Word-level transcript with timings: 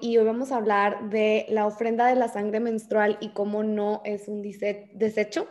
y 0.00 0.16
hoy 0.18 0.24
vamos 0.24 0.52
a 0.52 0.56
hablar 0.56 1.10
de 1.10 1.46
la 1.48 1.66
ofrenda 1.66 2.06
de 2.06 2.16
la 2.16 2.28
sangre 2.28 2.60
menstrual 2.60 3.18
y 3.20 3.30
cómo 3.30 3.62
no 3.62 4.02
es 4.04 4.28
un 4.28 4.42
desecho. 4.42 5.48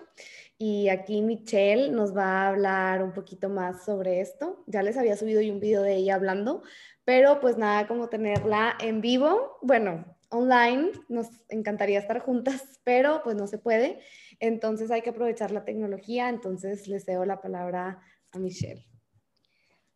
Y 0.58 0.90
aquí 0.90 1.22
Michelle 1.22 1.92
nos 1.92 2.16
va 2.16 2.44
a 2.44 2.50
hablar 2.50 3.02
un 3.02 3.14
poquito 3.14 3.48
más 3.48 3.86
sobre 3.86 4.20
esto. 4.20 4.64
Ya 4.68 4.84
les 4.84 4.98
había 4.98 5.16
subido 5.16 5.42
yo 5.42 5.54
un 5.54 5.60
video 5.60 5.82
de 5.82 5.96
ella 5.96 6.16
hablando, 6.16 6.64
pero 7.06 7.40
pues 7.40 7.58
nada 7.58 7.88
como 7.88 8.10
tenerla 8.10 8.76
en 8.82 9.00
vivo. 9.00 9.58
Bueno, 9.62 10.18
online, 10.30 10.92
nos 11.08 11.28
encantaría 11.48 12.00
estar 12.00 12.20
juntas, 12.20 12.80
pero 12.84 13.22
pues 13.24 13.36
no 13.36 13.48
se 13.48 13.58
puede. 13.58 14.00
Entonces 14.40 14.92
hay 14.92 15.02
que 15.02 15.12
aprovechar 15.12 15.52
la 15.52 15.64
tecnología. 15.64 16.30
Entonces 16.30 16.88
les 16.88 17.06
cedo 17.06 17.26
la 17.26 17.42
palabra 17.42 18.02
a 18.32 18.40
Michelle. 18.40 18.89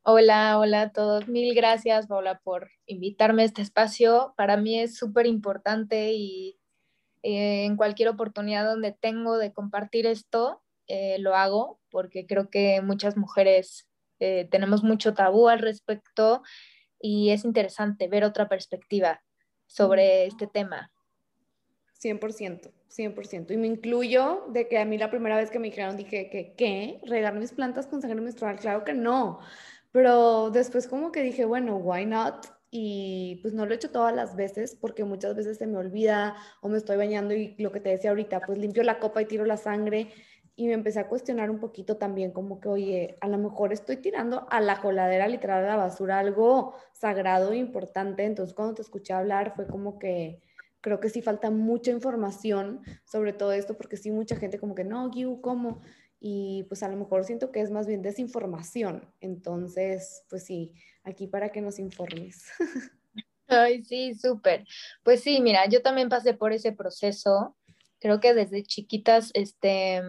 Hola, 0.05 0.59
hola 0.59 0.81
a 0.81 0.91
todos. 0.91 1.29
Mil 1.29 1.55
gracias, 1.55 2.07
Paula, 2.07 2.41
por 2.43 2.69
invitarme 2.87 3.43
a 3.43 3.45
este 3.45 3.61
espacio. 3.61 4.33
Para 4.35 4.57
mí 4.57 4.77
es 4.77 4.97
súper 4.97 5.25
importante 5.25 6.11
y 6.11 6.59
eh, 7.21 7.63
en 7.63 7.77
cualquier 7.77 8.09
oportunidad 8.09 8.65
donde 8.65 8.91
tengo 8.91 9.37
de 9.37 9.53
compartir 9.53 10.05
esto, 10.05 10.61
eh, 10.87 11.19
lo 11.19 11.37
hago 11.37 11.79
porque 11.89 12.25
creo 12.25 12.49
que 12.49 12.81
muchas 12.81 13.15
mujeres 13.15 13.87
eh, 14.19 14.45
tenemos 14.51 14.83
mucho 14.83 15.13
tabú 15.13 15.47
al 15.47 15.59
respecto 15.59 16.43
y 16.99 17.29
es 17.29 17.45
interesante 17.45 18.09
ver 18.09 18.25
otra 18.25 18.49
perspectiva 18.49 19.23
sobre 19.67 20.25
este 20.25 20.47
tema. 20.47 20.91
100%, 22.01 22.73
100%. 22.89 23.53
Y 23.53 23.57
me 23.57 23.67
incluyo 23.67 24.47
de 24.49 24.67
que 24.67 24.79
a 24.79 24.83
mí 24.83 24.97
la 24.97 25.09
primera 25.09 25.37
vez 25.37 25.49
que 25.49 25.59
me 25.59 25.69
dijeron 25.69 25.95
dije 25.95 26.29
que, 26.29 26.55
¿qué? 26.57 26.99
¿Regar 27.05 27.35
mis 27.35 27.53
plantas 27.53 27.87
con 27.87 28.01
sangre 28.01 28.19
menstrual? 28.19 28.59
Claro 28.59 28.83
que 28.83 28.93
no. 28.93 29.39
Pero 29.93 30.49
después 30.49 30.87
como 30.87 31.11
que 31.11 31.21
dije, 31.21 31.45
bueno, 31.45 31.77
why 31.77 32.05
not? 32.05 32.47
Y 32.71 33.39
pues 33.43 33.53
no 33.53 33.67
lo 33.67 33.73
he 33.73 33.75
hecho 33.75 33.91
todas 33.91 34.13
las 34.15 34.35
veces 34.35 34.75
porque 34.75 35.03
muchas 35.03 35.35
veces 35.35 35.59
se 35.59 35.67
me 35.67 35.77
olvida 35.77 36.35
o 36.61 36.67
me 36.67 36.79
estoy 36.79 36.97
bañando 36.97 37.35
y 37.35 37.55
lo 37.59 37.71
que 37.71 37.79
te 37.79 37.89
decía 37.89 38.09
ahorita, 38.09 38.41
pues 38.41 38.57
limpio 38.57 38.81
la 38.81 38.99
copa 38.99 39.21
y 39.21 39.25
tiro 39.25 39.45
la 39.45 39.57
sangre. 39.57 40.09
Y 40.55 40.65
me 40.65 40.73
empecé 40.73 40.99
a 40.99 41.07
cuestionar 41.07 41.51
un 41.51 41.59
poquito 41.59 41.97
también 41.97 42.31
como 42.31 42.59
que, 42.59 42.69
oye, 42.69 43.17
a 43.21 43.27
lo 43.27 43.37
mejor 43.37 43.71
estoy 43.71 43.97
tirando 43.97 44.47
a 44.49 44.61
la 44.61 44.81
coladera 44.81 45.27
literal 45.27 45.63
a 45.63 45.67
la 45.67 45.75
basura 45.75 46.17
algo 46.17 46.73
sagrado 46.93 47.51
e 47.51 47.57
importante. 47.57 48.23
Entonces 48.25 48.55
cuando 48.55 48.73
te 48.73 48.81
escuché 48.81 49.13
hablar 49.13 49.53
fue 49.55 49.67
como 49.67 49.99
que 49.99 50.41
creo 50.81 50.99
que 50.99 51.09
sí 51.09 51.21
falta 51.21 51.51
mucha 51.51 51.91
información 51.91 52.81
sobre 53.05 53.31
todo 53.31 53.53
esto 53.53 53.77
porque 53.77 53.95
sí 53.95 54.11
mucha 54.11 54.35
gente 54.35 54.59
como 54.59 54.75
que, 54.75 54.83
no, 54.83 55.11
Giu, 55.11 55.39
¿cómo? 55.39 55.81
Y 56.25 56.63
pues 56.69 56.81
a 56.83 56.87
lo 56.87 56.95
mejor 56.95 57.25
siento 57.25 57.51
que 57.51 57.59
es 57.59 57.69
más 57.69 57.85
bien 57.85 58.01
desinformación. 58.01 59.13
Entonces, 59.19 60.23
pues 60.29 60.45
sí, 60.45 60.71
aquí 61.03 61.27
para 61.27 61.49
que 61.49 61.59
nos 61.59 61.79
informes. 61.79 62.45
Ay, 63.47 63.83
sí, 63.83 64.15
súper. 64.15 64.65
Pues 65.03 65.21
sí, 65.21 65.41
mira, 65.41 65.67
yo 65.67 65.81
también 65.81 66.07
pasé 66.07 66.33
por 66.33 66.53
ese 66.53 66.71
proceso. 66.71 67.57
Creo 67.99 68.21
que 68.21 68.33
desde 68.33 68.63
chiquitas, 68.63 69.31
este, 69.33 70.01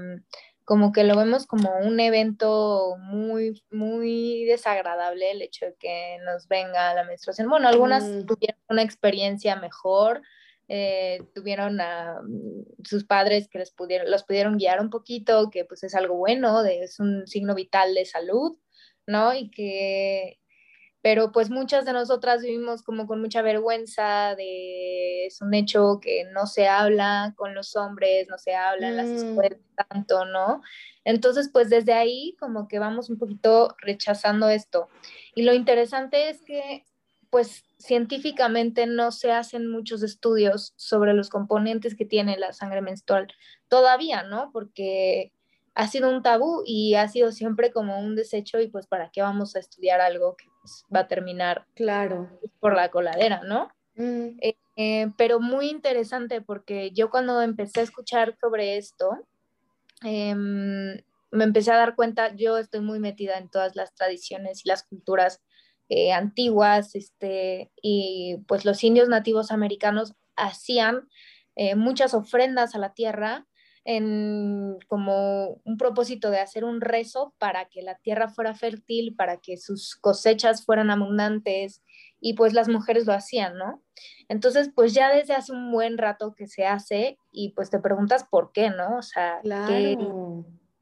como 0.64 0.92
que 0.92 1.02
lo 1.02 1.16
vemos 1.16 1.48
como 1.48 1.76
un 1.78 1.98
evento 1.98 2.94
muy, 3.00 3.60
muy 3.72 4.44
desagradable 4.44 5.32
el 5.32 5.42
hecho 5.42 5.66
de 5.66 5.74
que 5.74 6.18
nos 6.24 6.46
venga 6.46 6.94
la 6.94 7.02
menstruación. 7.02 7.50
Bueno, 7.50 7.66
algunas 7.66 8.04
mm. 8.04 8.26
tuvieron 8.26 8.60
una 8.68 8.82
experiencia 8.82 9.56
mejor, 9.56 10.22
eh, 10.68 11.22
tuvieron 11.34 11.80
a 11.80 12.20
mm, 12.22 12.84
sus 12.84 13.04
padres 13.04 13.48
que 13.48 13.58
les 13.58 13.70
pudieron, 13.70 14.10
los 14.10 14.24
pudieron 14.24 14.56
guiar 14.56 14.80
un 14.80 14.90
poquito, 14.90 15.50
que 15.50 15.64
pues 15.64 15.82
es 15.84 15.94
algo 15.94 16.16
bueno, 16.16 16.64
es 16.64 17.00
un 17.00 17.26
signo 17.26 17.54
vital 17.54 17.94
de 17.94 18.06
salud, 18.06 18.56
¿no? 19.06 19.34
Y 19.34 19.50
que, 19.50 20.40
pero 21.02 21.32
pues 21.32 21.50
muchas 21.50 21.84
de 21.84 21.92
nosotras 21.92 22.42
vivimos 22.42 22.82
como 22.82 23.06
con 23.06 23.20
mucha 23.20 23.42
vergüenza 23.42 24.34
de, 24.36 25.26
es 25.26 25.42
un 25.42 25.52
hecho 25.52 25.98
que 26.00 26.24
no 26.32 26.46
se 26.46 26.66
habla 26.66 27.34
con 27.36 27.54
los 27.54 27.76
hombres, 27.76 28.26
no 28.28 28.38
se 28.38 28.54
habla 28.54 28.88
en 28.88 28.96
las 28.96 29.08
mm. 29.08 29.16
escuelas 29.16 29.60
tanto, 29.88 30.24
¿no? 30.24 30.62
Entonces, 31.04 31.50
pues 31.52 31.68
desde 31.68 31.92
ahí 31.92 32.36
como 32.40 32.68
que 32.68 32.78
vamos 32.78 33.10
un 33.10 33.18
poquito 33.18 33.76
rechazando 33.82 34.48
esto. 34.48 34.88
Y 35.34 35.42
lo 35.42 35.52
interesante 35.52 36.30
es 36.30 36.40
que 36.42 36.84
pues 37.34 37.64
científicamente 37.78 38.86
no 38.86 39.10
se 39.10 39.32
hacen 39.32 39.68
muchos 39.68 40.04
estudios 40.04 40.72
sobre 40.76 41.14
los 41.14 41.30
componentes 41.30 41.96
que 41.96 42.04
tiene 42.04 42.38
la 42.38 42.52
sangre 42.52 42.80
menstrual 42.80 43.26
todavía, 43.66 44.22
¿no? 44.22 44.52
Porque 44.52 45.32
ha 45.74 45.88
sido 45.88 46.10
un 46.10 46.22
tabú 46.22 46.62
y 46.64 46.94
ha 46.94 47.08
sido 47.08 47.32
siempre 47.32 47.72
como 47.72 47.98
un 47.98 48.14
desecho 48.14 48.60
y 48.60 48.68
pues 48.68 48.86
para 48.86 49.10
qué 49.10 49.20
vamos 49.20 49.56
a 49.56 49.58
estudiar 49.58 50.00
algo 50.00 50.36
que 50.36 50.44
pues, 50.62 50.84
va 50.94 51.00
a 51.00 51.08
terminar 51.08 51.66
claro 51.74 52.30
por 52.60 52.76
la 52.76 52.92
coladera, 52.92 53.42
¿no? 53.42 53.72
Mm. 53.96 54.38
Eh, 54.40 54.56
eh, 54.76 55.10
pero 55.16 55.40
muy 55.40 55.70
interesante 55.70 56.40
porque 56.40 56.92
yo 56.92 57.10
cuando 57.10 57.42
empecé 57.42 57.80
a 57.80 57.82
escuchar 57.82 58.36
sobre 58.40 58.76
esto, 58.76 59.10
em, 60.04 61.02
me 61.32 61.42
empecé 61.42 61.72
a 61.72 61.78
dar 61.78 61.96
cuenta, 61.96 62.32
yo 62.36 62.58
estoy 62.58 62.78
muy 62.78 63.00
metida 63.00 63.38
en 63.38 63.50
todas 63.50 63.74
las 63.74 63.92
tradiciones 63.92 64.64
y 64.64 64.68
las 64.68 64.84
culturas 64.84 65.42
eh, 65.88 66.12
antiguas, 66.12 66.94
este, 66.94 67.70
y 67.82 68.38
pues 68.48 68.64
los 68.64 68.82
indios 68.84 69.08
nativos 69.08 69.50
americanos 69.50 70.14
hacían 70.36 71.08
eh, 71.56 71.74
muchas 71.76 72.14
ofrendas 72.14 72.74
a 72.74 72.78
la 72.78 72.94
tierra 72.94 73.46
en 73.84 74.78
como 74.88 75.60
un 75.64 75.76
propósito 75.76 76.30
de 76.30 76.40
hacer 76.40 76.64
un 76.64 76.80
rezo 76.80 77.34
para 77.38 77.66
que 77.66 77.82
la 77.82 77.96
tierra 77.96 78.28
fuera 78.28 78.54
fértil, 78.54 79.14
para 79.14 79.36
que 79.38 79.58
sus 79.58 79.94
cosechas 79.96 80.64
fueran 80.64 80.90
abundantes 80.90 81.82
y 82.18 82.32
pues 82.32 82.54
las 82.54 82.68
mujeres 82.68 83.06
lo 83.06 83.12
hacían, 83.12 83.58
¿no? 83.58 83.82
Entonces, 84.28 84.70
pues 84.74 84.94
ya 84.94 85.12
desde 85.12 85.34
hace 85.34 85.52
un 85.52 85.70
buen 85.70 85.98
rato 85.98 86.34
que 86.34 86.46
se 86.46 86.64
hace 86.64 87.18
y 87.30 87.50
pues 87.50 87.68
te 87.68 87.78
preguntas 87.78 88.24
por 88.24 88.52
qué, 88.52 88.70
¿no? 88.70 88.96
O 88.96 89.02
sea, 89.02 89.40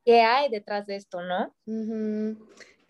¿qué, 0.04 0.20
hay 0.20 0.48
detrás 0.48 0.86
de 0.86 0.94
esto, 0.94 1.22
no? 1.22 1.52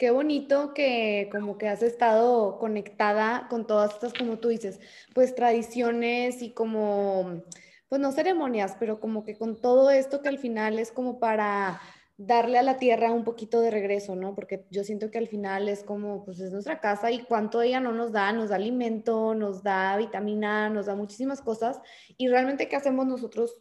Qué 0.02 0.10
bonito 0.10 0.74
que 0.74 1.28
como 1.30 1.58
que 1.58 1.68
has 1.68 1.80
estado 1.80 2.58
conectada 2.58 3.46
con 3.48 3.68
todas 3.68 3.92
estas, 3.92 4.12
como 4.12 4.40
tú 4.40 4.48
dices, 4.48 4.80
pues 5.14 5.32
tradiciones 5.36 6.42
y 6.42 6.50
como, 6.50 7.44
pues 7.88 8.00
no 8.00 8.10
ceremonias, 8.10 8.74
pero 8.80 8.98
como 8.98 9.22
que 9.22 9.38
con 9.38 9.60
todo 9.60 9.92
esto 9.92 10.20
que 10.20 10.28
al 10.28 10.38
final 10.38 10.80
es 10.80 10.90
como 10.90 11.20
para 11.20 11.80
darle 12.16 12.58
a 12.58 12.64
la 12.64 12.78
tierra 12.78 13.12
un 13.12 13.22
poquito 13.22 13.60
de 13.60 13.70
regreso, 13.70 14.16
¿no? 14.16 14.34
Porque 14.34 14.66
yo 14.70 14.82
siento 14.82 15.08
que 15.12 15.18
al 15.18 15.28
final 15.28 15.68
es 15.68 15.84
como, 15.84 16.24
pues 16.24 16.40
es 16.40 16.50
nuestra 16.50 16.80
casa 16.80 17.12
y 17.12 17.22
cuánto 17.22 17.62
ella 17.62 17.78
no 17.78 17.92
nos 17.92 18.10
da, 18.10 18.32
nos 18.32 18.48
da 18.48 18.56
alimento, 18.56 19.36
nos 19.36 19.62
da 19.62 19.96
vitamina, 19.98 20.68
nos 20.68 20.86
da 20.86 20.96
muchísimas 20.96 21.40
cosas 21.40 21.80
y 22.16 22.26
realmente 22.26 22.68
qué 22.68 22.74
hacemos 22.74 23.06
nosotros 23.06 23.56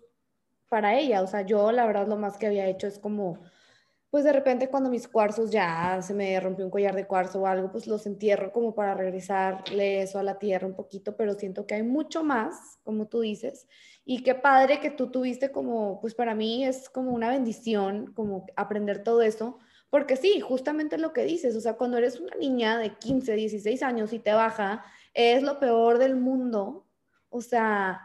para 0.70 0.98
ella. 0.98 1.22
O 1.22 1.28
sea, 1.28 1.44
yo 1.44 1.72
la 1.72 1.86
verdad 1.86 2.08
lo 2.08 2.18
más 2.18 2.40
que 2.40 2.48
había 2.48 2.66
hecho 2.66 2.88
es 2.88 2.98
como 2.98 3.38
pues 4.12 4.26
de 4.26 4.34
repente 4.34 4.68
cuando 4.68 4.90
mis 4.90 5.08
cuarzos 5.08 5.52
ya 5.52 6.02
se 6.02 6.14
me 6.14 6.38
rompió 6.42 6.66
un 6.66 6.72
collar 6.72 6.94
de 6.94 7.08
cuarzo 7.08 7.42
o 7.42 7.48
algo, 7.48 7.72
pues 7.72 7.88
los 7.88 8.06
entierro 8.06 8.52
como 8.52 8.76
para 8.76 8.94
regresarle 8.94 10.02
eso 10.02 10.20
a 10.20 10.24
la 10.24 10.38
tierra 10.38 10.68
un 10.68 10.76
poquito, 10.76 11.16
pero 11.16 11.34
siento 11.34 11.66
que 11.66 11.76
hay 11.76 11.84
mucho 11.84 12.22
más, 12.22 12.78
como 12.84 13.08
tú 13.08 13.22
dices, 13.22 13.70
y 14.04 14.22
qué 14.22 14.36
padre 14.36 14.82
que 14.82 14.92
tú 14.92 15.10
tuviste 15.12 15.52
como, 15.54 16.02
pues 16.02 16.14
para 16.14 16.36
mí 16.36 16.66
es 16.66 16.90
como 16.90 17.12
una 17.12 17.30
bendición, 17.30 18.12
como 18.14 18.46
aprender 18.58 19.02
todo 19.02 19.22
eso, 19.22 19.60
porque 19.90 20.18
sí, 20.18 20.42
justamente 20.42 20.98
lo 20.98 21.14
que 21.14 21.24
dices, 21.24 21.56
o 21.56 21.62
sea, 21.62 21.78
cuando 21.78 21.98
eres 21.98 22.20
una 22.20 22.36
niña 22.36 22.78
de 22.78 22.98
15, 22.98 23.34
16 23.34 23.82
años 23.82 24.12
y 24.12 24.20
te 24.20 24.34
baja, 24.34 24.84
es 25.14 25.42
lo 25.42 25.58
peor 25.58 26.00
del 26.00 26.18
mundo, 26.18 26.86
o 27.30 27.40
sea, 27.40 28.02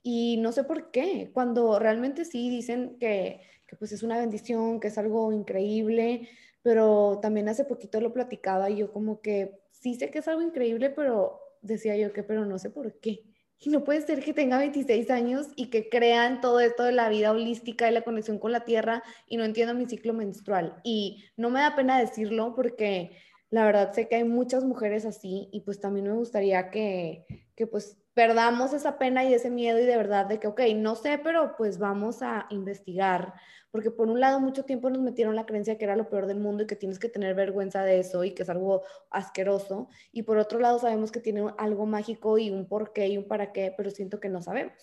y 0.00 0.36
no 0.36 0.52
sé 0.52 0.62
por 0.62 0.92
qué, 0.92 1.32
cuando 1.34 1.80
realmente 1.80 2.24
sí 2.24 2.48
dicen 2.48 2.98
que 3.00 3.40
que 3.70 3.76
pues 3.76 3.92
es 3.92 4.02
una 4.02 4.18
bendición, 4.18 4.80
que 4.80 4.88
es 4.88 4.98
algo 4.98 5.32
increíble, 5.32 6.28
pero 6.60 7.20
también 7.22 7.48
hace 7.48 7.64
poquito 7.64 8.00
lo 8.00 8.12
platicaba 8.12 8.68
y 8.68 8.78
yo 8.78 8.92
como 8.92 9.20
que 9.20 9.62
sí 9.70 9.94
sé 9.94 10.10
que 10.10 10.18
es 10.18 10.26
algo 10.26 10.42
increíble, 10.42 10.90
pero 10.90 11.40
decía 11.62 11.96
yo 11.96 12.12
que, 12.12 12.24
pero 12.24 12.44
no 12.44 12.58
sé 12.58 12.70
por 12.70 12.98
qué. 12.98 13.22
Y 13.60 13.70
no 13.70 13.84
puede 13.84 14.00
ser 14.00 14.24
que 14.24 14.34
tenga 14.34 14.58
26 14.58 15.08
años 15.10 15.46
y 15.54 15.70
que 15.70 15.88
crea 15.88 16.26
en 16.26 16.40
todo 16.40 16.58
esto 16.58 16.82
de 16.82 16.92
la 16.92 17.08
vida 17.08 17.30
holística 17.30 17.88
y 17.88 17.94
la 17.94 18.02
conexión 18.02 18.40
con 18.40 18.50
la 18.50 18.64
tierra 18.64 19.04
y 19.28 19.36
no 19.36 19.44
entiendo 19.44 19.72
mi 19.74 19.86
ciclo 19.86 20.14
menstrual. 20.14 20.80
Y 20.82 21.22
no 21.36 21.50
me 21.50 21.60
da 21.60 21.76
pena 21.76 22.00
decirlo 22.00 22.54
porque 22.56 23.12
la 23.50 23.64
verdad 23.64 23.92
sé 23.92 24.08
que 24.08 24.16
hay 24.16 24.24
muchas 24.24 24.64
mujeres 24.64 25.04
así 25.04 25.48
y 25.52 25.60
pues 25.60 25.78
también 25.78 26.06
me 26.06 26.14
gustaría 26.14 26.70
que, 26.70 27.24
que 27.54 27.68
pues 27.68 27.99
perdamos 28.20 28.74
esa 28.74 28.98
pena 28.98 29.24
y 29.24 29.32
ese 29.32 29.48
miedo 29.48 29.78
y 29.78 29.86
de 29.86 29.96
verdad 29.96 30.26
de 30.26 30.38
que, 30.38 30.46
ok, 30.46 30.60
no 30.76 30.94
sé, 30.94 31.18
pero 31.24 31.56
pues 31.56 31.78
vamos 31.78 32.20
a 32.20 32.46
investigar, 32.50 33.32
porque 33.70 33.90
por 33.90 34.10
un 34.10 34.20
lado 34.20 34.40
mucho 34.40 34.66
tiempo 34.66 34.90
nos 34.90 35.00
metieron 35.00 35.34
la 35.34 35.46
creencia 35.46 35.78
que 35.78 35.86
era 35.86 35.96
lo 35.96 36.10
peor 36.10 36.26
del 36.26 36.38
mundo 36.38 36.62
y 36.62 36.66
que 36.66 36.76
tienes 36.76 36.98
que 36.98 37.08
tener 37.08 37.34
vergüenza 37.34 37.82
de 37.82 37.98
eso 37.98 38.22
y 38.22 38.32
que 38.32 38.42
es 38.42 38.50
algo 38.50 38.82
asqueroso, 39.10 39.88
y 40.12 40.24
por 40.24 40.36
otro 40.36 40.58
lado 40.58 40.78
sabemos 40.78 41.10
que 41.10 41.20
tiene 41.20 41.46
algo 41.56 41.86
mágico 41.86 42.36
y 42.36 42.50
un 42.50 42.68
por 42.68 42.92
qué 42.92 43.08
y 43.08 43.16
un 43.16 43.26
para 43.26 43.52
qué, 43.52 43.72
pero 43.74 43.90
siento 43.90 44.20
que 44.20 44.28
no 44.28 44.42
sabemos. 44.42 44.74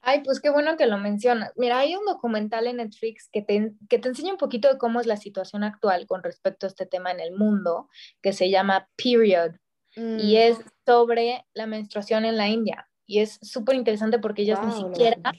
Ay, 0.00 0.22
pues 0.24 0.40
qué 0.40 0.48
bueno 0.48 0.78
que 0.78 0.86
lo 0.86 0.96
mencionas. 0.96 1.52
Mira, 1.56 1.80
hay 1.80 1.94
un 1.94 2.06
documental 2.06 2.68
en 2.68 2.78
Netflix 2.78 3.28
que 3.30 3.42
te, 3.42 3.74
que 3.90 3.98
te 3.98 4.08
enseña 4.08 4.32
un 4.32 4.38
poquito 4.38 4.72
de 4.72 4.78
cómo 4.78 4.98
es 4.98 5.06
la 5.06 5.18
situación 5.18 5.62
actual 5.62 6.06
con 6.06 6.22
respecto 6.22 6.64
a 6.64 6.70
este 6.70 6.86
tema 6.86 7.10
en 7.10 7.20
el 7.20 7.36
mundo, 7.36 7.90
que 8.22 8.32
se 8.32 8.48
llama 8.48 8.88
Period, 8.96 9.56
y 9.98 10.34
mm. 10.34 10.36
es 10.36 10.58
sobre 10.86 11.44
la 11.54 11.66
menstruación 11.66 12.24
en 12.24 12.36
la 12.36 12.48
India. 12.48 12.88
Y 13.06 13.20
es 13.20 13.38
súper 13.42 13.76
interesante 13.76 14.18
porque 14.18 14.42
ellas 14.42 14.60
ni 14.64 14.72
siquiera 14.72 15.32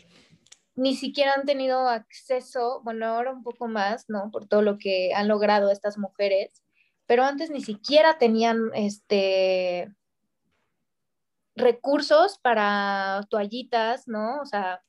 ni 0.80 0.96
siquiera 0.96 1.34
han 1.34 1.46
tenido 1.46 1.90
acceso, 1.90 2.82
bueno, 2.84 3.06
ahora 3.08 3.34
un 3.34 3.44
poco 3.44 3.68
más, 3.68 4.06
¿no? 4.08 4.32
Por 4.32 4.48
todo 4.48 4.62
lo 4.62 4.78
que 4.78 5.14
han 5.14 5.28
logrado 5.28 5.72
estas 5.72 5.98
mujeres, 5.98 6.64
pero 7.06 7.24
antes 7.24 7.50
ni 7.50 7.62
siquiera 7.62 8.18
tenían 8.18 8.72
este 8.74 9.94
recursos 11.56 12.40
para 12.40 13.28
toallitas, 13.30 14.08
¿no? 14.08 14.40
O 14.42 14.46
sea, 14.46 14.82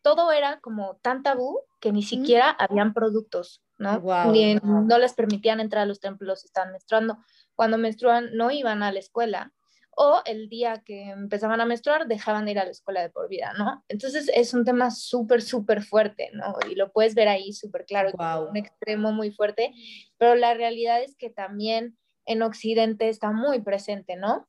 todo 0.00 0.30
era 0.30 0.60
como 0.60 0.96
tan 1.02 1.24
tabú 1.24 1.60
que 1.80 1.90
ni 1.90 2.04
siquiera 2.04 2.50
habían 2.50 2.94
productos, 2.94 3.62
¿no? 3.78 4.00
Ni, 4.30 4.54
no 4.54 4.98
les 4.98 5.14
permitían 5.14 5.58
entrar 5.58 5.82
a 5.82 5.86
los 5.86 5.98
templos 5.98 6.42
si 6.42 6.46
estaban 6.46 6.70
menstruando. 6.70 7.18
Cuando 7.62 7.78
menstruan 7.78 8.30
no 8.34 8.50
iban 8.50 8.82
a 8.82 8.90
la 8.90 8.98
escuela 8.98 9.52
o 9.92 10.20
el 10.24 10.48
día 10.48 10.82
que 10.84 11.10
empezaban 11.10 11.60
a 11.60 11.64
menstruar 11.64 12.08
dejaban 12.08 12.44
de 12.44 12.50
ir 12.50 12.58
a 12.58 12.64
la 12.64 12.72
escuela 12.72 13.02
de 13.02 13.08
por 13.08 13.28
vida, 13.28 13.52
¿no? 13.56 13.84
Entonces 13.86 14.28
es 14.34 14.52
un 14.52 14.64
tema 14.64 14.90
súper, 14.90 15.42
súper 15.42 15.84
fuerte, 15.84 16.30
¿no? 16.32 16.56
Y 16.68 16.74
lo 16.74 16.90
puedes 16.90 17.14
ver 17.14 17.28
ahí 17.28 17.52
súper 17.52 17.84
claro, 17.84 18.10
un 18.50 18.56
extremo 18.56 19.12
muy 19.12 19.30
fuerte, 19.30 19.72
pero 20.18 20.34
la 20.34 20.54
realidad 20.54 21.04
es 21.04 21.14
que 21.14 21.30
también 21.30 21.96
en 22.26 22.42
Occidente 22.42 23.08
está 23.08 23.30
muy 23.30 23.60
presente, 23.60 24.16
¿no? 24.16 24.48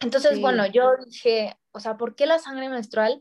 Entonces, 0.00 0.40
bueno, 0.40 0.64
yo 0.64 0.92
dije, 1.04 1.58
o 1.72 1.80
sea, 1.80 1.98
¿por 1.98 2.14
qué 2.14 2.24
la 2.24 2.38
sangre 2.38 2.70
menstrual 2.70 3.20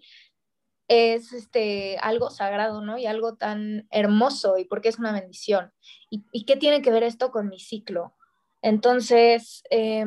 es 0.88 1.34
este, 1.34 1.98
algo 1.98 2.30
sagrado, 2.30 2.80
¿no? 2.80 2.98
Y 2.98 3.06
algo 3.06 3.36
tan 3.36 3.86
hermoso, 3.92 4.58
y 4.58 4.64
por 4.64 4.80
qué 4.80 4.88
es 4.88 4.98
una 4.98 5.12
bendición. 5.12 5.74
¿Y, 6.10 6.24
y 6.32 6.46
qué 6.46 6.56
tiene 6.56 6.82
que 6.82 6.92
ver 6.92 7.04
esto 7.04 7.32
con 7.32 7.50
mi 7.50 7.60
ciclo? 7.60 8.15
Entonces, 8.66 9.62
eh, 9.70 10.04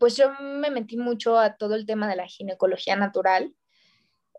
pues 0.00 0.16
yo 0.16 0.32
me 0.40 0.70
metí 0.70 0.96
mucho 0.96 1.38
a 1.38 1.58
todo 1.58 1.74
el 1.74 1.84
tema 1.84 2.08
de 2.08 2.16
la 2.16 2.26
ginecología 2.26 2.96
natural 2.96 3.54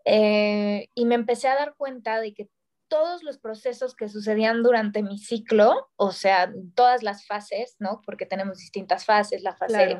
eh, 0.04 0.88
y 0.96 1.04
me 1.04 1.14
empecé 1.14 1.46
a 1.46 1.54
dar 1.54 1.76
cuenta 1.76 2.20
de 2.20 2.34
que 2.34 2.48
todos 2.88 3.22
los 3.22 3.38
procesos 3.38 3.94
que 3.94 4.08
sucedían 4.08 4.64
durante 4.64 5.04
mi 5.04 5.16
ciclo, 5.16 5.88
o 5.94 6.10
sea, 6.10 6.52
todas 6.74 7.04
las 7.04 7.24
fases, 7.24 7.76
¿no? 7.78 8.00
Porque 8.04 8.26
tenemos 8.26 8.58
distintas 8.58 9.04
fases, 9.04 9.44
la 9.44 9.54
fase 9.54 9.96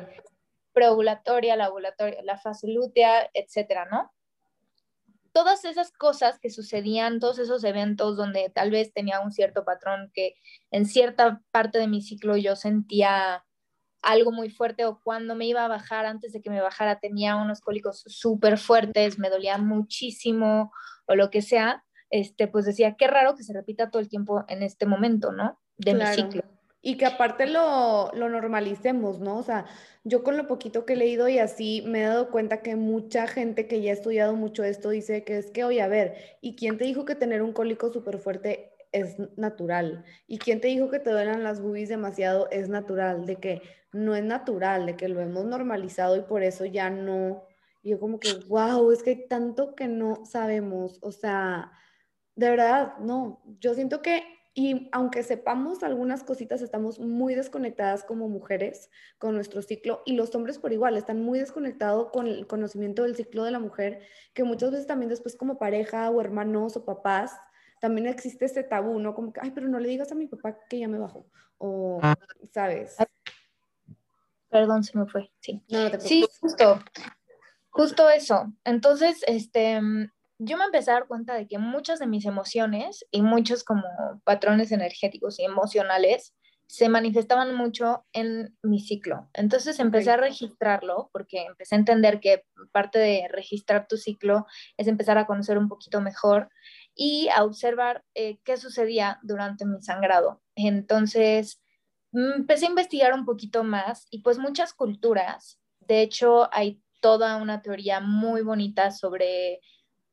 preovulatoria, 0.73 1.55
la 1.55 1.69
ovulatoria, 1.69 2.21
la 2.23 2.37
fase 2.37 2.67
lútea, 2.67 3.29
etcétera, 3.33 3.87
¿no? 3.89 4.11
Todas 5.33 5.65
esas 5.65 5.91
cosas 5.91 6.39
que 6.39 6.49
sucedían, 6.49 7.19
todos 7.19 7.39
esos 7.39 7.63
eventos 7.63 8.17
donde 8.17 8.51
tal 8.53 8.71
vez 8.71 8.93
tenía 8.93 9.19
un 9.19 9.31
cierto 9.31 9.63
patrón 9.63 10.11
que 10.13 10.35
en 10.71 10.85
cierta 10.85 11.41
parte 11.51 11.79
de 11.79 11.87
mi 11.87 12.01
ciclo 12.01 12.37
yo 12.37 12.55
sentía 12.55 13.45
algo 14.01 14.31
muy 14.31 14.49
fuerte 14.49 14.85
o 14.85 15.01
cuando 15.01 15.35
me 15.35 15.45
iba 15.45 15.65
a 15.65 15.67
bajar, 15.67 16.05
antes 16.05 16.31
de 16.31 16.41
que 16.41 16.49
me 16.49 16.61
bajara, 16.61 16.99
tenía 16.99 17.35
unos 17.35 17.61
cólicos 17.61 18.03
súper 18.07 18.57
fuertes, 18.57 19.19
me 19.19 19.29
dolía 19.29 19.57
muchísimo 19.57 20.71
o 21.05 21.15
lo 21.15 21.29
que 21.29 21.41
sea, 21.41 21.83
este, 22.09 22.47
pues 22.47 22.65
decía, 22.65 22.95
qué 22.97 23.07
raro 23.07 23.35
que 23.35 23.43
se 23.43 23.53
repita 23.53 23.89
todo 23.89 24.01
el 24.01 24.09
tiempo 24.09 24.45
en 24.47 24.63
este 24.63 24.85
momento, 24.85 25.31
¿no? 25.31 25.59
De 25.77 25.93
mi 25.93 26.05
ciclo. 26.07 26.43
Y 26.81 26.97
que 26.97 27.05
aparte 27.05 27.45
lo, 27.45 28.11
lo 28.13 28.29
normalicemos, 28.29 29.19
¿no? 29.19 29.37
O 29.37 29.43
sea, 29.43 29.65
yo 30.03 30.23
con 30.23 30.37
lo 30.37 30.47
poquito 30.47 30.85
que 30.85 30.93
he 30.93 30.95
leído 30.95 31.27
y 31.27 31.39
así 31.39 31.83
me 31.85 32.01
he 32.01 32.05
dado 32.05 32.31
cuenta 32.31 32.61
que 32.61 32.75
mucha 32.75 33.27
gente 33.27 33.67
que 33.67 33.81
ya 33.81 33.91
ha 33.91 33.93
estudiado 33.93 34.33
mucho 34.35 34.63
esto 34.63 34.89
dice 34.89 35.23
que 35.23 35.37
es 35.37 35.51
que, 35.51 35.65
oye, 35.65 35.81
a 35.81 35.87
ver, 35.87 36.15
¿y 36.41 36.55
quién 36.55 36.77
te 36.77 36.85
dijo 36.85 37.03
que 37.05 37.15
tener 37.15 37.41
un 37.41 37.51
cólico 37.51 37.91
súper 37.91 38.19
fuerte 38.19 38.71
es 38.91 39.17
natural? 39.37 40.05
¿Y 40.25 40.37
quién 40.39 40.61
te 40.61 40.69
dijo 40.69 40.89
que 40.89 40.99
te 40.99 41.11
duelan 41.11 41.43
las 41.43 41.61
boobies 41.61 41.89
demasiado 41.89 42.49
es 42.49 42.69
natural? 42.69 43.25
De 43.25 43.35
que 43.35 43.61
no 43.91 44.15
es 44.15 44.23
natural, 44.23 44.85
de 44.85 44.95
que 44.95 45.09
lo 45.09 45.19
hemos 45.19 45.45
normalizado 45.45 46.15
y 46.15 46.21
por 46.21 46.43
eso 46.43 46.65
ya 46.65 46.89
no. 46.89 47.43
Y 47.81 47.91
yo 47.91 47.99
como 47.99 48.19
que, 48.19 48.33
wow, 48.47 48.91
es 48.91 49.03
que 49.03 49.09
hay 49.11 49.27
tanto 49.27 49.75
que 49.75 49.87
no 49.87 50.25
sabemos, 50.25 50.99
o 51.01 51.11
sea, 51.11 51.71
de 52.35 52.49
verdad, 52.49 52.97
no, 52.99 53.41
yo 53.59 53.73
siento 53.73 54.01
que, 54.01 54.23
y 54.53 54.89
aunque 54.91 55.23
sepamos 55.23 55.83
algunas 55.83 56.23
cositas, 56.23 56.61
estamos 56.61 56.99
muy 56.99 57.35
desconectadas 57.35 58.03
como 58.03 58.27
mujeres 58.27 58.89
con 59.17 59.35
nuestro 59.35 59.61
ciclo 59.61 60.01
y 60.05 60.13
los 60.13 60.33
hombres 60.33 60.57
por 60.57 60.73
igual 60.73 60.97
están 60.97 61.21
muy 61.21 61.39
desconectados 61.39 62.11
con 62.11 62.27
el 62.27 62.47
conocimiento 62.47 63.03
del 63.03 63.15
ciclo 63.15 63.43
de 63.43 63.51
la 63.51 63.59
mujer, 63.59 64.01
que 64.33 64.43
muchas 64.43 64.71
veces 64.71 64.87
también 64.87 65.09
después 65.09 65.35
como 65.35 65.59
pareja 65.59 66.09
o 66.09 66.19
hermanos 66.19 66.75
o 66.75 66.85
papás, 66.85 67.39
también 67.79 68.07
existe 68.07 68.45
ese 68.45 68.63
tabú, 68.63 68.99
¿no? 68.99 69.13
Como 69.15 69.31
que, 69.31 69.39
ay, 69.41 69.51
pero 69.51 69.67
no 69.67 69.79
le 69.79 69.87
digas 69.87 70.11
a 70.11 70.15
mi 70.15 70.27
papá 70.27 70.57
que 70.67 70.79
ya 70.79 70.87
me 70.87 70.99
bajó, 70.99 71.25
o, 71.57 71.99
ah. 72.01 72.15
¿sabes? 72.51 72.97
Perdón, 74.49 74.83
se 74.83 74.97
me 74.97 75.05
fue. 75.05 75.31
Sí, 75.39 75.63
sí 75.99 76.25
justo, 76.41 76.79
justo 77.69 78.09
eso. 78.09 78.51
Entonces, 78.63 79.23
este, 79.27 79.79
yo 80.39 80.57
me 80.57 80.65
empecé 80.65 80.91
a 80.91 80.95
dar 80.95 81.07
cuenta 81.07 81.35
de 81.35 81.47
que 81.47 81.57
muchas 81.57 81.99
de 81.99 82.07
mis 82.07 82.25
emociones 82.25 83.05
y 83.11 83.21
muchos 83.21 83.63
como 83.63 83.83
patrones 84.23 84.71
energéticos 84.71 85.39
y 85.39 85.43
emocionales 85.43 86.33
se 86.67 86.87
manifestaban 86.87 87.55
mucho 87.55 88.05
en 88.13 88.55
mi 88.61 88.79
ciclo. 88.79 89.29
Entonces 89.33 89.79
empecé 89.79 90.11
a 90.11 90.17
registrarlo 90.17 91.09
porque 91.13 91.45
empecé 91.45 91.75
a 91.75 91.79
entender 91.79 92.19
que 92.19 92.43
parte 92.71 92.99
de 92.99 93.27
registrar 93.29 93.87
tu 93.87 93.97
ciclo 93.97 94.45
es 94.77 94.87
empezar 94.87 95.17
a 95.17 95.25
conocer 95.25 95.57
un 95.57 95.67
poquito 95.67 95.99
mejor 95.99 96.49
y 96.95 97.27
a 97.35 97.43
observar 97.43 98.03
eh, 98.13 98.39
qué 98.43 98.57
sucedía 98.57 99.19
durante 99.23 99.65
mi 99.65 99.81
sangrado. 99.81 100.41
Entonces, 100.55 101.59
Mm, 102.11 102.31
empecé 102.37 102.65
a 102.65 102.69
investigar 102.69 103.13
un 103.13 103.25
poquito 103.25 103.63
más 103.63 104.07
y 104.09 104.21
pues 104.21 104.37
muchas 104.39 104.73
culturas, 104.73 105.59
de 105.79 106.01
hecho 106.01 106.49
hay 106.53 106.81
toda 107.01 107.37
una 107.37 107.61
teoría 107.61 107.99
muy 107.99 108.41
bonita 108.41 108.91
sobre 108.91 109.61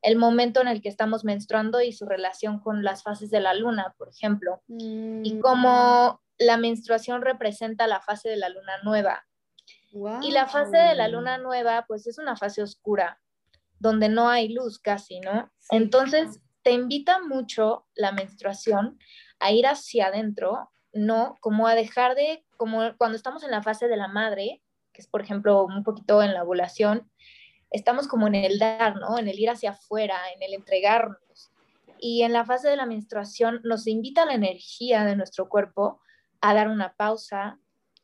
el 0.06 0.16
momento 0.16 0.60
en 0.60 0.68
el 0.68 0.80
que 0.80 0.88
estamos 0.88 1.24
menstruando 1.24 1.80
y 1.80 1.90
su 1.90 2.06
relación 2.06 2.60
con 2.60 2.84
las 2.84 3.02
fases 3.02 3.28
de 3.28 3.40
la 3.40 3.54
luna, 3.54 3.92
por 3.98 4.08
ejemplo, 4.08 4.62
y 4.68 5.34
mm. 5.34 5.40
cómo 5.40 6.22
la 6.38 6.56
menstruación 6.58 7.22
representa 7.22 7.88
la 7.88 8.00
fase 8.00 8.28
de 8.28 8.36
la 8.36 8.48
luna 8.48 8.74
nueva. 8.84 9.26
Y 10.22 10.30
la 10.30 10.46
fase 10.46 10.76
de 10.76 10.94
la 10.94 11.08
luna 11.08 11.38
nueva, 11.38 11.86
pues 11.88 12.06
es 12.06 12.18
una 12.18 12.36
fase 12.36 12.62
oscura, 12.62 13.18
donde 13.80 14.08
no 14.08 14.28
hay 14.28 14.48
luz 14.48 14.78
casi, 14.78 15.18
¿no? 15.18 15.50
Entonces, 15.70 16.40
te 16.62 16.70
invita 16.70 17.18
mucho 17.20 17.88
la 17.96 18.12
menstruación 18.12 19.00
a 19.40 19.50
ir 19.50 19.66
hacia 19.66 20.06
adentro 20.06 20.70
no, 20.92 21.36
como 21.40 21.66
a 21.66 21.74
dejar 21.74 22.14
de, 22.14 22.44
como 22.56 22.96
cuando 22.96 23.16
estamos 23.16 23.42
en 23.42 23.50
la 23.50 23.62
fase 23.62 23.88
de 23.88 23.96
la 23.96 24.06
madre, 24.06 24.62
que 24.92 25.02
es 25.02 25.08
por 25.08 25.20
ejemplo 25.20 25.64
un 25.64 25.82
poquito 25.82 26.22
en 26.22 26.32
la 26.32 26.44
ovulación, 26.44 27.10
estamos 27.70 28.08
como 28.08 28.26
en 28.26 28.34
el 28.34 28.58
dar, 28.58 28.96
¿no? 28.96 29.18
En 29.18 29.28
el 29.28 29.38
ir 29.38 29.50
hacia 29.50 29.70
afuera, 29.70 30.18
en 30.34 30.42
el 30.42 30.54
entregarnos. 30.54 31.50
Y 31.98 32.22
en 32.22 32.32
la 32.32 32.44
fase 32.44 32.68
de 32.68 32.76
la 32.76 32.86
menstruación 32.86 33.60
nos 33.64 33.86
invita 33.86 34.26
la 34.26 34.34
energía 34.34 35.04
de 35.04 35.16
nuestro 35.16 35.48
cuerpo 35.48 36.00
a 36.40 36.54
dar 36.54 36.68
una 36.68 36.94
pausa, 36.94 37.58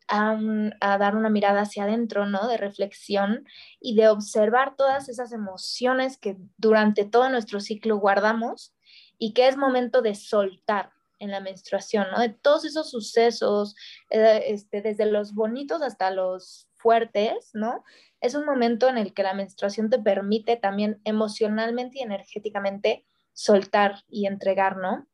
a, 0.08 0.98
dar 0.98 1.16
una 1.16 1.30
mirada 1.30 1.62
hacia 1.62 1.84
adentro, 1.84 2.26
¿no? 2.26 2.48
De 2.48 2.56
reflexión 2.56 3.46
y 3.80 3.94
de 3.94 4.08
observar 4.08 4.76
todas 4.76 5.08
esas 5.08 5.32
emociones 5.32 6.18
que 6.18 6.36
durante 6.56 7.04
todo 7.04 7.28
nuestro 7.28 7.60
ciclo 7.60 7.96
guardamos 7.96 8.74
y 9.18 9.32
que 9.32 9.48
es 9.48 9.56
momento 9.56 10.02
de 10.02 10.14
soltar, 10.14 10.90
en 11.22 11.30
la 11.30 11.38
menstruación, 11.38 12.08
¿no? 12.10 12.18
De 12.18 12.30
todos 12.30 12.64
esos 12.64 12.90
sucesos, 12.90 13.76
eh, 14.10 14.42
este, 14.48 14.82
desde 14.82 15.06
los 15.06 15.34
bonitos 15.34 15.80
hasta 15.80 16.10
los 16.10 16.68
fuertes, 16.82 17.50
¿no? 17.52 17.84
Es 18.20 18.34
un 18.34 18.44
momento 18.44 18.88
en 18.88 18.98
el 18.98 19.14
que 19.14 19.22
la 19.22 19.34
menstruación 19.34 19.90
te 19.90 19.98
permite 19.98 20.56
también 20.56 21.00
emocionalmente 21.04 21.98
y 21.98 22.02
energéticamente 22.02 23.06
soltar 23.32 24.02
y 24.08 24.26
entregar, 24.26 24.76
¿no? 24.76 25.06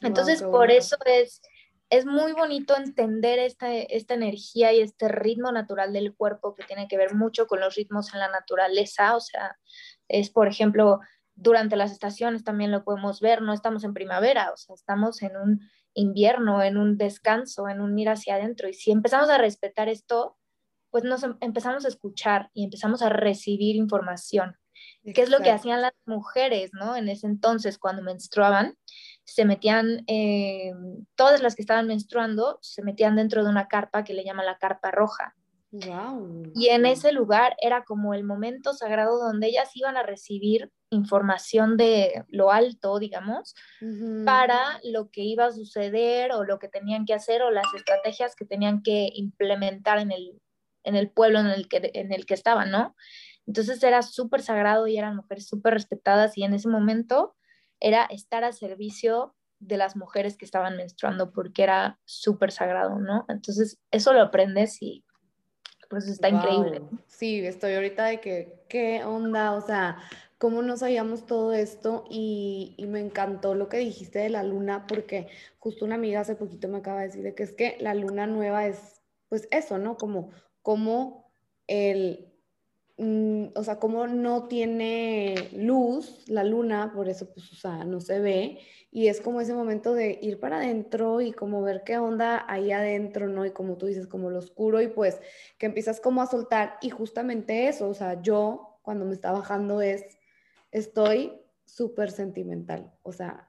Entonces, 0.00 0.42
por 0.42 0.70
eso 0.70 0.96
es, 1.04 1.42
es 1.90 2.06
muy 2.06 2.32
bonito 2.32 2.76
entender 2.76 3.38
esta, 3.38 3.72
esta 3.72 4.14
energía 4.14 4.72
y 4.72 4.80
este 4.80 5.08
ritmo 5.08 5.52
natural 5.52 5.92
del 5.92 6.14
cuerpo 6.14 6.54
que 6.54 6.64
tiene 6.64 6.88
que 6.88 6.96
ver 6.96 7.14
mucho 7.14 7.46
con 7.46 7.60
los 7.60 7.76
ritmos 7.76 8.12
en 8.12 8.20
la 8.20 8.28
naturaleza, 8.28 9.14
o 9.14 9.20
sea, 9.20 9.58
es, 10.08 10.30
por 10.30 10.48
ejemplo, 10.48 11.00
durante 11.34 11.76
las 11.76 11.92
estaciones 11.92 12.44
también 12.44 12.70
lo 12.70 12.84
podemos 12.84 13.20
ver, 13.20 13.42
no 13.42 13.52
estamos 13.52 13.84
en 13.84 13.94
primavera, 13.94 14.50
o 14.52 14.56
sea, 14.56 14.74
estamos 14.74 15.22
en 15.22 15.36
un 15.36 15.60
invierno, 15.94 16.62
en 16.62 16.76
un 16.76 16.96
descanso, 16.96 17.68
en 17.68 17.80
un 17.80 17.98
ir 17.98 18.08
hacia 18.08 18.36
adentro. 18.36 18.68
Y 18.68 18.74
si 18.74 18.90
empezamos 18.90 19.30
a 19.30 19.38
respetar 19.38 19.88
esto, 19.88 20.36
pues 20.92 21.02
nos 21.02 21.24
em, 21.24 21.36
empezamos 21.40 21.84
a 21.84 21.88
escuchar 21.88 22.50
y 22.54 22.62
empezamos 22.62 23.02
a 23.02 23.08
recibir 23.08 23.74
información. 23.74 24.56
¿Qué 25.02 25.22
es 25.22 25.30
lo 25.30 25.40
que 25.40 25.50
hacían 25.50 25.82
las 25.82 25.94
mujeres, 26.06 26.70
¿no? 26.74 26.94
En 26.94 27.08
ese 27.08 27.26
entonces, 27.26 27.78
cuando 27.78 28.02
menstruaban, 28.02 28.76
se 29.24 29.44
metían, 29.44 30.04
eh, 30.06 30.72
todas 31.16 31.42
las 31.42 31.56
que 31.56 31.62
estaban 31.62 31.86
menstruando, 31.86 32.58
se 32.62 32.82
metían 32.82 33.16
dentro 33.16 33.42
de 33.42 33.50
una 33.50 33.66
carpa 33.68 34.04
que 34.04 34.14
le 34.14 34.24
llaman 34.24 34.46
la 34.46 34.58
carpa 34.58 34.90
roja. 34.90 35.34
Y 36.54 36.68
en 36.68 36.84
ese 36.84 37.12
lugar 37.12 37.56
era 37.58 37.82
como 37.84 38.12
el 38.12 38.24
momento 38.24 38.74
sagrado 38.74 39.18
donde 39.18 39.46
ellas 39.46 39.70
iban 39.74 39.96
a 39.96 40.02
recibir 40.02 40.70
información 40.90 41.78
de 41.78 42.24
lo 42.28 42.52
alto, 42.52 42.98
digamos, 42.98 43.54
para 44.26 44.78
lo 44.84 45.08
que 45.10 45.22
iba 45.22 45.46
a 45.46 45.52
suceder 45.52 46.32
o 46.32 46.44
lo 46.44 46.58
que 46.58 46.68
tenían 46.68 47.06
que 47.06 47.14
hacer 47.14 47.40
o 47.42 47.50
las 47.50 47.72
estrategias 47.74 48.36
que 48.36 48.44
tenían 48.44 48.82
que 48.82 49.08
implementar 49.14 49.98
en 49.98 50.12
el, 50.12 50.42
en 50.84 50.96
el 50.96 51.10
pueblo 51.10 51.40
en 51.40 51.46
el 51.46 51.68
que, 51.68 51.90
en 51.94 52.12
el 52.12 52.26
que 52.26 52.34
estaban, 52.34 52.70
¿no? 52.70 52.94
Entonces 53.46 53.82
era 53.82 54.02
súper 54.02 54.42
sagrado 54.42 54.86
y 54.86 54.96
eran 54.96 55.16
mujeres 55.16 55.46
súper 55.46 55.74
respetadas 55.74 56.38
y 56.38 56.44
en 56.44 56.54
ese 56.54 56.68
momento 56.68 57.34
era 57.80 58.04
estar 58.04 58.44
a 58.44 58.52
servicio 58.52 59.34
de 59.58 59.76
las 59.76 59.96
mujeres 59.96 60.36
que 60.36 60.44
estaban 60.44 60.76
menstruando 60.76 61.32
porque 61.32 61.62
era 61.62 61.98
súper 62.04 62.52
sagrado, 62.52 62.98
¿no? 62.98 63.24
Entonces 63.28 63.78
eso 63.90 64.12
lo 64.12 64.20
aprendes 64.20 64.80
y 64.82 65.04
pues 65.88 66.08
está 66.08 66.28
increíble. 66.30 66.80
Sí, 67.06 67.44
estoy 67.44 67.74
ahorita 67.74 68.06
de 68.06 68.20
que, 68.20 68.64
¿qué 68.68 69.04
onda? 69.04 69.52
O 69.52 69.60
sea, 69.60 69.98
¿cómo 70.38 70.62
no 70.62 70.76
sabíamos 70.78 71.26
todo 71.26 71.52
esto? 71.52 72.04
Y, 72.08 72.74
y, 72.78 72.86
me 72.86 72.98
encantó 72.98 73.54
lo 73.54 73.68
que 73.68 73.76
dijiste 73.76 74.20
de 74.20 74.30
la 74.30 74.42
luna 74.42 74.86
porque 74.86 75.28
justo 75.58 75.84
una 75.84 75.96
amiga 75.96 76.20
hace 76.20 76.34
poquito 76.34 76.66
me 76.68 76.78
acaba 76.78 77.00
de 77.00 77.08
decir 77.08 77.22
de 77.22 77.34
que 77.34 77.42
es 77.42 77.52
que 77.52 77.76
la 77.78 77.92
luna 77.92 78.26
nueva 78.26 78.66
es, 78.66 79.02
pues 79.28 79.46
eso, 79.50 79.76
¿no? 79.76 79.98
Como, 79.98 80.30
como 80.62 81.30
el 81.66 82.32
Mm, 82.98 83.46
o 83.56 83.64
sea, 83.64 83.78
como 83.78 84.06
no 84.06 84.48
tiene 84.48 85.48
luz 85.54 86.28
la 86.28 86.44
luna, 86.44 86.92
por 86.94 87.08
eso, 87.08 87.32
pues, 87.32 87.50
o 87.52 87.56
sea, 87.56 87.84
no 87.84 88.00
se 88.00 88.20
ve, 88.20 88.60
y 88.90 89.08
es 89.08 89.20
como 89.20 89.40
ese 89.40 89.54
momento 89.54 89.94
de 89.94 90.18
ir 90.22 90.38
para 90.38 90.58
adentro 90.58 91.20
y 91.20 91.32
como 91.32 91.62
ver 91.62 91.82
qué 91.84 91.98
onda 91.98 92.44
ahí 92.48 92.70
adentro, 92.70 93.28
¿no? 93.28 93.46
Y 93.46 93.50
como 93.52 93.76
tú 93.78 93.86
dices, 93.86 94.06
como 94.06 94.30
lo 94.30 94.38
oscuro, 94.38 94.80
y 94.82 94.88
pues 94.88 95.20
que 95.58 95.66
empiezas 95.66 96.00
como 96.00 96.22
a 96.22 96.26
soltar, 96.26 96.76
y 96.82 96.90
justamente 96.90 97.68
eso, 97.68 97.88
o 97.88 97.94
sea, 97.94 98.20
yo 98.22 98.78
cuando 98.82 99.04
me 99.04 99.14
está 99.14 99.32
bajando 99.32 99.80
es, 99.80 100.04
estoy 100.70 101.40
súper 101.64 102.10
sentimental, 102.10 102.92
o 103.02 103.12
sea, 103.12 103.48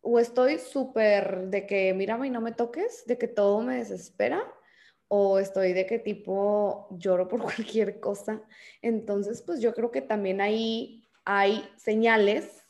o 0.00 0.18
estoy 0.20 0.58
súper 0.58 1.48
de 1.48 1.66
que 1.66 1.92
mírame 1.92 2.28
y 2.28 2.30
no 2.30 2.40
me 2.40 2.52
toques, 2.52 3.04
de 3.06 3.18
que 3.18 3.28
todo 3.28 3.60
me 3.62 3.76
desespera, 3.76 4.42
o 5.08 5.38
estoy 5.38 5.72
de 5.72 5.86
qué 5.86 5.98
tipo 5.98 6.88
lloro 6.90 7.28
por 7.28 7.40
cualquier 7.42 8.00
cosa. 8.00 8.42
Entonces, 8.82 9.42
pues 9.42 9.60
yo 9.60 9.74
creo 9.74 9.90
que 9.90 10.02
también 10.02 10.40
ahí 10.40 11.04
hay 11.24 11.64
señales 11.76 12.64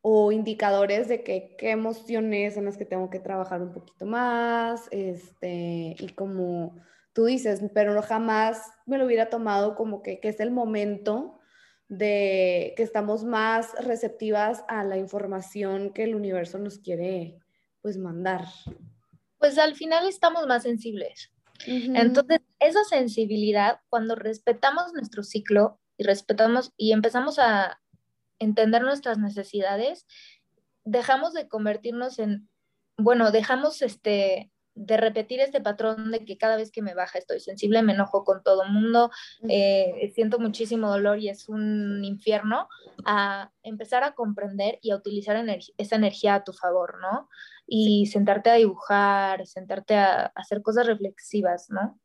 o 0.00 0.32
indicadores 0.32 1.08
de 1.08 1.22
que 1.22 1.54
qué 1.56 1.70
emociones 1.70 2.54
son 2.54 2.64
las 2.64 2.76
que 2.76 2.84
tengo 2.84 3.08
que 3.08 3.20
trabajar 3.20 3.62
un 3.62 3.72
poquito 3.72 4.04
más, 4.04 4.88
este, 4.90 5.94
y 5.98 6.08
como 6.14 6.82
tú 7.12 7.26
dices, 7.26 7.62
pero 7.72 7.94
no 7.94 8.02
jamás 8.02 8.72
me 8.84 8.98
lo 8.98 9.06
hubiera 9.06 9.30
tomado 9.30 9.76
como 9.76 10.02
que, 10.02 10.18
que 10.18 10.28
es 10.28 10.40
el 10.40 10.50
momento 10.50 11.38
de 11.88 12.74
que 12.76 12.82
estamos 12.82 13.22
más 13.22 13.74
receptivas 13.84 14.64
a 14.66 14.82
la 14.82 14.96
información 14.96 15.92
que 15.92 16.04
el 16.04 16.14
universo 16.14 16.58
nos 16.58 16.78
quiere 16.78 17.38
pues 17.80 17.98
mandar. 17.98 18.44
Pues 19.38 19.58
al 19.58 19.74
final 19.74 20.08
estamos 20.08 20.46
más 20.46 20.62
sensibles. 20.62 21.31
Entonces, 21.66 22.40
esa 22.60 22.84
sensibilidad, 22.84 23.80
cuando 23.88 24.14
respetamos 24.14 24.92
nuestro 24.92 25.22
ciclo 25.22 25.80
y 25.96 26.04
respetamos 26.04 26.72
y 26.76 26.92
empezamos 26.92 27.38
a 27.38 27.80
entender 28.38 28.82
nuestras 28.82 29.18
necesidades, 29.18 30.06
dejamos 30.84 31.32
de 31.32 31.48
convertirnos 31.48 32.18
en, 32.18 32.48
bueno, 32.96 33.30
dejamos 33.30 33.82
este, 33.82 34.51
de 34.74 34.96
repetir 34.96 35.40
este 35.40 35.60
patrón 35.60 36.10
de 36.10 36.24
que 36.24 36.38
cada 36.38 36.56
vez 36.56 36.70
que 36.70 36.82
me 36.82 36.94
baja 36.94 37.18
estoy 37.18 37.40
sensible, 37.40 37.82
me 37.82 37.92
enojo 37.92 38.24
con 38.24 38.42
todo 38.42 38.64
mundo, 38.64 39.10
eh, 39.48 40.10
siento 40.14 40.38
muchísimo 40.38 40.90
dolor 40.90 41.18
y 41.18 41.28
es 41.28 41.48
un 41.48 42.04
infierno, 42.04 42.68
a 43.04 43.50
empezar 43.62 44.02
a 44.04 44.14
comprender 44.14 44.78
y 44.80 44.90
a 44.90 44.96
utilizar 44.96 45.36
esa 45.76 45.96
energía 45.96 46.36
a 46.36 46.44
tu 46.44 46.52
favor, 46.52 46.98
¿no? 47.00 47.28
y 47.66 48.06
sentarte 48.06 48.50
a 48.50 48.54
dibujar, 48.54 49.46
sentarte 49.46 49.94
a, 49.96 50.32
hacer 50.34 50.62
cosas 50.62 50.86
reflexivas, 50.86 51.70
¿no? 51.70 51.98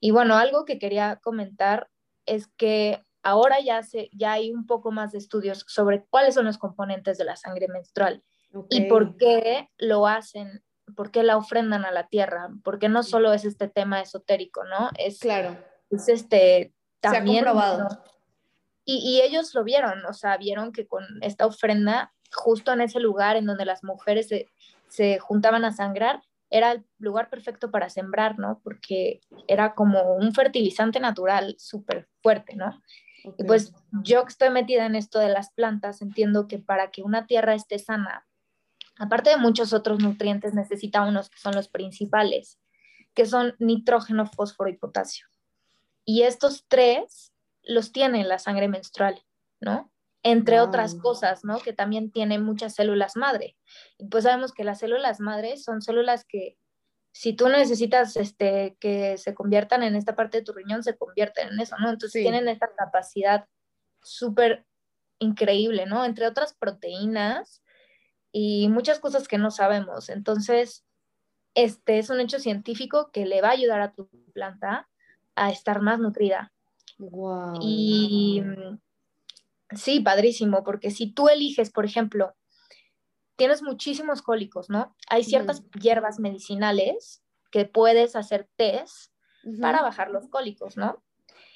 Y 0.00 0.10
bueno, 0.10 0.36
algo 0.36 0.64
que 0.64 0.78
quería 0.78 1.20
comentar 1.22 1.88
es 2.26 2.48
que 2.48 3.04
ahora 3.22 3.60
ya, 3.60 3.82
se, 3.82 4.10
ya 4.12 4.32
hay 4.32 4.52
un 4.52 4.66
poco 4.66 4.90
más 4.90 5.12
de 5.12 5.18
estudios 5.18 5.64
sobre 5.68 6.04
cuáles 6.10 6.34
son 6.34 6.46
los 6.46 6.58
componentes 6.58 7.18
de 7.18 7.24
la 7.24 7.36
sangre 7.36 7.68
menstrual 7.68 8.22
y 8.70 8.88
por 8.88 9.16
qué 9.16 9.68
lo 9.78 10.06
hacen, 10.06 10.62
por 10.94 11.10
qué 11.10 11.22
la 11.22 11.36
ofrendan 11.36 11.84
a 11.84 11.90
la 11.90 12.08
tierra, 12.08 12.50
porque 12.62 12.88
no 12.88 13.02
solo 13.02 13.32
es 13.32 13.44
este 13.44 13.68
tema 13.68 14.00
esotérico, 14.00 14.64
¿no? 14.64 14.90
Es, 14.98 15.18
claro. 15.18 15.56
Es 15.90 16.08
este, 16.08 16.72
también... 17.00 17.44
Se 17.44 17.50
ha 17.50 17.52
comprobado. 17.52 18.02
Y, 18.84 18.98
y, 18.98 19.20
ellos 19.22 19.52
lo 19.54 19.64
vieron, 19.64 20.04
o 20.06 20.12
sea, 20.12 20.36
vieron 20.36 20.70
que 20.70 20.86
con 20.86 21.04
esta 21.20 21.44
ofrenda, 21.44 22.14
justo 22.32 22.72
en 22.72 22.80
ese 22.80 23.00
lugar 23.00 23.34
en 23.36 23.46
donde 23.46 23.64
las 23.64 23.82
mujeres 23.82 24.28
se, 24.28 24.46
se 24.88 25.18
juntaban 25.18 25.64
a 25.64 25.72
sangrar, 25.72 26.22
era 26.50 26.72
el 26.72 26.86
lugar 26.98 27.28
perfecto 27.28 27.70
para 27.70 27.90
sembrar, 27.90 28.38
¿no? 28.38 28.60
Porque 28.62 29.20
era 29.48 29.74
como 29.74 30.14
un 30.14 30.32
fertilizante 30.32 31.00
natural 31.00 31.56
súper 31.58 32.08
fuerte, 32.22 32.54
¿no? 32.54 32.80
Y 33.38 33.44
pues 33.44 33.74
yo 34.04 34.22
que 34.22 34.28
estoy 34.28 34.50
metida 34.50 34.86
en 34.86 34.94
esto 34.94 35.18
de 35.18 35.28
las 35.28 35.50
plantas, 35.50 36.00
entiendo 36.00 36.46
que 36.46 36.58
para 36.60 36.92
que 36.92 37.02
una 37.02 37.26
tierra 37.26 37.54
esté 37.54 37.80
sana, 37.80 38.24
aparte 38.98 39.30
de 39.30 39.36
muchos 39.36 39.72
otros 39.72 40.00
nutrientes, 40.00 40.54
necesita 40.54 41.02
unos 41.02 41.30
que 41.30 41.38
son 41.38 41.54
los 41.54 41.68
principales, 41.68 42.58
que 43.14 43.26
son 43.26 43.54
nitrógeno, 43.58 44.26
fósforo 44.26 44.70
y 44.70 44.76
potasio. 44.76 45.26
Y 46.04 46.22
estos 46.22 46.64
tres 46.68 47.32
los 47.62 47.92
tiene 47.92 48.24
la 48.24 48.38
sangre 48.38 48.68
menstrual, 48.68 49.22
¿no? 49.60 49.90
entre 50.26 50.58
otras 50.58 50.96
cosas, 50.96 51.44
¿no? 51.44 51.60
Que 51.60 51.72
también 51.72 52.10
tiene 52.10 52.40
muchas 52.40 52.74
células 52.74 53.14
madre. 53.14 53.56
Y 53.96 54.06
pues 54.08 54.24
sabemos 54.24 54.52
que 54.52 54.64
las 54.64 54.80
células 54.80 55.20
madre 55.20 55.56
son 55.56 55.82
células 55.82 56.24
que 56.24 56.58
si 57.12 57.32
tú 57.32 57.48
necesitas 57.48 58.16
este, 58.16 58.76
que 58.80 59.18
se 59.18 59.34
conviertan 59.34 59.84
en 59.84 59.94
esta 59.94 60.16
parte 60.16 60.38
de 60.38 60.44
tu 60.44 60.52
riñón, 60.52 60.82
se 60.82 60.96
convierten 60.96 61.50
en 61.52 61.60
eso, 61.60 61.76
¿no? 61.78 61.90
Entonces 61.90 62.22
tienen 62.22 62.48
esta 62.48 62.68
capacidad 62.76 63.46
súper 64.02 64.66
increíble, 65.20 65.86
¿no? 65.86 66.04
Entre 66.04 66.26
otras 66.26 66.54
proteínas 66.54 67.62
y 68.38 68.68
muchas 68.68 68.98
cosas 68.98 69.28
que 69.28 69.38
no 69.38 69.50
sabemos. 69.50 70.10
Entonces, 70.10 70.84
este 71.54 71.98
es 71.98 72.10
un 72.10 72.20
hecho 72.20 72.38
científico 72.38 73.10
que 73.10 73.24
le 73.24 73.40
va 73.40 73.48
a 73.48 73.52
ayudar 73.52 73.80
a 73.80 73.94
tu 73.94 74.10
planta 74.34 74.90
a 75.34 75.50
estar 75.50 75.80
más 75.80 75.98
nutrida. 76.00 76.52
Wow. 76.98 77.54
Y 77.62 78.42
Sí, 79.74 80.00
padrísimo, 80.00 80.64
porque 80.64 80.90
si 80.90 81.10
tú 81.10 81.28
eliges, 81.28 81.70
por 81.70 81.86
ejemplo, 81.86 82.34
tienes 83.36 83.62
muchísimos 83.62 84.20
cólicos, 84.20 84.68
¿no? 84.68 84.94
Hay 85.08 85.24
ciertas 85.24 85.64
hierbas 85.70 86.20
medicinales 86.20 87.24
que 87.50 87.64
puedes 87.64 88.16
hacer 88.16 88.50
test 88.56 89.12
para 89.62 89.80
bajar 89.80 90.10
los 90.10 90.28
cólicos, 90.28 90.76
¿no? 90.76 91.02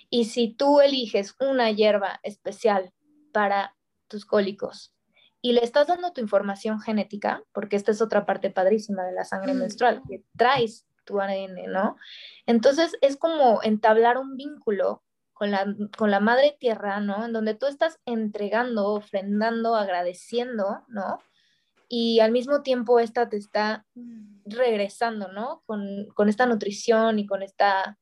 Y 0.08 0.24
si 0.24 0.54
tú 0.54 0.80
eliges 0.80 1.36
una 1.40 1.70
hierba 1.70 2.20
especial 2.22 2.94
para 3.32 3.76
tus 4.08 4.24
cólicos 4.24 4.94
y 5.42 5.52
le 5.52 5.64
estás 5.64 5.86
dando 5.86 6.12
tu 6.12 6.20
información 6.20 6.80
genética, 6.80 7.42
porque 7.52 7.76
esta 7.76 7.92
es 7.92 8.02
otra 8.02 8.26
parte 8.26 8.50
padrísima 8.50 9.04
de 9.04 9.12
la 9.12 9.24
sangre 9.24 9.54
menstrual, 9.54 10.02
que 10.08 10.22
traes 10.36 10.86
tu 11.04 11.20
ADN, 11.20 11.72
¿no? 11.72 11.96
Entonces 12.46 12.96
es 13.00 13.16
como 13.16 13.62
entablar 13.62 14.18
un 14.18 14.36
vínculo 14.36 15.02
con 15.32 15.50
la, 15.50 16.20
madre 16.20 16.54
tierra, 16.60 17.00
¿no? 17.00 17.24
En 17.24 17.32
donde 17.32 17.54
tú 17.54 17.64
estás 17.64 17.98
entregando, 18.04 18.88
ofrendando, 18.88 19.74
agradeciendo, 19.74 20.84
¿no? 20.88 21.18
Y 21.88 22.20
al 22.20 22.30
mismo 22.30 22.60
tiempo 22.60 23.00
esta 23.00 23.30
te 23.30 23.38
está 23.38 23.86
regresando, 24.44 25.32
¿no? 25.32 25.62
Con, 25.64 26.08
con 26.14 26.28
esta 26.28 26.44
nutrición 26.44 27.18
y 27.18 27.26
con 27.26 27.42
esta, 27.42 27.98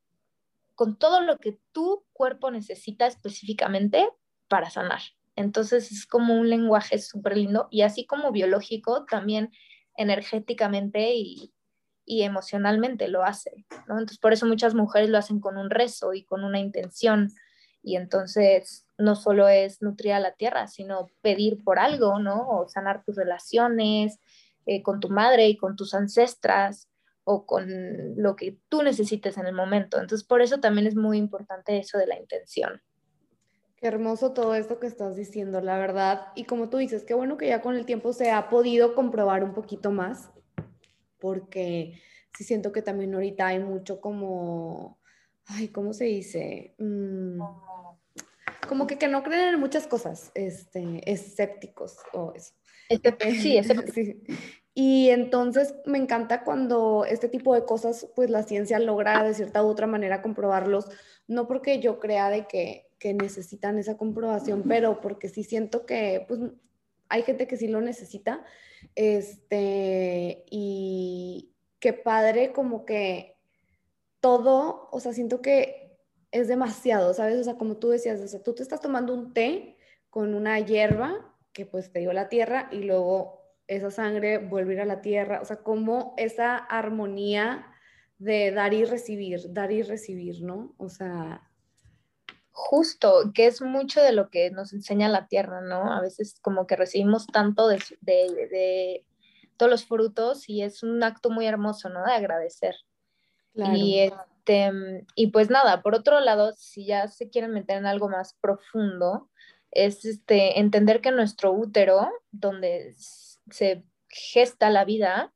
con 0.74 0.98
todo 0.98 1.20
lo 1.20 1.38
que 1.38 1.60
tu 1.70 2.04
cuerpo 2.12 2.50
necesita 2.50 3.06
específicamente 3.06 4.10
para 4.48 4.68
sanar. 4.68 5.02
Entonces 5.38 5.92
es 5.92 6.04
como 6.04 6.34
un 6.34 6.50
lenguaje 6.50 6.98
súper 6.98 7.36
lindo 7.36 7.68
y 7.70 7.82
así 7.82 8.04
como 8.04 8.32
biológico, 8.32 9.04
también 9.04 9.52
energéticamente 9.96 11.14
y, 11.14 11.54
emocionalmente 12.06 13.06
lo 13.06 13.22
hace. 13.22 13.66
Entonces, 13.70 14.18
por 14.18 14.32
eso 14.32 14.46
muchas 14.46 14.74
mujeres 14.74 15.10
lo 15.10 15.18
hacen 15.18 15.40
con 15.40 15.58
un 15.58 15.68
rezo 15.68 16.14
y 16.14 16.24
con 16.24 16.42
una 16.42 16.58
intención. 16.58 17.30
Y 17.82 17.96
entonces, 17.96 18.86
no 18.96 19.14
solo 19.14 19.46
es 19.46 19.82
nutrir 19.82 20.14
a 20.14 20.20
la 20.20 20.32
tierra, 20.32 20.66
sino 20.68 21.08
pedir 21.20 21.62
por 21.62 21.78
algo, 21.78 22.18
¿no? 22.18 22.48
O 22.48 22.68
sanar 22.68 23.04
tus 23.04 23.14
relaciones 23.14 24.18
eh, 24.64 24.82
con 24.82 25.00
tu 25.00 25.10
madre 25.10 25.48
y 25.48 25.58
con 25.58 25.76
tus 25.76 25.92
ancestras 25.92 26.88
o 27.24 27.44
con 27.44 27.68
lo 28.16 28.36
que 28.36 28.58
tú 28.70 28.82
necesites 28.82 29.36
en 29.36 29.46
el 29.46 29.54
momento. 29.54 30.00
Entonces, 30.00 30.26
por 30.26 30.40
eso 30.40 30.60
también 30.60 30.86
es 30.86 30.96
muy 30.96 31.18
importante 31.18 31.78
eso 31.78 31.98
de 31.98 32.06
la 32.06 32.18
intención. 32.18 32.80
Qué 33.80 33.86
hermoso 33.86 34.32
todo 34.32 34.54
esto 34.54 34.80
que 34.80 34.88
estás 34.88 35.16
diciendo, 35.16 35.60
la 35.60 35.78
verdad. 35.78 36.28
Y 36.34 36.44
como 36.44 36.68
tú 36.68 36.78
dices, 36.78 37.04
qué 37.04 37.14
bueno 37.14 37.36
que 37.36 37.48
ya 37.48 37.62
con 37.62 37.76
el 37.76 37.86
tiempo 37.86 38.12
se 38.12 38.30
ha 38.30 38.48
podido 38.48 38.94
comprobar 38.94 39.44
un 39.44 39.54
poquito 39.54 39.90
más 39.92 40.30
porque 41.18 42.00
sí 42.36 42.44
siento 42.44 42.72
que 42.72 42.82
también 42.82 43.14
ahorita 43.14 43.46
hay 43.46 43.58
mucho 43.58 44.00
como, 44.00 45.00
ay, 45.46 45.68
¿cómo 45.68 45.92
se 45.92 46.04
dice? 46.04 46.74
Mm, 46.78 47.40
como 48.68 48.86
que, 48.86 48.98
que 48.98 49.08
no 49.08 49.22
creen 49.22 49.54
en 49.54 49.60
muchas 49.60 49.86
cosas, 49.86 50.30
este, 50.34 51.10
escépticos 51.10 51.96
o 52.12 52.32
eso. 52.34 52.54
sí, 53.42 53.56
escépticos. 53.56 53.94
sí. 53.94 54.22
Y 54.74 55.10
entonces 55.10 55.74
me 55.86 55.98
encanta 55.98 56.44
cuando 56.44 57.04
este 57.04 57.28
tipo 57.28 57.52
de 57.54 57.64
cosas, 57.64 58.08
pues 58.14 58.30
la 58.30 58.44
ciencia 58.44 58.78
logra 58.78 59.24
de 59.24 59.34
cierta 59.34 59.64
u 59.64 59.66
otra 59.66 59.88
manera 59.88 60.22
comprobarlos, 60.22 60.88
no 61.26 61.48
porque 61.48 61.80
yo 61.80 61.98
crea 61.98 62.30
de 62.30 62.46
que, 62.46 62.87
que 62.98 63.14
necesitan 63.14 63.78
esa 63.78 63.96
comprobación, 63.96 64.64
pero 64.66 65.00
porque 65.00 65.28
sí 65.28 65.44
siento 65.44 65.86
que 65.86 66.24
pues 66.26 66.40
hay 67.08 67.22
gente 67.22 67.46
que 67.46 67.56
sí 67.56 67.68
lo 67.68 67.80
necesita. 67.80 68.44
Este, 68.94 70.44
y 70.50 71.54
qué 71.78 71.92
padre 71.92 72.52
como 72.52 72.84
que 72.84 73.36
todo, 74.20 74.88
o 74.90 75.00
sea, 75.00 75.12
siento 75.12 75.40
que 75.40 75.98
es 76.30 76.48
demasiado, 76.48 77.14
¿sabes? 77.14 77.38
O 77.38 77.44
sea, 77.44 77.54
como 77.54 77.76
tú 77.76 77.88
decías, 77.88 78.20
o 78.20 78.28
sea, 78.28 78.42
tú 78.42 78.54
te 78.54 78.62
estás 78.62 78.80
tomando 78.80 79.14
un 79.14 79.32
té 79.32 79.76
con 80.10 80.34
una 80.34 80.58
hierba 80.60 81.34
que 81.52 81.66
pues 81.66 81.90
te 81.92 82.00
dio 82.00 82.12
la 82.12 82.28
tierra 82.28 82.68
y 82.70 82.82
luego 82.82 83.38
esa 83.66 83.90
sangre 83.90 84.38
vuelve 84.38 84.72
a 84.72 84.74
ir 84.76 84.80
a 84.82 84.86
la 84.86 85.02
tierra, 85.02 85.40
o 85.40 85.44
sea, 85.44 85.56
como 85.56 86.14
esa 86.16 86.56
armonía 86.56 87.66
de 88.18 88.50
dar 88.50 88.74
y 88.74 88.84
recibir, 88.84 89.52
dar 89.52 89.70
y 89.70 89.82
recibir, 89.82 90.42
¿no? 90.42 90.74
O 90.78 90.88
sea... 90.88 91.47
Justo, 92.60 93.30
que 93.32 93.46
es 93.46 93.62
mucho 93.62 94.02
de 94.02 94.10
lo 94.10 94.30
que 94.30 94.50
nos 94.50 94.72
enseña 94.72 95.08
la 95.08 95.28
tierra, 95.28 95.60
¿no? 95.60 95.92
A 95.92 96.00
veces 96.00 96.40
como 96.42 96.66
que 96.66 96.74
recibimos 96.74 97.28
tanto 97.28 97.68
de, 97.68 97.78
de, 98.00 99.06
todos 99.56 99.70
los 99.70 99.84
frutos 99.84 100.48
y 100.48 100.62
es 100.62 100.82
un 100.82 101.00
acto 101.04 101.30
muy 101.30 101.46
hermoso, 101.46 101.88
¿no? 101.88 102.04
De 102.04 102.12
agradecer. 102.12 102.74
Y, 103.54 104.00
este, 104.00 104.72
y 105.14 105.28
pues 105.28 105.50
nada, 105.50 105.82
por 105.82 105.94
otro 105.94 106.18
lado, 106.18 106.52
si 106.52 106.84
ya 106.84 107.06
se 107.06 107.30
quieren 107.30 107.52
meter 107.52 107.78
en 107.78 107.86
algo 107.86 108.08
más 108.08 108.34
profundo, 108.34 109.30
es 109.70 110.04
este, 110.04 110.58
entender 110.58 111.00
que 111.00 111.12
nuestro 111.12 111.52
útero, 111.52 112.10
donde 112.32 112.96
se 112.96 113.84
gesta 114.08 114.68
la 114.68 114.84
vida, 114.84 115.32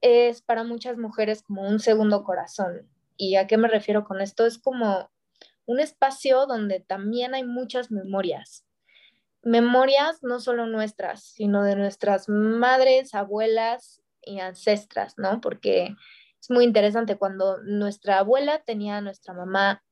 es 0.00 0.40
para 0.40 0.62
muchas 0.62 0.96
mujeres 0.96 1.42
como 1.42 1.62
un 1.62 1.80
segundo 1.80 2.22
corazón. 2.22 2.88
¿Y 3.16 3.34
a 3.34 3.48
qué 3.48 3.56
me 3.56 3.68
refiero 3.68 4.04
con 4.04 4.20
esto? 4.20 4.46
Es 4.46 4.56
como 4.56 5.10
un 5.66 5.80
espacio 5.80 6.46
donde 6.46 6.80
también 6.80 7.34
hay 7.34 7.44
muchas 7.44 7.90
memorias. 7.90 8.64
Memorias 9.42 10.22
no 10.22 10.40
solo 10.40 10.66
nuestras, 10.66 11.22
sino 11.22 11.62
de 11.62 11.76
nuestras 11.76 12.28
madres, 12.28 13.14
abuelas 13.14 14.02
y 14.22 14.40
ancestras, 14.40 15.14
¿no? 15.16 15.40
Porque 15.40 15.94
es 16.40 16.50
muy 16.50 16.64
interesante 16.64 17.16
cuando 17.16 17.58
nuestra 17.62 18.18
abuela 18.18 18.62
tenía 18.64 18.98
a 18.98 19.00
nuestra 19.00 19.32
mamá 19.32 19.82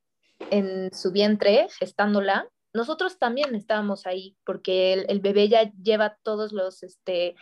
en 0.50 0.92
su 0.92 1.12
vientre 1.12 1.68
gestándola, 1.78 2.48
nosotros 2.72 3.18
también 3.18 3.54
estábamos 3.54 4.06
ahí 4.06 4.36
porque 4.44 4.92
el, 4.92 5.20
bebé 5.20 5.48
ya 5.48 5.72
lleva 5.82 6.16
todos 6.22 6.52
los 6.52 6.82
este, 6.82 7.34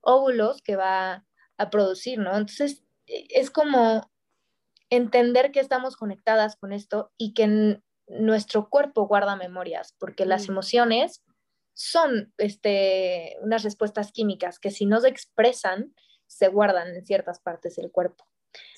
óvulos 0.00 0.60
que 0.62 0.76
va 0.76 1.24
a 1.56 1.70
producir, 1.70 2.18
¿no? 2.18 2.36
Entonces, 2.36 2.84
e, 3.06 3.26
es 3.30 3.50
como 3.50 4.11
entender 4.92 5.52
que 5.52 5.60
estamos 5.60 5.96
conectadas 5.96 6.56
con 6.56 6.70
esto 6.70 7.10
y 7.16 7.32
que 7.32 7.80
nuestro 8.08 8.68
cuerpo 8.68 9.06
guarda 9.06 9.36
memorias, 9.36 9.94
porque 9.98 10.26
las 10.26 10.50
emociones 10.50 11.24
son 11.72 12.30
este, 12.36 13.38
unas 13.40 13.62
respuestas 13.62 14.12
químicas 14.12 14.58
que 14.58 14.70
si 14.70 14.84
no 14.84 15.00
se 15.00 15.08
expresan, 15.08 15.94
se 16.26 16.48
guardan 16.48 16.94
en 16.94 17.06
ciertas 17.06 17.40
partes 17.40 17.76
del 17.76 17.90
cuerpo. 17.90 18.26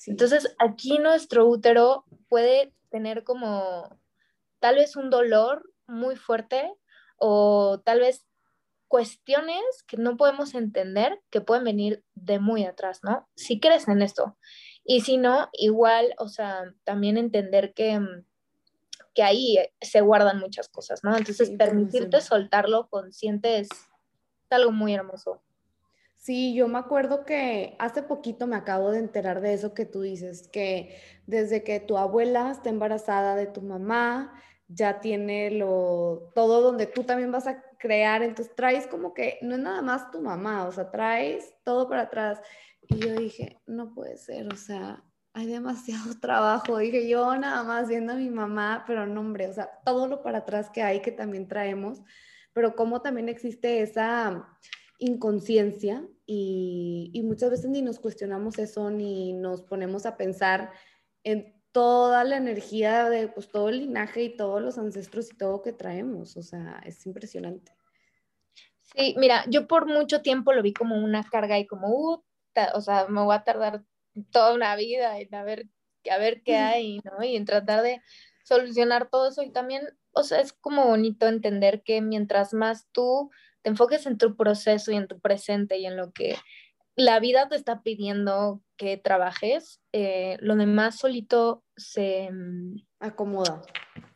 Entonces, 0.06 0.54
aquí 0.60 0.98
nuestro 0.98 1.48
útero 1.48 2.04
puede 2.28 2.72
tener 2.90 3.24
como 3.24 3.98
tal 4.60 4.76
vez 4.76 4.94
un 4.94 5.10
dolor 5.10 5.68
muy 5.88 6.14
fuerte 6.14 6.72
o 7.16 7.82
tal 7.84 7.98
vez 7.98 8.24
cuestiones 8.86 9.64
que 9.88 9.96
no 9.96 10.16
podemos 10.16 10.54
entender 10.54 11.20
que 11.30 11.40
pueden 11.40 11.64
venir 11.64 12.04
de 12.14 12.38
muy 12.38 12.64
atrás, 12.64 13.00
¿no? 13.02 13.28
Si 13.34 13.58
crees 13.58 13.88
en 13.88 14.02
esto. 14.02 14.38
Y 14.84 15.00
si 15.00 15.16
no, 15.16 15.48
igual, 15.52 16.14
o 16.18 16.28
sea, 16.28 16.74
también 16.84 17.16
entender 17.16 17.72
que, 17.72 18.00
que 19.14 19.22
ahí 19.22 19.58
se 19.80 20.00
guardan 20.02 20.38
muchas 20.38 20.68
cosas, 20.68 21.02
¿no? 21.02 21.16
Entonces, 21.16 21.50
permitirte 21.50 22.20
soltarlo 22.20 22.88
consciente 22.88 23.58
es 23.58 23.68
algo 24.50 24.72
muy 24.72 24.94
hermoso. 24.94 25.42
Sí, 26.16 26.54
yo 26.54 26.68
me 26.68 26.78
acuerdo 26.78 27.26
que 27.26 27.76
hace 27.78 28.02
poquito 28.02 28.46
me 28.46 28.56
acabo 28.56 28.90
de 28.90 28.98
enterar 28.98 29.42
de 29.42 29.52
eso 29.52 29.74
que 29.74 29.84
tú 29.84 30.00
dices, 30.00 30.48
que 30.48 30.98
desde 31.26 31.62
que 31.64 31.80
tu 31.80 31.98
abuela 31.98 32.50
está 32.50 32.70
embarazada 32.70 33.36
de 33.36 33.46
tu 33.46 33.60
mamá, 33.60 34.32
ya 34.68 35.00
tiene 35.00 35.50
lo, 35.50 36.32
todo 36.34 36.62
donde 36.62 36.86
tú 36.86 37.04
también 37.04 37.30
vas 37.30 37.46
a 37.46 37.62
crear, 37.78 38.22
entonces 38.22 38.54
traes 38.56 38.86
como 38.86 39.12
que, 39.12 39.38
no 39.42 39.54
es 39.56 39.60
nada 39.60 39.82
más 39.82 40.10
tu 40.10 40.22
mamá, 40.22 40.66
o 40.66 40.72
sea, 40.72 40.90
traes 40.90 41.54
todo 41.62 41.88
para 41.88 42.02
atrás. 42.02 42.40
Y 42.88 42.98
yo 42.98 43.14
dije, 43.14 43.60
no 43.66 43.94
puede 43.94 44.16
ser, 44.16 44.52
o 44.52 44.56
sea, 44.56 45.02
hay 45.32 45.46
demasiado 45.46 46.18
trabajo, 46.20 46.78
dije 46.78 47.08
yo 47.08 47.36
nada 47.36 47.62
más 47.64 47.88
viendo 47.88 48.12
a 48.12 48.16
mi 48.16 48.30
mamá, 48.30 48.84
pero 48.86 49.06
no, 49.06 49.20
hombre, 49.20 49.48
o 49.48 49.52
sea, 49.52 49.70
todo 49.84 50.06
lo 50.06 50.22
para 50.22 50.38
atrás 50.38 50.70
que 50.70 50.82
hay 50.82 51.00
que 51.00 51.12
también 51.12 51.48
traemos, 51.48 52.00
pero 52.52 52.74
como 52.74 53.02
también 53.02 53.28
existe 53.28 53.82
esa 53.82 54.48
inconsciencia 54.98 56.06
y, 56.26 57.10
y 57.12 57.22
muchas 57.22 57.50
veces 57.50 57.70
ni 57.70 57.82
nos 57.82 57.98
cuestionamos 57.98 58.58
eso, 58.58 58.90
ni 58.90 59.32
nos 59.32 59.62
ponemos 59.62 60.06
a 60.06 60.16
pensar 60.16 60.70
en 61.24 61.54
toda 61.74 62.22
la 62.22 62.36
energía 62.36 63.10
de 63.10 63.26
pues, 63.26 63.48
todo 63.48 63.68
el 63.68 63.80
linaje 63.80 64.22
y 64.22 64.36
todos 64.36 64.62
los 64.62 64.78
ancestros 64.78 65.32
y 65.32 65.36
todo 65.36 65.60
que 65.60 65.72
traemos. 65.72 66.36
O 66.36 66.42
sea, 66.42 66.80
es 66.86 67.04
impresionante. 67.04 67.72
Sí, 68.82 69.16
mira, 69.18 69.44
yo 69.50 69.66
por 69.66 69.86
mucho 69.86 70.22
tiempo 70.22 70.52
lo 70.52 70.62
vi 70.62 70.72
como 70.72 70.96
una 70.96 71.24
carga 71.24 71.58
y 71.58 71.66
como, 71.66 71.88
uh, 71.88 72.22
o 72.74 72.80
sea, 72.80 73.06
me 73.08 73.22
voy 73.22 73.34
a 73.34 73.44
tardar 73.44 73.82
toda 74.30 74.54
una 74.54 74.76
vida 74.76 75.18
en 75.18 75.34
a 75.34 75.42
ver, 75.42 75.66
a 76.10 76.18
ver 76.18 76.42
qué 76.42 76.56
hay, 76.56 77.00
¿no? 77.04 77.24
Y 77.24 77.36
en 77.36 77.44
tratar 77.44 77.82
de 77.82 78.00
solucionar 78.44 79.08
todo 79.08 79.28
eso. 79.28 79.42
Y 79.42 79.50
también, 79.50 79.88
o 80.12 80.22
sea, 80.22 80.40
es 80.40 80.52
como 80.52 80.86
bonito 80.86 81.26
entender 81.26 81.82
que 81.82 82.00
mientras 82.00 82.54
más 82.54 82.88
tú 82.92 83.30
te 83.62 83.70
enfoques 83.70 84.06
en 84.06 84.18
tu 84.18 84.36
proceso 84.36 84.92
y 84.92 84.96
en 84.96 85.08
tu 85.08 85.18
presente 85.20 85.78
y 85.78 85.86
en 85.86 85.96
lo 85.96 86.12
que 86.12 86.36
la 86.96 87.18
vida 87.18 87.48
te 87.48 87.56
está 87.56 87.82
pidiendo 87.82 88.62
que 88.76 88.96
trabajes, 88.96 89.80
eh, 89.92 90.36
lo 90.40 90.56
demás 90.56 90.98
solito 90.98 91.64
se 91.76 92.30
mm, 92.30 92.76
acomoda. 93.00 93.62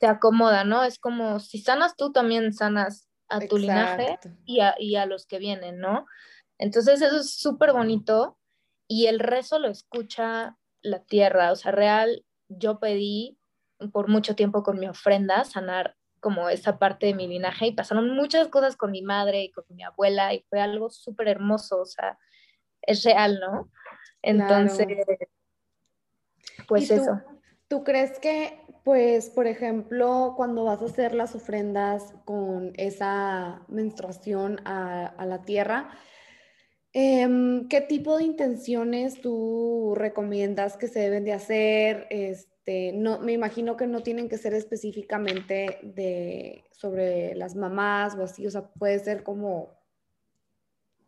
Se 0.01 0.07
acomoda, 0.07 0.65
¿no? 0.65 0.85
Es 0.85 0.99
como 0.99 1.41
si 1.41 1.59
sanas 1.59 1.97
tú, 1.97 2.13
también 2.13 2.53
sanas 2.53 3.09
a 3.29 3.41
tu 3.41 3.59
linaje 3.59 4.19
y 4.45 4.61
a, 4.61 4.75
y 4.79 4.97
a, 4.97 5.07
los 5.07 5.27
que 5.27 5.39
vienen, 5.39 5.79
¿no? 5.79 6.07
Entonces 6.59 7.01
eso 7.01 7.19
es 7.19 7.35
súper 7.35 7.73
bonito 7.73 8.39
y 8.87 9.07
el 9.07 9.21
rezo 9.21 9.59
lo 9.59 9.69
escucha 9.69 10.57
la 10.83 11.03
tierra, 11.05 11.53
o 11.53 11.57
sea, 11.57 11.73
real, 11.73 12.25
yo 12.49 12.79
pedí 12.79 13.39
por 13.93 14.09
mucho 14.09 14.35
tiempo 14.35 14.63
con 14.63 14.79
mi 14.79 14.89
ofrenda 14.89 15.45
sanar 15.45 15.97
como 16.21 16.49
esa 16.49 16.79
parte 16.79 17.07
de 17.07 17.15
mi 17.15 17.29
linaje 17.29 17.69
y 17.69 17.73
pasaron 17.73 18.11
muchas 18.11 18.49
cosas 18.49 18.77
con 18.77 18.91
mi 18.91 19.03
madre 19.03 19.43
y 19.45 19.53
con 19.53 19.65
mi 19.69 19.83
abuela 19.85 20.35
y 20.35 20.45
fue 20.49 20.61
algo 20.61 20.91
súper 20.91 21.29
hermoso, 21.29 21.81
o 21.81 21.87
sea, 21.87 22.19
es 22.83 23.05
real, 23.05 23.39
¿no? 23.41 23.71
Entonces, 24.23 24.87
pues 26.67 26.91
eso. 26.91 27.21
¿Tú 27.69 27.85
crees 27.85 28.19
que, 28.19 28.63
pues, 28.83 29.29
por 29.29 29.47
ejemplo, 29.47 30.33
cuando 30.37 30.65
vas 30.65 30.81
a 30.81 30.87
hacer 30.87 31.15
las 31.15 31.35
ofrendas 31.35 32.15
con 32.25 32.73
esa 32.77 33.63
menstruación 33.69 34.61
a, 34.65 35.15
la 35.27 35.43
tierra, 35.43 35.91
em, 36.93 37.69
¿qué 37.69 37.81
tipo 37.81 38.19
de 38.19 38.25
intenciones 38.25 39.21
tú 39.21 39.95
recomiendas 39.97 40.77
que 40.77 40.89
se 40.89 41.01
deben 41.01 41.25
de 41.25 41.33
hacer? 41.33 42.07
Este, 42.11 42.93
no, 42.93 43.21
me 43.21 43.33
imagino 43.33 43.77
que 43.77 43.87
no 43.87 44.03
tienen 44.03 44.29
que 44.29 44.39
ser 44.39 44.55
específicamente 44.55 45.79
de, 45.83 46.65
sobre 46.73 47.35
las 47.35 47.55
mamás 47.55 48.15
o 48.17 48.23
así, 48.25 48.47
o 48.47 48.51
sea, 48.51 48.69
puede 48.73 48.99
ser 48.99 49.23
como 49.23 49.79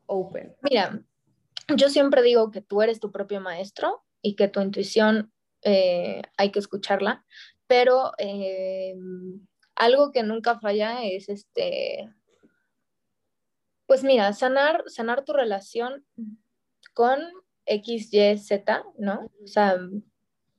open. 0.06 0.56
Mira, 0.62 1.02
yo 1.76 1.88
siempre 1.88 2.22
digo 2.22 2.50
que 2.50 2.60
tú 2.60 2.82
eres 2.82 3.00
tu 3.00 3.12
propio 3.12 3.40
maestro 3.40 4.02
y 4.22 4.36
que 4.36 4.48
tu 4.48 4.60
intuición 4.60 5.32
eh, 5.62 6.22
hay 6.36 6.50
que 6.50 6.58
escucharla, 6.58 7.24
pero 7.66 8.12
eh, 8.18 8.96
algo 9.76 10.12
que 10.12 10.22
nunca 10.22 10.58
falla 10.58 11.04
es 11.04 11.28
este, 11.28 12.12
pues 13.90 14.04
mira, 14.04 14.32
sanar, 14.34 14.84
sanar 14.86 15.24
tu 15.24 15.32
relación 15.32 16.06
con 16.94 17.18
X, 17.66 18.14
Y, 18.14 18.38
Z, 18.38 18.84
¿no? 18.98 19.28
O 19.42 19.48
sea, 19.48 19.80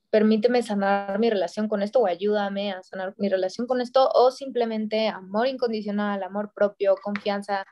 permíteme 0.09 0.61
sanar 0.61 1.17
mi 1.17 1.29
relación 1.29 1.69
con 1.69 1.81
esto 1.81 2.01
o 2.01 2.07
ayúdame 2.07 2.73
a 2.73 2.83
sanar 2.83 3.15
mi 3.17 3.29
relación 3.29 3.67
con 3.67 3.79
esto 3.79 4.09
o 4.13 4.31
simplemente 4.31 5.07
amor 5.07 5.47
incondicional, 5.47 6.21
amor 6.23 6.51
propio, 6.53 6.95
confianza, 7.01 7.65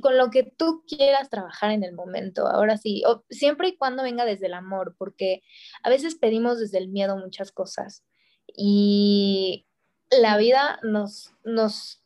con 0.00 0.16
lo 0.16 0.30
que 0.30 0.44
tú 0.56 0.84
quieras 0.86 1.28
trabajar 1.28 1.72
en 1.72 1.82
el 1.82 1.92
momento. 1.92 2.46
Ahora 2.46 2.76
sí, 2.76 3.02
siempre 3.30 3.70
y 3.70 3.76
cuando 3.76 4.04
venga 4.04 4.24
desde 4.24 4.46
el 4.46 4.54
amor, 4.54 4.94
porque 4.96 5.42
a 5.82 5.90
veces 5.90 6.14
pedimos 6.14 6.60
desde 6.60 6.78
el 6.78 6.86
miedo 6.86 7.16
muchas 7.16 7.50
cosas 7.50 8.04
y 8.46 9.66
la 10.08 10.36
vida 10.36 10.78
nos, 10.84 11.34
nos 11.42 12.00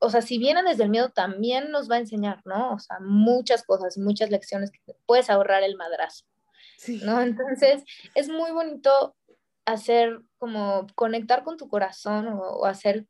o 0.00 0.10
sea, 0.10 0.22
si 0.22 0.38
viene 0.38 0.62
desde 0.62 0.84
el 0.84 0.90
miedo, 0.90 1.10
también 1.10 1.70
nos 1.70 1.90
va 1.90 1.96
a 1.96 2.00
enseñar, 2.00 2.40
¿no? 2.44 2.74
O 2.74 2.78
sea, 2.78 2.98
muchas 3.00 3.64
cosas, 3.64 3.98
muchas 3.98 4.30
lecciones 4.30 4.70
que 4.70 4.80
puedes 5.06 5.28
ahorrar 5.28 5.62
el 5.62 5.76
madrazo, 5.76 6.24
¿no? 7.02 7.20
Entonces, 7.20 7.84
es 8.14 8.28
muy 8.28 8.52
bonito 8.52 9.16
hacer 9.64 10.20
como 10.38 10.86
conectar 10.94 11.42
con 11.42 11.56
tu 11.56 11.68
corazón 11.68 12.28
o, 12.28 12.64
hacer 12.64 13.06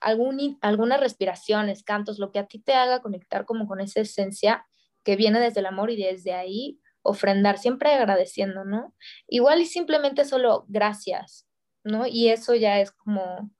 algún, 0.00 0.58
algunas 0.60 1.00
respiraciones, 1.00 1.84
cantos, 1.84 2.18
lo 2.18 2.32
que 2.32 2.40
a 2.40 2.46
ti 2.46 2.58
te 2.58 2.74
haga 2.74 3.00
conectar 3.00 3.44
como 3.44 3.66
con 3.66 3.80
esa 3.80 4.00
esencia 4.00 4.66
que 5.04 5.16
viene 5.16 5.40
desde 5.40 5.60
el 5.60 5.66
amor 5.66 5.90
y 5.90 6.02
desde 6.02 6.34
ahí 6.34 6.80
ofrendar, 7.02 7.58
siempre 7.58 7.92
agradeciendo, 7.92 8.64
¿no? 8.64 8.94
Igual 9.26 9.60
y 9.60 9.66
simplemente 9.66 10.24
solo 10.24 10.64
gracias, 10.68 11.46
¿no? 11.84 12.06
Y 12.06 12.28
eso 12.28 12.54
ya 12.54 12.80
es 12.80 12.92
como 12.92 13.50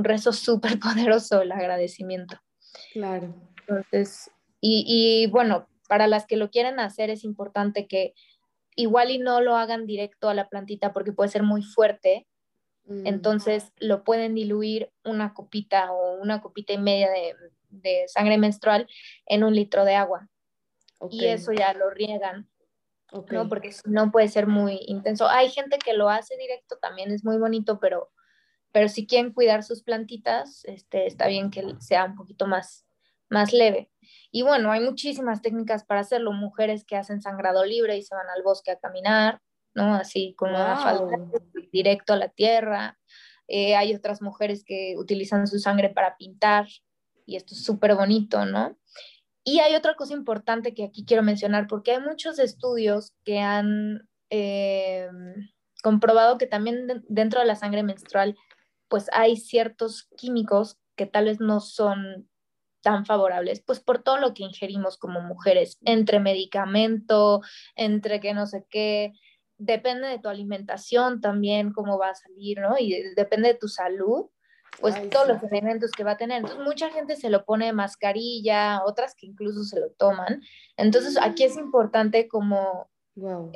un 0.00 0.04
rezo 0.04 0.32
súper 0.32 0.78
poderoso, 0.80 1.42
el 1.42 1.52
agradecimiento. 1.52 2.40
Claro. 2.92 3.34
Entonces, 3.60 4.30
y, 4.60 4.84
y, 4.86 5.30
bueno, 5.30 5.68
para 5.88 6.06
las 6.06 6.26
que 6.26 6.36
lo 6.36 6.50
quieren 6.50 6.80
hacer 6.80 7.10
es 7.10 7.24
importante 7.24 7.86
que 7.86 8.14
igual 8.76 9.10
y 9.10 9.18
no 9.18 9.40
lo 9.40 9.56
hagan 9.56 9.86
directo 9.86 10.28
a 10.28 10.34
la 10.34 10.48
plantita 10.48 10.92
porque 10.92 11.12
puede 11.12 11.30
ser 11.30 11.42
muy 11.42 11.62
fuerte. 11.62 12.26
Mm. 12.84 13.06
Entonces 13.06 13.72
lo 13.78 14.04
pueden 14.04 14.34
diluir 14.34 14.90
una 15.04 15.34
copita 15.34 15.92
o 15.92 16.14
una 16.14 16.40
copita 16.40 16.72
y 16.72 16.78
media 16.78 17.10
de, 17.10 17.34
de 17.68 18.04
sangre 18.08 18.38
menstrual 18.38 18.88
en 19.26 19.44
un 19.44 19.54
litro 19.54 19.84
de 19.84 19.94
agua. 19.94 20.28
Y 21.10 21.26
eso 21.26 21.52
ya 21.52 21.72
lo 21.72 21.90
riegan. 21.90 22.48
¿no? 23.12 23.48
Porque 23.48 23.74
no 23.86 24.10
puede 24.12 24.28
ser 24.28 24.46
muy 24.46 24.80
intenso. 24.86 25.28
Hay 25.28 25.50
gente 25.50 25.78
que 25.78 25.94
lo 25.94 26.08
hace 26.08 26.36
directo, 26.36 26.76
también 26.76 27.10
es 27.10 27.24
muy 27.24 27.38
bonito, 27.38 27.80
pero 27.80 28.10
pero 28.72 28.88
si 28.88 29.06
quieren 29.06 29.32
cuidar 29.32 29.62
sus 29.62 29.82
plantitas, 29.82 30.64
este, 30.64 31.06
está 31.06 31.26
bien 31.26 31.50
que 31.50 31.64
sea 31.80 32.04
un 32.04 32.14
poquito 32.14 32.46
más, 32.46 32.86
más 33.28 33.52
leve. 33.52 33.90
Y 34.30 34.42
bueno, 34.42 34.70
hay 34.70 34.80
muchísimas 34.80 35.42
técnicas 35.42 35.84
para 35.84 36.00
hacerlo. 36.00 36.32
Mujeres 36.32 36.84
que 36.84 36.96
hacen 36.96 37.20
sangrado 37.20 37.64
libre 37.64 37.96
y 37.96 38.02
se 38.02 38.14
van 38.14 38.28
al 38.28 38.42
bosque 38.42 38.70
a 38.70 38.78
caminar, 38.78 39.40
¿no? 39.74 39.94
Así 39.94 40.34
con 40.36 40.50
una 40.50 40.76
falda 40.76 41.18
directo 41.72 42.12
a 42.12 42.16
la 42.16 42.28
tierra. 42.28 42.98
Eh, 43.48 43.74
hay 43.74 43.94
otras 43.94 44.22
mujeres 44.22 44.64
que 44.64 44.94
utilizan 44.96 45.46
su 45.48 45.58
sangre 45.58 45.88
para 45.88 46.16
pintar 46.16 46.68
y 47.26 47.36
esto 47.36 47.54
es 47.54 47.64
súper 47.64 47.94
bonito, 47.96 48.44
¿no? 48.44 48.78
Y 49.42 49.60
hay 49.60 49.74
otra 49.74 49.94
cosa 49.94 50.14
importante 50.14 50.74
que 50.74 50.84
aquí 50.84 51.04
quiero 51.04 51.22
mencionar 51.22 51.66
porque 51.66 51.92
hay 51.92 52.00
muchos 52.00 52.38
estudios 52.38 53.14
que 53.24 53.40
han 53.40 54.08
eh, 54.30 55.08
comprobado 55.82 56.38
que 56.38 56.46
también 56.46 57.04
dentro 57.08 57.40
de 57.40 57.46
la 57.46 57.56
sangre 57.56 57.82
menstrual 57.82 58.36
pues 58.90 59.08
hay 59.12 59.36
ciertos 59.36 60.08
químicos 60.16 60.78
que 60.96 61.06
tal 61.06 61.26
vez 61.26 61.40
no 61.40 61.60
son 61.60 62.28
tan 62.82 63.06
favorables, 63.06 63.62
pues 63.62 63.80
por 63.80 64.02
todo 64.02 64.18
lo 64.18 64.34
que 64.34 64.42
ingerimos 64.42 64.98
como 64.98 65.20
mujeres, 65.20 65.78
entre 65.84 66.18
medicamento, 66.18 67.40
entre 67.76 68.20
que 68.20 68.34
no 68.34 68.46
sé 68.46 68.66
qué, 68.68 69.12
depende 69.58 70.08
de 70.08 70.18
tu 70.18 70.28
alimentación 70.28 71.20
también, 71.20 71.72
cómo 71.72 71.98
va 71.98 72.10
a 72.10 72.14
salir, 72.14 72.60
¿no? 72.60 72.76
Y 72.78 73.14
depende 73.14 73.48
de 73.48 73.58
tu 73.58 73.68
salud, 73.68 74.26
pues 74.80 75.10
todos 75.10 75.28
los 75.28 75.42
elementos 75.42 75.90
que 75.90 76.04
va 76.04 76.12
a 76.12 76.16
tener. 76.16 76.38
Entonces, 76.38 76.64
mucha 76.64 76.90
gente 76.90 77.16
se 77.16 77.30
lo 77.30 77.44
pone 77.44 77.72
mascarilla, 77.72 78.82
otras 78.84 79.14
que 79.14 79.26
incluso 79.26 79.62
se 79.64 79.78
lo 79.78 79.90
toman. 79.92 80.42
Entonces, 80.76 81.18
aquí 81.20 81.44
es 81.44 81.56
importante 81.56 82.28
como 82.28 82.90
wow 83.14 83.50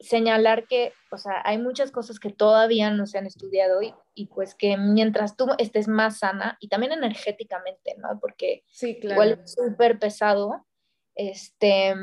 señalar 0.00 0.66
que, 0.66 0.92
o 1.10 1.18
sea, 1.18 1.42
hay 1.44 1.58
muchas 1.58 1.90
cosas 1.90 2.18
que 2.18 2.30
todavía 2.30 2.90
no 2.90 3.06
se 3.06 3.18
han 3.18 3.26
estudiado 3.26 3.82
y, 3.82 3.94
y 4.14 4.26
pues 4.26 4.54
que 4.54 4.76
mientras 4.76 5.36
tú 5.36 5.48
estés 5.58 5.88
más 5.88 6.18
sana 6.18 6.56
y 6.60 6.68
también 6.68 6.92
energéticamente, 6.92 7.96
¿no? 7.98 8.18
Porque 8.20 8.64
sí, 8.66 8.98
claro. 9.00 9.14
igual 9.14 9.40
es 9.44 9.54
súper 9.54 9.98
pesado, 9.98 10.66
este, 11.14 11.94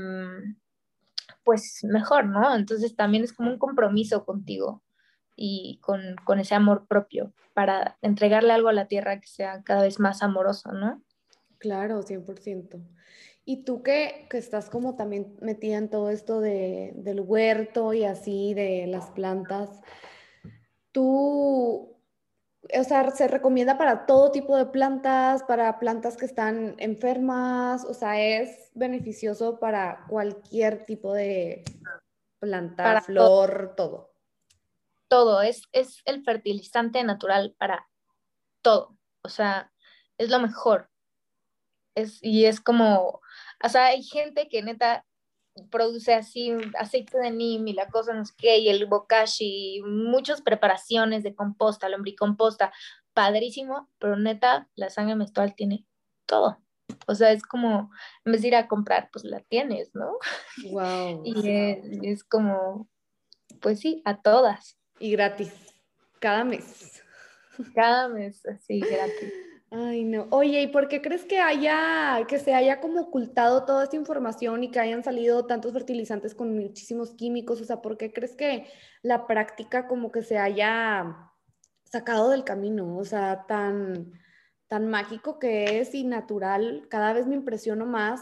pues 1.43 1.83
mejor, 1.83 2.25
¿no? 2.25 2.55
Entonces 2.55 2.95
también 2.95 3.23
es 3.23 3.33
como 3.33 3.51
un 3.51 3.59
compromiso 3.59 4.25
contigo 4.25 4.81
y 5.35 5.79
con, 5.81 6.15
con 6.23 6.39
ese 6.39 6.55
amor 6.55 6.87
propio 6.87 7.33
para 7.53 7.97
entregarle 8.01 8.53
algo 8.53 8.69
a 8.69 8.73
la 8.73 8.87
tierra 8.87 9.19
que 9.19 9.27
sea 9.27 9.61
cada 9.63 9.83
vez 9.83 9.99
más 9.99 10.21
amoroso, 10.23 10.71
¿no? 10.71 11.01
Claro, 11.57 12.01
100%. 12.01 12.81
Y 13.43 13.63
tú 13.63 13.81
que, 13.81 14.27
que, 14.29 14.37
estás 14.37 14.69
como 14.69 14.95
también 14.95 15.35
metida 15.41 15.77
en 15.77 15.89
todo 15.89 16.09
esto 16.09 16.41
de, 16.41 16.93
del 16.95 17.21
huerto 17.21 17.93
y 17.93 18.05
así, 18.05 18.53
de 18.53 18.85
las 18.87 19.09
plantas, 19.11 19.81
tú, 20.91 21.97
o 22.61 22.83
sea, 22.83 23.09
se 23.11 23.27
recomienda 23.27 23.77
para 23.77 24.05
todo 24.05 24.31
tipo 24.31 24.55
de 24.55 24.67
plantas, 24.67 25.43
para 25.43 25.79
plantas 25.79 26.17
que 26.17 26.25
están 26.25 26.75
enfermas, 26.77 27.83
o 27.85 27.93
sea, 27.93 28.21
es 28.21 28.69
beneficioso 28.73 29.59
para 29.59 30.05
cualquier 30.07 30.85
tipo 30.85 31.13
de 31.13 31.63
planta, 32.39 33.01
flor, 33.01 33.73
todo. 33.75 34.13
Todo, 35.07 35.41
es, 35.41 35.63
es 35.71 36.01
el 36.05 36.23
fertilizante 36.23 37.03
natural 37.03 37.55
para 37.57 37.89
todo, 38.61 38.97
o 39.23 39.29
sea, 39.29 39.71
es 40.17 40.29
lo 40.29 40.39
mejor. 40.39 40.89
Es, 41.95 42.23
y 42.23 42.45
es 42.45 42.61
como, 42.61 43.20
o 43.63 43.69
sea, 43.69 43.87
hay 43.87 44.03
gente 44.03 44.47
que 44.49 44.61
neta 44.61 45.05
produce 45.69 46.13
así 46.13 46.51
aceite 46.79 47.17
de 47.17 47.31
neem 47.31 47.67
y 47.67 47.73
la 47.73 47.87
cosa 47.87 48.13
no 48.13 48.25
sé 48.25 48.33
qué, 48.37 48.57
y 48.59 48.69
el 48.69 48.85
bokashi, 48.85 49.81
muchas 49.85 50.41
preparaciones 50.41 51.23
de 51.23 51.35
composta, 51.35 51.89
lombricomposta, 51.89 52.71
padrísimo, 53.13 53.89
pero 53.99 54.15
neta, 54.15 54.69
la 54.75 54.89
sangre 54.89 55.15
menstrual 55.15 55.55
tiene 55.55 55.85
todo. 56.25 56.61
O 57.07 57.15
sea, 57.15 57.31
es 57.31 57.43
como, 57.43 57.91
en 58.25 58.31
vez 58.31 58.41
de 58.41 58.49
ir 58.49 58.55
a 58.55 58.67
comprar, 58.67 59.09
pues 59.11 59.25
la 59.25 59.41
tienes, 59.41 59.91
¿no? 59.93 60.17
Wow. 60.71 61.21
y 61.25 62.07
es, 62.07 62.23
como, 62.23 62.89
pues 63.61 63.79
sí, 63.79 64.01
a 64.05 64.21
todas. 64.21 64.77
Y 64.99 65.11
gratis, 65.11 65.53
cada 66.19 66.43
mes. 66.43 67.03
Cada 67.75 68.07
mes, 68.07 68.45
así, 68.45 68.79
gratis. 68.79 69.33
Ay, 69.73 70.03
no. 70.03 70.27
Oye, 70.31 70.61
¿y 70.63 70.67
por 70.67 70.89
qué 70.89 71.01
crees 71.01 71.23
que 71.23 71.39
haya, 71.39 72.25
que 72.27 72.39
se 72.39 72.53
haya 72.53 72.81
como 72.81 72.99
ocultado 72.99 73.63
toda 73.63 73.85
esta 73.85 73.95
información 73.95 74.63
y 74.65 74.69
que 74.71 74.81
hayan 74.81 75.01
salido 75.01 75.45
tantos 75.45 75.71
fertilizantes 75.71 76.35
con 76.35 76.53
muchísimos 76.57 77.11
químicos? 77.15 77.61
O 77.61 77.63
sea, 77.63 77.81
¿por 77.81 77.97
qué 77.97 78.11
crees 78.11 78.35
que 78.35 78.67
la 79.01 79.27
práctica 79.27 79.87
como 79.87 80.11
que 80.11 80.23
se 80.23 80.37
haya 80.37 81.31
sacado 81.85 82.29
del 82.31 82.43
camino? 82.43 82.97
O 82.97 83.05
sea, 83.05 83.45
tan, 83.47 84.11
tan 84.67 84.89
mágico 84.89 85.39
que 85.39 85.79
es 85.79 85.95
y 85.95 86.03
natural. 86.03 86.87
Cada 86.89 87.13
vez 87.13 87.25
me 87.25 87.35
impresiono 87.35 87.85
más 87.85 88.19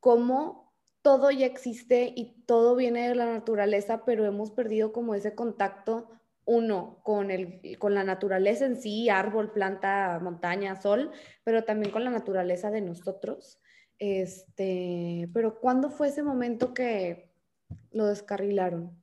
cómo 0.00 0.74
todo 1.02 1.30
ya 1.30 1.46
existe 1.46 2.12
y 2.16 2.42
todo 2.46 2.74
viene 2.74 3.08
de 3.08 3.14
la 3.14 3.26
naturaleza, 3.26 4.04
pero 4.04 4.26
hemos 4.26 4.50
perdido 4.50 4.92
como 4.92 5.14
ese 5.14 5.36
contacto 5.36 6.10
uno, 6.44 7.00
con, 7.04 7.30
el, 7.30 7.78
con 7.78 7.94
la 7.94 8.04
naturaleza 8.04 8.66
en 8.66 8.80
sí, 8.80 9.08
árbol, 9.08 9.52
planta, 9.52 10.18
montaña, 10.20 10.80
sol, 10.80 11.10
pero 11.44 11.64
también 11.64 11.92
con 11.92 12.04
la 12.04 12.10
naturaleza 12.10 12.70
de 12.70 12.80
nosotros. 12.80 13.60
Este, 13.98 15.28
pero 15.34 15.60
¿cuándo 15.60 15.90
fue 15.90 16.08
ese 16.08 16.22
momento 16.22 16.72
que 16.72 17.30
lo 17.92 18.06
descarrilaron? 18.06 19.00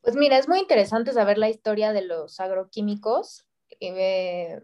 Pues 0.00 0.16
mira, 0.16 0.38
es 0.38 0.48
muy 0.48 0.58
interesante 0.58 1.12
saber 1.12 1.38
la 1.38 1.48
historia 1.48 1.92
de 1.92 2.02
los 2.02 2.40
agroquímicos. 2.40 3.46
Eh, 3.80 4.60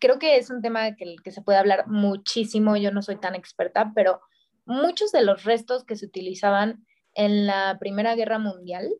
creo 0.00 0.18
que 0.18 0.36
es 0.36 0.50
un 0.50 0.60
tema 0.62 0.94
que, 0.96 1.16
que 1.22 1.30
se 1.30 1.42
puede 1.42 1.58
hablar 1.58 1.86
muchísimo, 1.88 2.76
yo 2.76 2.90
no 2.90 3.02
soy 3.02 3.16
tan 3.16 3.34
experta, 3.34 3.92
pero 3.94 4.20
muchos 4.64 5.12
de 5.12 5.22
los 5.22 5.44
restos 5.44 5.84
que 5.84 5.96
se 5.96 6.06
utilizaban 6.06 6.84
en 7.14 7.46
la 7.46 7.76
Primera 7.80 8.14
Guerra 8.14 8.38
Mundial 8.38 8.92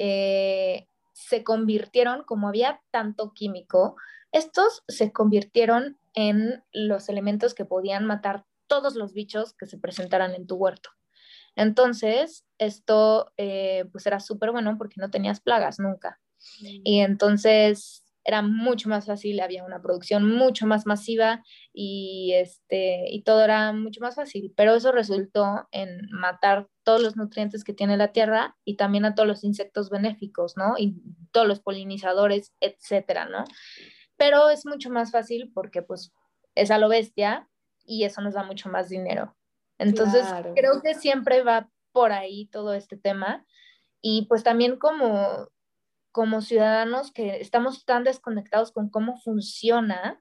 eh, 0.00 0.88
se 1.12 1.44
convirtieron, 1.44 2.24
como 2.24 2.48
había 2.48 2.80
tanto 2.90 3.32
químico, 3.34 3.96
estos 4.32 4.82
se 4.88 5.12
convirtieron 5.12 5.98
en 6.14 6.64
los 6.72 7.10
elementos 7.10 7.54
que 7.54 7.66
podían 7.66 8.06
matar 8.06 8.46
todos 8.66 8.94
los 8.94 9.12
bichos 9.12 9.52
que 9.52 9.66
se 9.66 9.78
presentaran 9.78 10.34
en 10.34 10.46
tu 10.46 10.56
huerto. 10.56 10.90
Entonces, 11.54 12.46
esto 12.58 13.32
eh, 13.36 13.84
pues 13.92 14.06
era 14.06 14.20
súper 14.20 14.52
bueno 14.52 14.78
porque 14.78 15.00
no 15.00 15.10
tenías 15.10 15.40
plagas 15.40 15.78
nunca. 15.78 16.18
Mm. 16.60 16.80
Y 16.84 17.00
entonces 17.00 18.04
era 18.24 18.42
mucho 18.42 18.88
más 18.88 19.06
fácil, 19.06 19.40
había 19.40 19.64
una 19.64 19.80
producción 19.80 20.30
mucho 20.30 20.66
más 20.66 20.86
masiva 20.86 21.42
y, 21.72 22.32
este, 22.34 23.10
y 23.10 23.22
todo 23.22 23.42
era 23.42 23.72
mucho 23.72 24.00
más 24.00 24.14
fácil, 24.16 24.52
pero 24.56 24.74
eso 24.74 24.92
resultó 24.92 25.68
en 25.70 26.08
matar 26.10 26.68
todos 26.84 27.02
los 27.02 27.16
nutrientes 27.16 27.64
que 27.64 27.72
tiene 27.72 27.96
la 27.96 28.12
tierra 28.12 28.56
y 28.64 28.76
también 28.76 29.04
a 29.04 29.14
todos 29.14 29.26
los 29.26 29.44
insectos 29.44 29.90
benéficos, 29.90 30.56
¿no? 30.56 30.74
Y 30.78 30.96
todos 31.32 31.46
los 31.46 31.60
polinizadores, 31.60 32.52
etcétera, 32.60 33.26
¿no? 33.26 33.44
Pero 34.16 34.50
es 34.50 34.66
mucho 34.66 34.90
más 34.90 35.10
fácil 35.10 35.50
porque 35.54 35.82
pues 35.82 36.12
es 36.54 36.70
a 36.70 36.78
lo 36.78 36.88
bestia 36.88 37.48
y 37.84 38.04
eso 38.04 38.20
nos 38.20 38.34
da 38.34 38.42
mucho 38.42 38.68
más 38.68 38.88
dinero. 38.88 39.36
Entonces, 39.78 40.26
creo 40.54 40.82
que 40.82 40.94
siempre 40.94 41.42
va 41.42 41.70
por 41.92 42.12
ahí 42.12 42.46
todo 42.48 42.74
este 42.74 42.98
tema 42.98 43.46
y 44.02 44.26
pues 44.26 44.42
también 44.42 44.76
como 44.76 45.48
como 46.12 46.40
ciudadanos 46.40 47.12
que 47.12 47.40
estamos 47.40 47.84
tan 47.84 48.04
desconectados 48.04 48.72
con 48.72 48.88
cómo 48.90 49.16
funciona, 49.18 50.20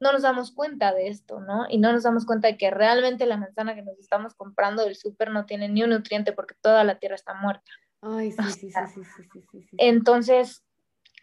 no 0.00 0.12
nos 0.12 0.22
damos 0.22 0.52
cuenta 0.52 0.94
de 0.94 1.08
esto, 1.08 1.40
¿no? 1.40 1.66
Y 1.68 1.78
no 1.78 1.92
nos 1.92 2.04
damos 2.04 2.24
cuenta 2.24 2.48
de 2.48 2.56
que 2.56 2.70
realmente 2.70 3.26
la 3.26 3.36
manzana 3.36 3.74
que 3.74 3.82
nos 3.82 3.98
estamos 3.98 4.34
comprando 4.34 4.84
del 4.84 4.96
súper 4.96 5.30
no 5.30 5.44
tiene 5.44 5.68
ni 5.68 5.82
un 5.82 5.90
nutriente 5.90 6.32
porque 6.32 6.54
toda 6.60 6.84
la 6.84 6.98
tierra 6.98 7.16
está 7.16 7.34
muerta. 7.34 7.70
Ay, 8.00 8.30
sí, 8.30 8.42
sí, 8.52 8.70
sí, 8.70 9.02
sí, 9.04 9.42
sí, 9.50 9.66
Entonces, 9.76 10.64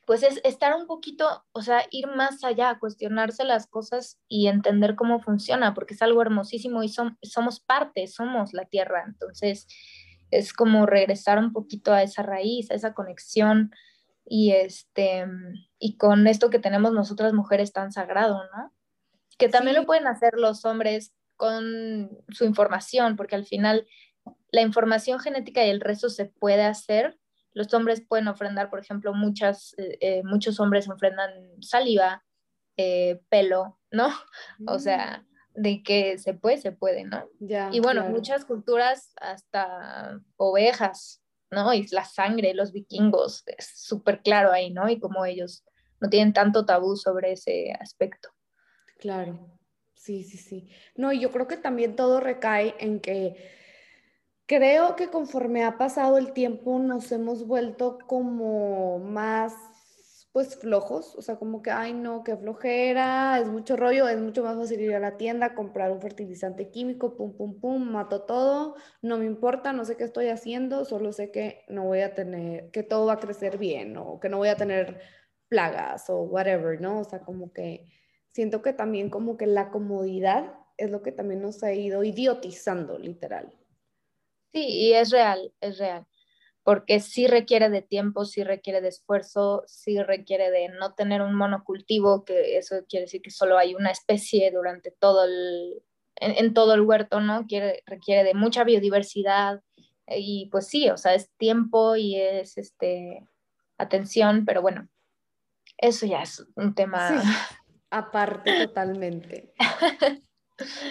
pues 0.05 0.23
es 0.23 0.41
estar 0.43 0.75
un 0.75 0.87
poquito, 0.87 1.45
o 1.53 1.61
sea, 1.61 1.85
ir 1.89 2.07
más 2.07 2.43
allá, 2.43 2.77
cuestionarse 2.79 3.43
las 3.45 3.65
cosas 3.65 4.19
y 4.27 4.47
entender 4.47 4.95
cómo 4.95 5.19
funciona, 5.21 5.73
porque 5.73 5.93
es 5.93 6.01
algo 6.01 6.21
hermosísimo 6.21 6.83
y 6.83 6.89
somos 6.89 7.59
parte, 7.61 8.07
somos 8.07 8.53
la 8.53 8.65
tierra. 8.65 9.03
Entonces, 9.07 9.67
es 10.31 10.53
como 10.53 10.85
regresar 10.85 11.39
un 11.39 11.53
poquito 11.53 11.93
a 11.93 12.03
esa 12.03 12.23
raíz, 12.23 12.69
a 12.71 12.75
esa 12.75 12.93
conexión 12.93 13.71
y 14.25 14.51
este 14.51 15.25
y 15.79 15.97
con 15.97 16.27
esto 16.27 16.49
que 16.49 16.59
tenemos 16.59 16.93
nosotras 16.93 17.33
mujeres 17.33 17.71
tan 17.71 17.91
sagrado, 17.91 18.41
¿no? 18.55 18.73
Que 19.37 19.49
también 19.49 19.75
lo 19.75 19.85
pueden 19.85 20.07
hacer 20.07 20.33
los 20.35 20.65
hombres 20.65 21.13
con 21.35 22.09
su 22.29 22.45
información, 22.45 23.15
porque 23.15 23.35
al 23.35 23.45
final 23.45 23.85
la 24.51 24.61
información 24.61 25.19
genética 25.19 25.65
y 25.65 25.69
el 25.69 25.81
resto 25.81 26.09
se 26.09 26.25
puede 26.25 26.63
hacer. 26.63 27.19
Los 27.53 27.73
hombres 27.73 28.01
pueden 28.01 28.27
ofrendar, 28.27 28.69
por 28.69 28.79
ejemplo, 28.79 29.13
muchas, 29.13 29.73
eh, 29.77 29.97
eh, 30.01 30.23
muchos 30.23 30.59
hombres 30.59 30.89
ofrendan 30.89 31.31
saliva, 31.61 32.23
eh, 32.77 33.21
pelo, 33.29 33.79
¿no? 33.91 34.09
O 34.67 34.79
sea, 34.79 35.23
mm. 35.55 35.61
de 35.61 35.83
que 35.83 36.17
se 36.17 36.33
puede, 36.33 36.57
se 36.57 36.71
puede, 36.71 37.03
¿no? 37.03 37.29
y 37.71 37.79
bueno, 37.79 38.09
muchas 38.09 38.45
culturas 38.45 39.13
hasta 39.21 40.19
ovejas, 40.37 41.21
¿no? 41.51 41.73
Y 41.73 41.87
la 41.87 42.05
sangre, 42.05 42.53
los 42.53 42.71
vikingos, 42.71 43.43
es 43.45 43.71
súper 43.75 44.21
claro 44.21 44.51
ahí, 44.51 44.71
¿no? 44.71 44.89
Y 44.89 44.99
como 44.99 45.25
ellos 45.25 45.63
no 45.99 46.09
tienen 46.09 46.33
tanto 46.33 46.65
tabú 46.65 46.95
sobre 46.95 47.33
ese 47.33 47.73
aspecto. 47.79 48.29
Claro, 48.99 49.59
sí, 49.93 50.23
sí, 50.23 50.37
sí. 50.37 50.69
No, 50.95 51.11
y 51.11 51.19
yo 51.19 51.31
creo 51.31 51.47
que 51.47 51.57
también 51.57 51.95
todo 51.95 52.19
recae 52.19 52.75
en 52.79 52.99
que 52.99 53.51
creo 54.45 54.95
que 54.95 55.09
conforme 55.09 55.63
ha 55.63 55.77
pasado 55.77 56.17
el 56.17 56.33
tiempo 56.33 56.79
nos 56.79 57.11
hemos 57.11 57.45
vuelto 57.47 57.97
como 58.07 58.99
más 58.99 59.53
pues 60.35 60.57
flojos, 60.57 61.15
o 61.15 61.21
sea, 61.21 61.37
como 61.37 61.61
que, 61.61 61.71
ay 61.71 61.93
no, 61.93 62.21
qué 62.25 62.35
flojera, 62.35 63.39
es 63.39 63.47
mucho 63.47 63.77
rollo, 63.77 64.09
es 64.09 64.19
mucho 64.19 64.43
más 64.43 64.57
fácil 64.57 64.81
ir 64.81 64.93
a 64.93 64.99
la 64.99 65.15
tienda, 65.15 65.55
comprar 65.55 65.93
un 65.93 66.01
fertilizante 66.01 66.69
químico, 66.69 67.15
pum, 67.15 67.37
pum, 67.37 67.57
pum, 67.61 67.89
mato 67.89 68.23
todo, 68.23 68.75
no 69.01 69.17
me 69.17 69.27
importa, 69.27 69.71
no 69.71 69.85
sé 69.85 69.95
qué 69.95 70.03
estoy 70.03 70.27
haciendo, 70.27 70.83
solo 70.83 71.13
sé 71.13 71.31
que 71.31 71.63
no 71.69 71.85
voy 71.85 72.01
a 72.01 72.13
tener, 72.13 72.69
que 72.71 72.83
todo 72.83 73.05
va 73.05 73.13
a 73.13 73.19
crecer 73.19 73.57
bien, 73.57 73.95
o 73.95 74.19
que 74.19 74.27
no 74.27 74.35
voy 74.39 74.49
a 74.49 74.57
tener 74.57 74.99
plagas 75.47 76.09
o 76.09 76.23
whatever, 76.23 76.81
¿no? 76.81 76.99
O 76.99 77.05
sea, 77.05 77.19
como 77.21 77.53
que 77.53 77.87
siento 78.27 78.61
que 78.61 78.73
también 78.73 79.09
como 79.09 79.37
que 79.37 79.47
la 79.47 79.69
comodidad 79.69 80.53
es 80.75 80.91
lo 80.91 81.01
que 81.01 81.13
también 81.13 81.41
nos 81.41 81.63
ha 81.63 81.71
ido 81.71 82.03
idiotizando, 82.03 82.99
literal. 82.99 83.53
Sí, 84.51 84.67
y 84.67 84.93
es 84.95 85.11
real, 85.11 85.53
es 85.61 85.77
real 85.77 86.05
porque 86.65 86.99
sí 86.99 87.27
requiere 87.27 87.69
de 87.69 87.83
tiempo, 87.83 88.25
sí 88.25 88.43
requiere 88.43 88.81
de 88.81 88.87
esfuerzo, 88.87 89.63
sí 89.67 90.01
requiere 90.01 90.49
de 90.49 90.69
no 90.69 90.95
tener 90.95 91.21
un 91.21 91.35
monocultivo, 91.35 92.25
que 92.25 92.57
eso 92.57 92.77
quiere 92.89 93.05
decir 93.05 93.21
que 93.21 93.29
solo 93.29 93.59
hay 93.59 93.75
una 93.75 93.91
especie 93.91 94.49
durante 94.49 94.89
todo 94.89 95.25
el, 95.25 95.83
en, 96.15 96.55
todo 96.55 96.73
el 96.73 96.81
huerto, 96.81 97.19
¿no? 97.19 97.45
Quiere, 97.45 97.83
requiere 97.85 98.23
de 98.23 98.33
mucha 98.33 98.63
biodiversidad 98.63 99.61
y 100.07 100.49
pues 100.51 100.65
sí, 100.65 100.89
o 100.89 100.97
sea, 100.97 101.13
es 101.13 101.29
tiempo 101.37 101.95
y 101.97 102.19
es 102.19 102.57
este, 102.57 103.23
atención, 103.77 104.43
pero 104.43 104.63
bueno, 104.63 104.89
eso 105.77 106.07
ya 106.07 106.23
es 106.23 106.47
un 106.55 106.73
tema... 106.73 107.21
aparte 107.91 108.65
totalmente. 108.65 109.53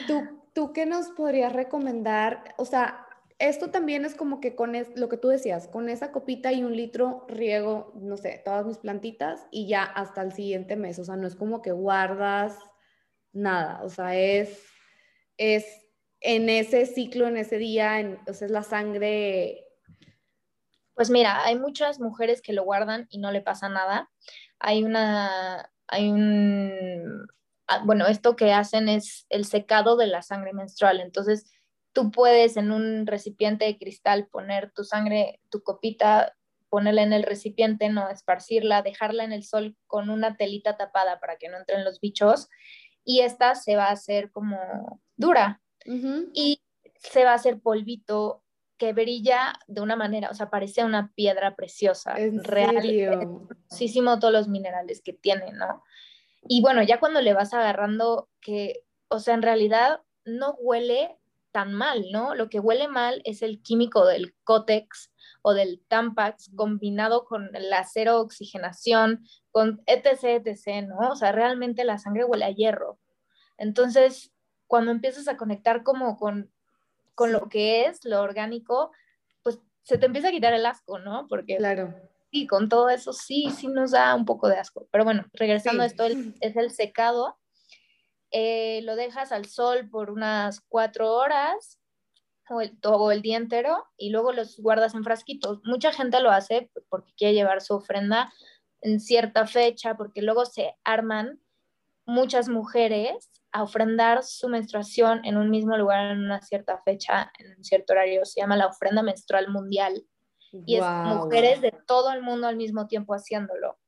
¿Tú, 0.06 0.48
¿Tú 0.54 0.72
qué 0.72 0.87
nos 0.87 1.08
podrías 1.08 1.52
recomendar? 1.52 2.54
O 2.58 2.64
sea, 2.64 3.04
esto 3.38 3.70
también 3.70 4.04
es 4.04 4.14
como 4.14 4.40
que 4.40 4.54
con 4.54 4.74
lo 4.94 5.08
que 5.08 5.16
tú 5.16 5.28
decías, 5.28 5.68
con 5.68 5.88
esa 5.88 6.12
copita 6.12 6.52
y 6.52 6.62
un 6.62 6.76
litro 6.76 7.26
riego, 7.28 7.92
no 7.96 8.16
sé, 8.16 8.40
todas 8.44 8.64
mis 8.64 8.78
plantitas 8.78 9.46
y 9.50 9.66
ya 9.66 9.82
hasta 9.82 10.22
el 10.22 10.32
siguiente 10.32 10.76
mes. 10.76 10.98
O 10.98 11.04
sea, 11.04 11.16
no 11.16 11.26
es 11.26 11.34
como 11.34 11.60
que 11.60 11.72
guardas 11.72 12.56
nada. 13.32 13.82
O 13.82 13.88
sea, 13.88 14.16
es, 14.16 14.62
es 15.36 15.66
en 16.20 16.48
ese 16.48 16.86
ciclo, 16.86 17.26
en 17.26 17.36
ese 17.36 17.58
día, 17.58 18.00
en, 18.00 18.18
o 18.28 18.32
sea, 18.32 18.46
es 18.46 18.52
la 18.52 18.62
sangre. 18.62 19.66
Pues 20.94 21.10
mira, 21.10 21.44
hay 21.44 21.58
muchas 21.58 21.98
mujeres 22.00 22.40
que 22.40 22.52
lo 22.52 22.62
guardan 22.62 23.06
y 23.10 23.18
no 23.18 23.32
le 23.32 23.42
pasa 23.42 23.68
nada. 23.68 24.10
Hay 24.60 24.84
una, 24.84 25.72
hay 25.88 26.08
un, 26.08 27.26
ah, 27.66 27.82
bueno, 27.84 28.06
esto 28.06 28.36
que 28.36 28.52
hacen 28.52 28.88
es 28.88 29.26
el 29.28 29.44
secado 29.44 29.96
de 29.96 30.06
la 30.06 30.22
sangre 30.22 30.52
menstrual. 30.52 31.00
Entonces, 31.00 31.50
tú 31.94 32.11
puedes 32.11 32.59
en 32.59 32.72
un 32.72 33.07
recipiente 33.07 33.64
de 33.64 33.78
cristal 33.78 34.26
poner 34.26 34.72
tu 34.72 34.85
sangre, 34.85 35.40
tu 35.48 35.62
copita, 35.62 36.37
ponerla 36.68 37.02
en 37.02 37.12
el 37.12 37.22
recipiente, 37.22 37.88
no 37.88 38.11
esparcirla, 38.11 38.83
dejarla 38.83 39.24
en 39.24 39.33
el 39.33 39.44
sol 39.44 39.76
con 39.87 40.11
una 40.11 40.37
telita 40.37 40.76
tapada 40.76 41.20
para 41.20 41.37
que 41.37 41.48
no 41.48 41.57
entren 41.57 41.85
los 41.85 42.00
bichos 42.00 42.48
y 43.04 43.20
esta 43.20 43.54
se 43.54 43.76
va 43.76 43.87
a 43.87 43.92
hacer 43.92 44.30
como 44.33 45.00
dura. 45.16 45.61
Y 46.33 46.62
se 46.96 47.24
va 47.24 47.33
a 47.33 47.35
hacer 47.35 47.61
polvito 47.61 48.42
que 48.78 48.92
brilla 48.92 49.52
de 49.68 49.83
una 49.83 49.96
manera, 49.96 50.30
o 50.30 50.35
sea, 50.35 50.50
parece 50.50 50.83
una 50.83 51.12
piedra 51.14 51.54
preciosa, 51.54 52.14
¿En 52.16 52.42
real, 52.42 53.28
muchísimo 53.70 54.18
todos 54.18 54.33
los 54.33 54.48
minerales 54.48 55.00
que 55.02 55.12
tiene, 55.12 55.52
¿no? 55.52 55.85
Y 56.48 56.61
bueno, 56.61 56.83
ya 56.83 56.98
cuando 56.98 57.20
le 57.20 57.35
vas 57.35 57.54
agarrando 57.54 58.28
que, 58.40 58.83
o 59.09 59.20
sea, 59.20 59.35
en 59.35 59.42
realidad 59.42 60.00
no 60.24 60.54
huele 60.54 61.18
tan 61.54 61.72
mal, 61.72 62.06
¿no? 62.10 62.34
Lo 62.34 62.50
que 62.50 62.58
huele 62.58 62.88
mal 62.88 63.22
es 63.24 63.40
el 63.40 63.62
químico 63.62 64.04
del 64.04 64.34
Cotex 64.42 65.12
o 65.40 65.54
del 65.54 65.80
Tampax 65.86 66.50
combinado 66.56 67.24
con 67.26 67.48
la 67.52 67.84
cero 67.84 68.18
oxigenación, 68.20 69.24
con 69.52 69.80
etc, 69.86 70.44
etc, 70.44 70.84
¿no? 70.88 71.12
O 71.12 71.14
sea, 71.14 71.30
realmente 71.30 71.84
la 71.84 71.98
sangre 71.98 72.24
huele 72.24 72.44
a 72.44 72.50
hierro. 72.50 72.98
Entonces, 73.56 74.32
cuando 74.66 74.90
empiezas 74.90 75.28
a 75.28 75.36
conectar 75.36 75.84
como 75.84 76.16
con, 76.16 76.50
con 77.14 77.30
lo 77.30 77.48
que 77.48 77.86
es 77.86 78.04
lo 78.04 78.20
orgánico, 78.20 78.90
pues 79.44 79.60
se 79.84 79.96
te 79.96 80.06
empieza 80.06 80.30
a 80.30 80.32
quitar 80.32 80.54
el 80.54 80.66
asco, 80.66 80.98
¿no? 80.98 81.28
Porque 81.28 81.58
claro. 81.58 81.94
sí, 82.32 82.48
con 82.48 82.68
todo 82.68 82.88
eso 82.88 83.12
sí, 83.12 83.50
sí 83.56 83.68
nos 83.68 83.92
da 83.92 84.12
un 84.16 84.24
poco 84.24 84.48
de 84.48 84.56
asco. 84.56 84.88
Pero 84.90 85.04
bueno, 85.04 85.24
regresando 85.32 85.84
a 85.84 85.86
esto, 85.86 86.04
es 86.04 86.56
el 86.56 86.72
secado 86.72 87.38
eh, 88.36 88.82
lo 88.82 88.96
dejas 88.96 89.30
al 89.30 89.46
sol 89.46 89.88
por 89.88 90.10
unas 90.10 90.60
cuatro 90.68 91.14
horas 91.14 91.78
o 92.50 92.60
el, 92.60 92.76
todo 92.80 93.12
el 93.12 93.22
día 93.22 93.36
entero 93.36 93.86
y 93.96 94.10
luego 94.10 94.32
los 94.32 94.58
guardas 94.58 94.96
en 94.96 95.04
frasquitos. 95.04 95.60
Mucha 95.62 95.92
gente 95.92 96.18
lo 96.18 96.32
hace 96.32 96.68
porque 96.88 97.12
quiere 97.16 97.34
llevar 97.34 97.60
su 97.60 97.74
ofrenda 97.74 98.32
en 98.80 98.98
cierta 98.98 99.46
fecha, 99.46 99.96
porque 99.96 100.20
luego 100.20 100.46
se 100.46 100.74
arman 100.82 101.40
muchas 102.06 102.48
mujeres 102.48 103.30
a 103.52 103.62
ofrendar 103.62 104.24
su 104.24 104.48
menstruación 104.48 105.24
en 105.24 105.36
un 105.36 105.48
mismo 105.48 105.76
lugar 105.76 106.10
en 106.10 106.18
una 106.18 106.40
cierta 106.40 106.82
fecha, 106.82 107.30
en 107.38 107.56
un 107.56 107.62
cierto 107.62 107.92
horario. 107.92 108.24
Se 108.24 108.40
llama 108.40 108.56
la 108.56 108.66
ofrenda 108.66 109.04
menstrual 109.04 109.48
mundial. 109.48 110.04
Y 110.66 110.74
es 110.74 110.84
mujeres 110.84 111.60
de 111.60 111.72
todo 111.86 112.12
el 112.12 112.20
mundo 112.20 112.48
al 112.48 112.56
mismo 112.56 112.88
tiempo 112.88 113.14
haciéndolo. 113.14 113.78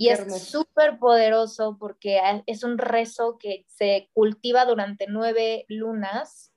Y 0.00 0.10
es 0.10 0.48
súper 0.48 1.00
poderoso 1.00 1.76
porque 1.76 2.20
es 2.46 2.62
un 2.62 2.78
rezo 2.78 3.36
que 3.36 3.64
se 3.66 4.08
cultiva 4.14 4.64
durante 4.64 5.06
nueve 5.08 5.64
lunas, 5.66 6.52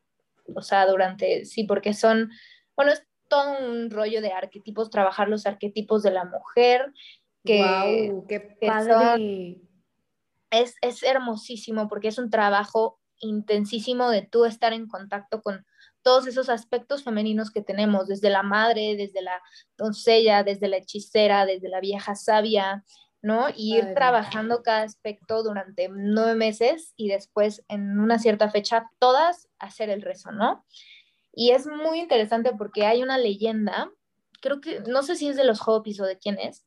o 0.56 0.62
sea, 0.62 0.86
durante, 0.86 1.46
sí, 1.46 1.64
porque 1.64 1.96
son, 1.96 2.30
bueno, 2.76 2.92
es 2.92 3.04
todo 3.28 3.58
un 3.58 3.90
rollo 3.90 4.22
de 4.22 4.32
arquetipos, 4.32 4.92
trabajar 4.92 5.28
los 5.28 5.48
arquetipos 5.48 6.04
de 6.04 6.12
la 6.12 6.26
mujer. 6.26 6.94
Que, 7.44 7.64
wow, 7.64 8.28
qué 8.28 8.42
padre. 8.62 9.60
es, 10.52 10.76
es 10.84 11.02
hermosísimo 11.02 11.88
porque 11.88 12.10
es 12.10 12.20
un 12.20 12.30
trabajo 12.30 13.00
intensísimo 13.18 14.12
de 14.12 14.22
tú 14.22 14.46
estar 14.46 14.72
en 14.72 14.88
contacto 14.88 15.42
con 15.42 15.66
todos 16.04 16.28
esos 16.28 16.48
aspectos 16.50 17.04
femeninos 17.04 17.50
que 17.50 17.64
tenemos, 17.64 18.08
desde 18.08 18.30
la 18.30 18.44
madre, 18.44 18.96
desde 18.96 19.24
la 19.24 19.42
doncella, 19.78 20.44
desde 20.44 20.68
la 20.68 20.78
hechicera, 20.78 21.48
desde 21.48 21.70
la 21.70 21.80
vieja 21.80 22.14
sabia, 22.14 22.84
¿no? 23.22 23.48
Y 23.56 23.78
ir 23.78 23.94
trabajando 23.94 24.64
cada 24.64 24.84
aspecto 24.84 25.44
durante 25.44 25.90
nueve 25.90 26.36
meses 26.36 26.94
y 26.96 27.10
después 27.10 27.64
en 27.68 28.00
una 28.00 28.20
cierta 28.20 28.50
fecha 28.50 28.90
todas 29.00 29.48
hacer 29.60 29.90
el 29.90 30.02
rezo, 30.02 30.32
¿no? 30.32 30.66
Y 31.34 31.52
es 31.52 31.68
muy 31.68 32.00
interesante 32.00 32.52
porque 32.58 32.86
hay 32.86 33.04
una 33.04 33.18
leyenda, 33.18 33.90
creo 34.42 34.60
que, 34.60 34.82
no 34.82 35.04
sé 35.04 35.16
si 35.16 35.28
es 35.28 35.36
de 35.36 35.46
los 35.46 35.66
Hopis 35.66 36.00
o 36.02 36.06
de 36.06 36.18
quién 36.18 36.40
es, 36.40 36.66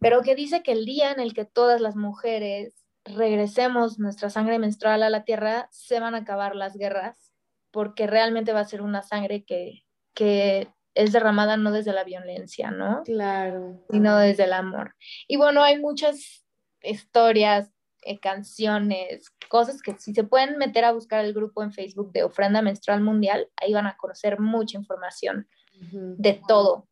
pero 0.00 0.22
que 0.22 0.34
dice 0.34 0.62
que 0.62 0.72
el 0.72 0.84
día 0.84 1.12
en 1.12 1.20
el 1.20 1.32
que 1.32 1.46
todas 1.46 1.80
las 1.80 1.96
mujeres 1.96 2.74
regresemos 3.04 3.98
nuestra 3.98 4.28
sangre 4.28 4.58
menstrual 4.58 5.02
a 5.02 5.10
la 5.10 5.24
tierra, 5.24 5.68
se 5.70 6.00
van 6.00 6.14
a 6.14 6.18
acabar 6.18 6.54
las 6.56 6.76
guerras, 6.76 7.32
porque 7.70 8.06
realmente 8.06 8.52
va 8.52 8.60
a 8.60 8.64
ser 8.64 8.82
una 8.82 9.02
sangre 9.02 9.44
que, 9.44 9.84
que 10.14 10.68
es 10.96 11.12
derramada 11.12 11.56
no 11.56 11.70
desde 11.70 11.92
la 11.92 12.04
violencia, 12.04 12.70
¿no? 12.70 13.02
Claro. 13.04 13.84
Sino 13.90 14.18
desde 14.18 14.44
el 14.44 14.52
amor. 14.52 14.94
Y 15.28 15.36
bueno, 15.36 15.62
hay 15.62 15.78
muchas 15.78 16.44
historias 16.82 17.70
eh, 18.02 18.18
canciones, 18.18 19.30
cosas 19.48 19.82
que 19.82 19.94
si 19.98 20.14
se 20.14 20.24
pueden 20.24 20.58
meter 20.58 20.84
a 20.84 20.92
buscar 20.92 21.24
el 21.24 21.34
grupo 21.34 21.62
en 21.62 21.72
Facebook 21.72 22.12
de 22.12 22.22
Ofrenda 22.22 22.62
Menstrual 22.62 23.02
Mundial, 23.02 23.48
ahí 23.56 23.72
van 23.72 23.86
a 23.86 23.96
conocer 23.96 24.40
mucha 24.40 24.78
información 24.78 25.46
de 25.92 26.40
todo. 26.48 26.88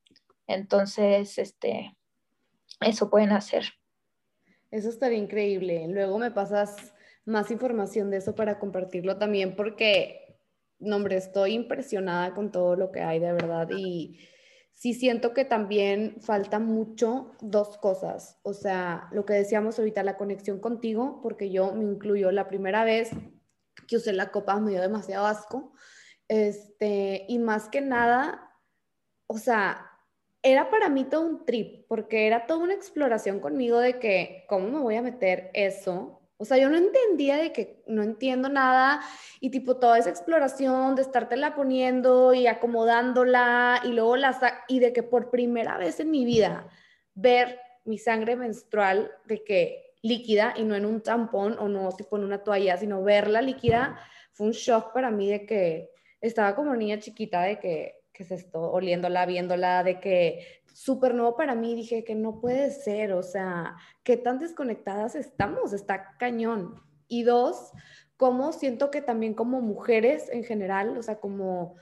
Entonces, 0.46 1.38
este, 1.38 1.96
eso 2.80 3.08
pueden 3.08 3.32
hacer. 3.32 3.64
Eso 4.70 4.90
estaría 4.90 5.18
increíble. 5.18 5.86
Luego 5.88 6.18
me 6.18 6.30
pasas 6.30 6.92
más 7.24 7.50
información 7.50 8.10
de 8.10 8.18
eso 8.18 8.34
para 8.34 8.58
compartirlo 8.58 9.16
también 9.16 9.56
porque, 9.56 10.23
no, 10.78 10.96
hombre, 10.96 11.16
estoy 11.16 11.52
impresionada 11.54 12.34
con 12.34 12.50
todo 12.52 12.76
lo 12.76 12.90
que 12.92 13.00
hay 13.00 13.20
de 13.20 13.32
verdad 13.32 13.68
y 13.76 14.18
sí 14.72 14.92
siento 14.92 15.32
que 15.32 15.44
también 15.44 16.16
falta 16.20 16.58
mucho 16.58 17.32
dos 17.40 17.78
cosas. 17.78 18.38
O 18.42 18.52
sea, 18.52 19.08
lo 19.12 19.24
que 19.24 19.34
decíamos 19.34 19.78
ahorita, 19.78 20.02
la 20.02 20.16
conexión 20.16 20.60
contigo, 20.60 21.20
porque 21.22 21.50
yo 21.50 21.72
me 21.72 21.84
incluyo 21.84 22.30
la 22.32 22.48
primera 22.48 22.84
vez 22.84 23.10
que 23.88 23.96
usé 23.96 24.12
la 24.12 24.30
copa 24.30 24.60
me 24.60 24.72
dio 24.72 24.80
demasiado 24.80 25.26
asco. 25.26 25.72
Este, 26.28 27.24
y 27.28 27.38
más 27.38 27.68
que 27.68 27.80
nada, 27.80 28.50
o 29.26 29.38
sea, 29.38 29.90
era 30.42 30.70
para 30.70 30.88
mí 30.88 31.04
todo 31.04 31.22
un 31.22 31.44
trip, 31.46 31.86
porque 31.88 32.26
era 32.26 32.46
toda 32.46 32.60
una 32.64 32.74
exploración 32.74 33.40
conmigo 33.40 33.78
de 33.78 33.98
que, 33.98 34.44
¿cómo 34.48 34.68
me 34.68 34.78
voy 34.80 34.96
a 34.96 35.02
meter 35.02 35.50
eso? 35.54 36.23
O 36.36 36.44
sea, 36.44 36.58
yo 36.58 36.68
no 36.68 36.76
entendía 36.76 37.36
de 37.36 37.52
que 37.52 37.82
no 37.86 38.02
entiendo 38.02 38.48
nada 38.48 39.00
y 39.40 39.50
tipo 39.50 39.76
toda 39.76 39.98
esa 39.98 40.10
exploración 40.10 40.96
de 40.96 41.02
estártela 41.02 41.54
poniendo 41.54 42.34
y 42.34 42.46
acomodándola 42.46 43.80
y 43.84 43.88
luego 43.88 44.16
la 44.16 44.64
y 44.66 44.80
de 44.80 44.92
que 44.92 45.02
por 45.02 45.30
primera 45.30 45.78
vez 45.78 46.00
en 46.00 46.10
mi 46.10 46.24
vida 46.24 46.66
ver 47.14 47.60
mi 47.84 47.98
sangre 47.98 48.34
menstrual 48.34 49.12
de 49.26 49.44
que 49.44 49.94
líquida 50.02 50.54
y 50.56 50.64
no 50.64 50.74
en 50.74 50.86
un 50.86 51.02
tampón 51.02 51.56
o 51.58 51.68
no 51.68 51.92
tipo 51.92 52.16
en 52.16 52.24
una 52.24 52.42
toalla, 52.42 52.76
sino 52.76 53.02
verla 53.04 53.40
líquida 53.40 53.98
fue 54.32 54.48
un 54.48 54.52
shock 54.52 54.92
para 54.92 55.10
mí 55.10 55.30
de 55.30 55.46
que 55.46 55.90
estaba 56.20 56.56
como 56.56 56.74
niña 56.74 56.98
chiquita 56.98 57.42
de 57.42 57.60
que 57.60 58.04
que 58.14 58.22
es 58.22 58.30
esto, 58.30 58.70
oliéndola, 58.70 59.26
viéndola, 59.26 59.82
de 59.82 59.98
que 59.98 60.62
súper 60.74 61.14
nuevo 61.14 61.36
para 61.36 61.54
mí, 61.54 61.74
dije 61.74 62.04
que 62.04 62.14
no 62.14 62.40
puede 62.40 62.70
ser, 62.70 63.12
o 63.12 63.22
sea, 63.22 63.76
qué 64.02 64.18
tan 64.18 64.38
desconectadas 64.38 65.14
estamos, 65.14 65.72
está 65.72 66.16
cañón. 66.18 66.82
Y 67.08 67.22
dos, 67.22 67.72
cómo 68.16 68.52
siento 68.52 68.90
que 68.90 69.00
también 69.00 69.34
como 69.34 69.62
mujeres 69.62 70.28
en 70.30 70.44
general, 70.44 70.98
o 70.98 71.02
sea, 71.02 71.20
como 71.20 71.76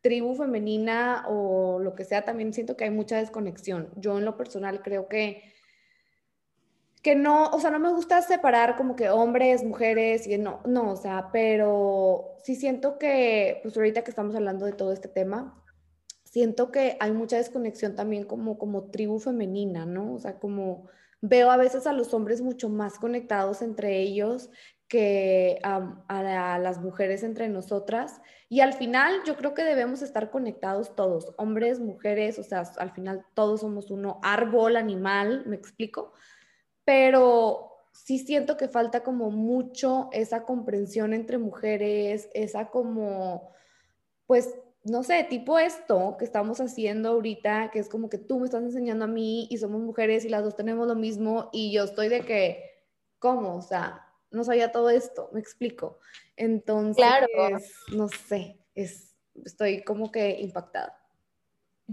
tribu 0.00 0.34
femenina 0.34 1.26
o 1.28 1.80
lo 1.80 1.94
que 1.94 2.04
sea, 2.04 2.24
también 2.24 2.54
siento 2.54 2.76
que 2.76 2.84
hay 2.84 2.90
mucha 2.90 3.18
desconexión. 3.18 3.90
Yo 3.96 4.16
en 4.16 4.24
lo 4.24 4.36
personal 4.36 4.80
creo 4.82 5.08
que 5.08 5.42
que 7.02 7.14
no, 7.14 7.48
o 7.50 7.60
sea, 7.60 7.70
no 7.70 7.78
me 7.78 7.90
gusta 7.90 8.20
separar 8.22 8.76
como 8.76 8.94
que 8.94 9.08
hombres, 9.08 9.64
mujeres, 9.64 10.26
y 10.26 10.36
no, 10.36 10.60
no, 10.66 10.92
o 10.92 10.96
sea, 10.96 11.30
pero 11.32 12.36
sí 12.42 12.56
siento 12.56 12.98
que, 12.98 13.60
pues 13.62 13.76
ahorita 13.76 14.02
que 14.04 14.10
estamos 14.10 14.34
hablando 14.34 14.66
de 14.66 14.72
todo 14.72 14.92
este 14.92 15.08
tema, 15.08 15.62
siento 16.30 16.70
que 16.70 16.96
hay 17.00 17.12
mucha 17.12 17.36
desconexión 17.36 17.96
también 17.96 18.24
como, 18.24 18.56
como 18.56 18.90
tribu 18.90 19.18
femenina, 19.18 19.84
¿no? 19.84 20.14
O 20.14 20.18
sea, 20.18 20.38
como 20.38 20.88
veo 21.20 21.50
a 21.50 21.56
veces 21.56 21.86
a 21.86 21.92
los 21.92 22.14
hombres 22.14 22.40
mucho 22.40 22.68
más 22.68 22.98
conectados 22.98 23.60
entre 23.62 23.98
ellos 23.98 24.48
que 24.88 25.58
a, 25.62 26.02
a, 26.08 26.58
las 26.58 26.80
mujeres 26.80 27.22
entre 27.22 27.48
nosotras. 27.48 28.20
Y 28.48 28.60
al 28.60 28.72
final 28.72 29.22
yo 29.24 29.36
creo 29.36 29.54
que 29.54 29.64
debemos 29.64 30.02
estar 30.02 30.30
conectados 30.30 30.96
todos, 30.96 31.32
hombres, 31.36 31.78
mujeres, 31.80 32.38
o 32.38 32.44
sea, 32.44 32.62
al 32.78 32.92
final 32.92 33.24
todos 33.34 33.60
somos 33.60 33.90
uno, 33.90 34.20
árbol, 34.22 34.76
animal, 34.76 35.44
¿me 35.46 35.56
explico? 35.56 36.12
Pero 36.84 37.70
sí 37.92 38.18
siento 38.18 38.56
que 38.56 38.68
falta 38.68 39.02
como 39.02 39.30
mucho 39.30 40.08
esa 40.12 40.44
comprensión 40.44 41.12
entre 41.12 41.38
mujeres, 41.38 42.28
esa 42.34 42.70
como, 42.70 43.52
pues 44.26 44.54
no 44.84 45.02
sé, 45.02 45.26
tipo 45.28 45.58
esto 45.58 46.16
que 46.18 46.24
estamos 46.24 46.60
haciendo 46.60 47.10
ahorita, 47.10 47.70
que 47.70 47.78
es 47.78 47.88
como 47.88 48.08
que 48.08 48.18
tú 48.18 48.38
me 48.38 48.46
estás 48.46 48.62
enseñando 48.62 49.04
a 49.04 49.08
mí 49.08 49.46
y 49.50 49.58
somos 49.58 49.80
mujeres 49.82 50.24
y 50.24 50.28
las 50.28 50.42
dos 50.42 50.56
tenemos 50.56 50.86
lo 50.86 50.94
mismo 50.94 51.50
y 51.52 51.72
yo 51.72 51.84
estoy 51.84 52.08
de 52.08 52.22
que, 52.22 52.64
¿cómo? 53.18 53.56
O 53.56 53.62
sea, 53.62 54.06
no 54.30 54.44
sabía 54.44 54.72
todo 54.72 54.90
esto, 54.90 55.28
me 55.32 55.40
explico. 55.40 55.98
Entonces, 56.36 56.96
claro. 56.96 57.26
no 57.92 58.08
sé, 58.08 58.58
es, 58.74 59.16
estoy 59.44 59.82
como 59.82 60.10
que 60.10 60.40
impactada. 60.40 60.99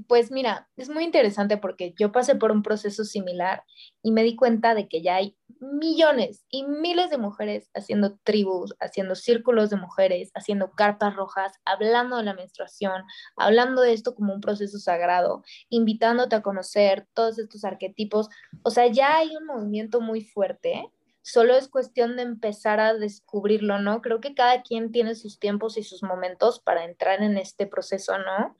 Pues 0.05 0.31
mira, 0.31 0.69
es 0.75 0.89
muy 0.89 1.05
interesante 1.05 1.57
porque 1.57 1.93
yo 1.97 2.11
pasé 2.11 2.35
por 2.35 2.51
un 2.51 2.61
proceso 2.61 3.05
similar 3.05 3.63
y 4.03 4.11
me 4.11 4.23
di 4.23 4.35
cuenta 4.35 4.75
de 4.75 4.89
que 4.89 5.01
ya 5.01 5.15
hay 5.15 5.37
millones 5.61 6.45
y 6.49 6.65
miles 6.65 7.09
de 7.09 7.17
mujeres 7.17 7.69
haciendo 7.73 8.17
tribus, 8.23 8.75
haciendo 8.81 9.15
círculos 9.15 9.69
de 9.69 9.77
mujeres, 9.77 10.29
haciendo 10.35 10.71
carpas 10.71 11.15
rojas, 11.15 11.53
hablando 11.63 12.17
de 12.17 12.23
la 12.23 12.33
menstruación, 12.33 13.03
hablando 13.37 13.81
de 13.81 13.93
esto 13.93 14.13
como 14.13 14.33
un 14.33 14.41
proceso 14.41 14.77
sagrado, 14.77 15.43
invitándote 15.69 16.35
a 16.35 16.41
conocer 16.41 17.07
todos 17.13 17.39
estos 17.39 17.63
arquetipos. 17.63 18.27
O 18.63 18.69
sea, 18.69 18.87
ya 18.87 19.17
hay 19.17 19.37
un 19.37 19.45
movimiento 19.45 20.01
muy 20.01 20.21
fuerte. 20.21 20.91
Solo 21.21 21.55
es 21.55 21.67
cuestión 21.67 22.15
de 22.15 22.21
empezar 22.23 22.79
a 22.79 22.93
descubrirlo, 22.93 23.79
¿no? 23.79 24.01
Creo 24.01 24.21
que 24.21 24.33
cada 24.33 24.61
quien 24.61 24.91
tiene 24.91 25.13
sus 25.15 25.39
tiempos 25.39 25.77
y 25.77 25.83
sus 25.83 26.01
momentos 26.03 26.59
para 26.59 26.85
entrar 26.85 27.21
en 27.21 27.37
este 27.37 27.67
proceso, 27.67 28.17
¿no? 28.17 28.55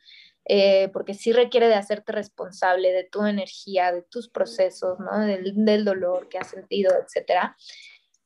Eh, 0.50 0.90
porque 0.94 1.14
sí 1.14 1.34
requiere 1.34 1.68
de 1.68 1.76
hacerte 1.76 2.14
responsable 2.14 2.94
de 2.94 3.04
tu 3.04 3.26
energía, 3.26 3.92
de 3.92 4.02
tus 4.02 4.30
procesos, 4.30 4.98
¿no? 4.98 5.20
del, 5.20 5.84
dolor 5.84 6.30
que 6.30 6.38
has 6.38 6.48
sentido, 6.48 6.94
etcétera. 7.04 7.58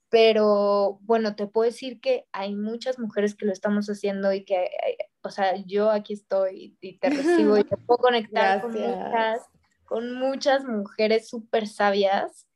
Pero 0.09 0.99
bueno, 1.01 1.35
te 1.35 1.47
puedo 1.47 1.65
decir 1.65 1.99
que 1.99 2.27
hay 2.31 2.53
muchas 2.53 2.99
mujeres 2.99 3.33
que 3.33 3.47
lo 3.47 3.51
estamos 3.51 3.87
haciendo 3.87 4.31
y 4.33 4.45
que, 4.45 4.65
eh, 4.65 4.97
o 5.23 5.31
sea, 5.31 5.55
yo 5.65 5.89
aquí 5.89 6.13
estoy 6.13 6.77
y 6.79 6.99
te 6.99 7.09
recibo 7.09 7.57
y 7.57 7.63
te 7.63 7.77
puedo 7.77 7.97
conectar 7.97 8.61
con 8.61 8.73
muchas, 8.73 9.41
con 9.85 10.13
muchas 10.13 10.63
mujeres 10.63 11.27
súper 11.27 11.67
sabias. 11.67 12.47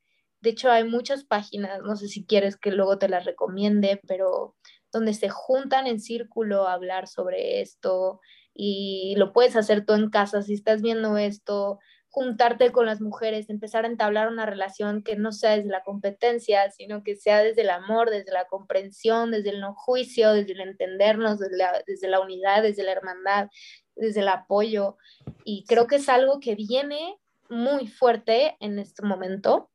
De 0.42 0.50
hecho, 0.50 0.70
hay 0.70 0.84
muchas 0.84 1.24
páginas, 1.24 1.80
no 1.82 1.96
sé 1.96 2.06
si 2.06 2.24
quieres 2.24 2.56
que 2.56 2.70
luego 2.70 2.98
te 2.98 3.08
las 3.08 3.24
recomiende, 3.24 4.00
pero 4.06 4.54
donde 4.92 5.12
se 5.12 5.28
juntan 5.28 5.88
en 5.88 5.98
círculo 5.98 6.68
a 6.68 6.74
hablar 6.74 7.08
sobre 7.08 7.62
esto, 7.62 8.20
y 8.56 9.14
lo 9.16 9.32
puedes 9.32 9.54
hacer 9.54 9.84
tú 9.84 9.92
en 9.92 10.08
casa 10.08 10.42
si 10.42 10.54
estás 10.54 10.80
viendo 10.80 11.18
esto, 11.18 11.78
juntarte 12.08 12.72
con 12.72 12.86
las 12.86 13.02
mujeres, 13.02 13.50
empezar 13.50 13.84
a 13.84 13.88
entablar 13.88 14.28
una 14.28 14.46
relación 14.46 15.02
que 15.02 15.16
no 15.16 15.32
sea 15.32 15.56
desde 15.56 15.68
la 15.68 15.82
competencia, 15.82 16.70
sino 16.70 17.02
que 17.02 17.14
sea 17.14 17.42
desde 17.42 17.60
el 17.60 17.68
amor, 17.68 18.08
desde 18.08 18.32
la 18.32 18.46
comprensión, 18.46 19.30
desde 19.30 19.50
el 19.50 19.60
no 19.60 19.74
juicio, 19.74 20.32
desde 20.32 20.54
el 20.54 20.62
entendernos, 20.62 21.38
desde 21.38 21.58
la, 21.58 21.82
desde 21.86 22.08
la 22.08 22.20
unidad, 22.20 22.62
desde 22.62 22.84
la 22.84 22.92
hermandad, 22.92 23.50
desde 23.94 24.20
el 24.20 24.28
apoyo. 24.28 24.96
Y 25.44 25.66
creo 25.68 25.86
que 25.86 25.96
es 25.96 26.08
algo 26.08 26.40
que 26.40 26.54
viene 26.54 27.18
muy 27.50 27.86
fuerte 27.86 28.56
en 28.60 28.78
este 28.78 29.02
momento, 29.02 29.70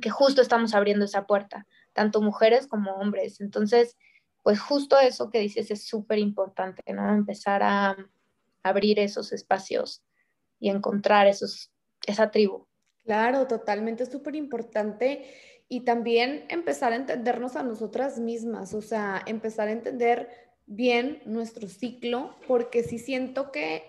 que 0.00 0.08
justo 0.08 0.40
estamos 0.40 0.74
abriendo 0.74 1.04
esa 1.04 1.26
puerta, 1.26 1.66
tanto 1.92 2.22
mujeres 2.22 2.66
como 2.66 2.92
hombres. 2.92 3.42
Entonces, 3.42 3.98
pues 4.42 4.60
justo 4.60 4.98
eso 4.98 5.30
que 5.30 5.40
dices 5.40 5.70
es 5.70 5.84
súper 5.84 6.18
importante, 6.18 6.82
¿no? 6.92 7.12
Empezar 7.14 7.62
a 7.62 7.96
abrir 8.62 8.98
esos 8.98 9.32
espacios 9.32 10.02
y 10.58 10.70
encontrar 10.70 11.26
esos, 11.26 11.70
esa 12.06 12.30
tribu. 12.30 12.66
Claro, 13.04 13.46
totalmente, 13.46 14.06
súper 14.06 14.36
importante. 14.36 15.24
Y 15.68 15.80
también 15.80 16.44
empezar 16.48 16.92
a 16.92 16.96
entendernos 16.96 17.56
a 17.56 17.62
nosotras 17.62 18.18
mismas, 18.18 18.74
o 18.74 18.82
sea, 18.82 19.22
empezar 19.26 19.68
a 19.68 19.72
entender 19.72 20.28
bien 20.66 21.22
nuestro 21.24 21.68
ciclo, 21.68 22.34
porque 22.46 22.82
si 22.82 22.98
siento 22.98 23.52
que 23.52 23.84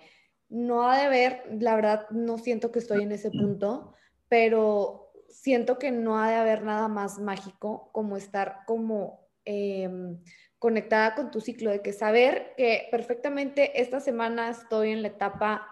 no 0.49 0.89
ha 0.89 0.97
de 0.97 1.03
haber, 1.03 1.43
la 1.59 1.75
verdad 1.75 2.09
no 2.09 2.37
siento 2.37 2.71
que 2.71 2.79
estoy 2.79 3.03
en 3.03 3.11
ese 3.11 3.29
punto, 3.29 3.93
pero 4.27 5.11
siento 5.29 5.77
que 5.77 5.91
no 5.91 6.21
ha 6.21 6.29
de 6.29 6.35
haber 6.35 6.63
nada 6.63 6.87
más 6.87 7.19
mágico 7.19 7.89
como 7.91 8.17
estar 8.17 8.59
como 8.65 9.18
em, 9.45 10.17
conectada 10.57 11.15
con 11.15 11.31
tu 11.31 11.41
ciclo, 11.41 11.71
de 11.71 11.81
que 11.81 11.93
saber 11.93 12.53
que 12.57 12.87
perfectamente 12.91 13.81
esta 13.81 13.99
semana 13.99 14.49
estoy 14.49 14.91
en 14.91 15.01
la 15.01 15.09
etapa 15.09 15.65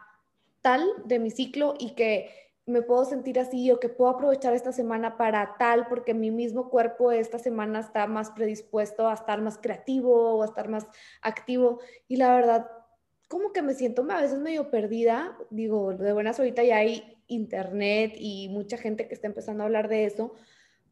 tal 0.62 0.86
de 1.06 1.20
mi 1.20 1.32
ciclo 1.32 1.76
y 1.78 1.96
que 1.96 2.30
me 2.66 2.82
puedo 2.82 3.06
sentir 3.06 3.40
así 3.40 3.72
o 3.72 3.80
que 3.80 3.88
puedo 3.88 4.12
aprovechar 4.12 4.54
esta 4.54 4.74
semana 4.74 5.18
para 5.18 5.56
tal 5.58 5.88
porque 5.88 6.14
mi 6.14 6.32
mismo 6.32 6.70
cuerpo 6.70 7.12
esta 7.12 7.40
semana 7.40 7.80
está 7.80 8.08
más 8.08 8.32
predispuesto 8.32 9.08
a 9.08 9.14
estar 9.14 9.42
más 9.42 9.58
creativo 9.58 10.38
o 10.38 10.44
a 10.44 10.46
estar 10.46 10.68
más 10.68 10.86
activo. 11.22 11.80
Y 12.10 12.18
la 12.18 12.36
verdad 12.36 12.70
como 13.28 13.52
que 13.52 13.62
me 13.62 13.74
siento 13.74 14.06
a 14.10 14.22
veces 14.22 14.40
medio 14.40 14.70
perdida, 14.70 15.38
digo, 15.50 15.94
de 15.94 16.14
buenas 16.14 16.40
ahorita 16.40 16.64
ya 16.64 16.78
hay 16.78 17.18
internet 17.28 18.14
y 18.18 18.50
mucha 18.50 18.78
gente 18.78 19.08
que 19.08 19.14
está 19.14 19.28
empezando 19.28 19.64
a 19.64 19.66
hablar 19.66 19.90
de 19.90 20.06
eso, 20.06 20.34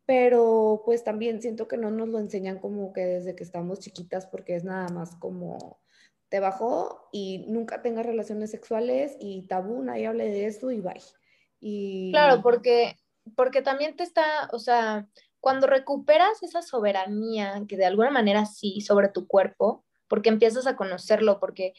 pero 0.06 0.84
pues 0.86 1.04
también 1.04 1.42
siento 1.42 1.68
que 1.68 1.78
no 1.78 1.90
nos 1.90 2.08
lo 2.10 2.20
enseñan 2.20 2.60
como 2.60 2.94
que 2.94 3.02
desde 3.02 3.36
que 3.36 3.44
estamos 3.44 3.80
chiquitas 3.80 4.28
porque 4.28 4.56
es 4.56 4.64
nada 4.64 4.88
más 4.90 5.16
como 5.16 5.80
te 6.30 6.40
bajó 6.40 7.10
y 7.12 7.46
nunca 7.48 7.82
tengas 7.82 8.06
relaciones 8.06 8.52
sexuales 8.52 9.16
y 9.20 9.48
tabú, 9.48 9.84
nadie 9.84 10.08
hable 10.08 10.26
de 10.26 10.46
eso 10.46 10.72
y 10.72 10.80
bye. 10.80 11.02
Y... 11.60 12.12
Claro, 12.12 12.42
porque, 12.42 12.96
porque 13.36 13.62
también 13.62 13.96
te 13.96 14.04
está, 14.04 14.50
o 14.52 14.60
sea, 14.60 15.08
cuando 15.40 15.68
recuperas 15.68 16.42
esa 16.44 16.62
soberanía, 16.62 17.64
que 17.68 17.78
de 17.78 17.86
alguna 17.86 18.12
manera 18.12 18.46
sí, 18.46 18.82
sobre 18.82 19.10
tu 19.10 19.28
cuerpo, 19.28 19.86
porque 20.08 20.30
empiezas 20.30 20.68
a 20.68 20.76
conocerlo, 20.76 21.40
porque 21.40 21.74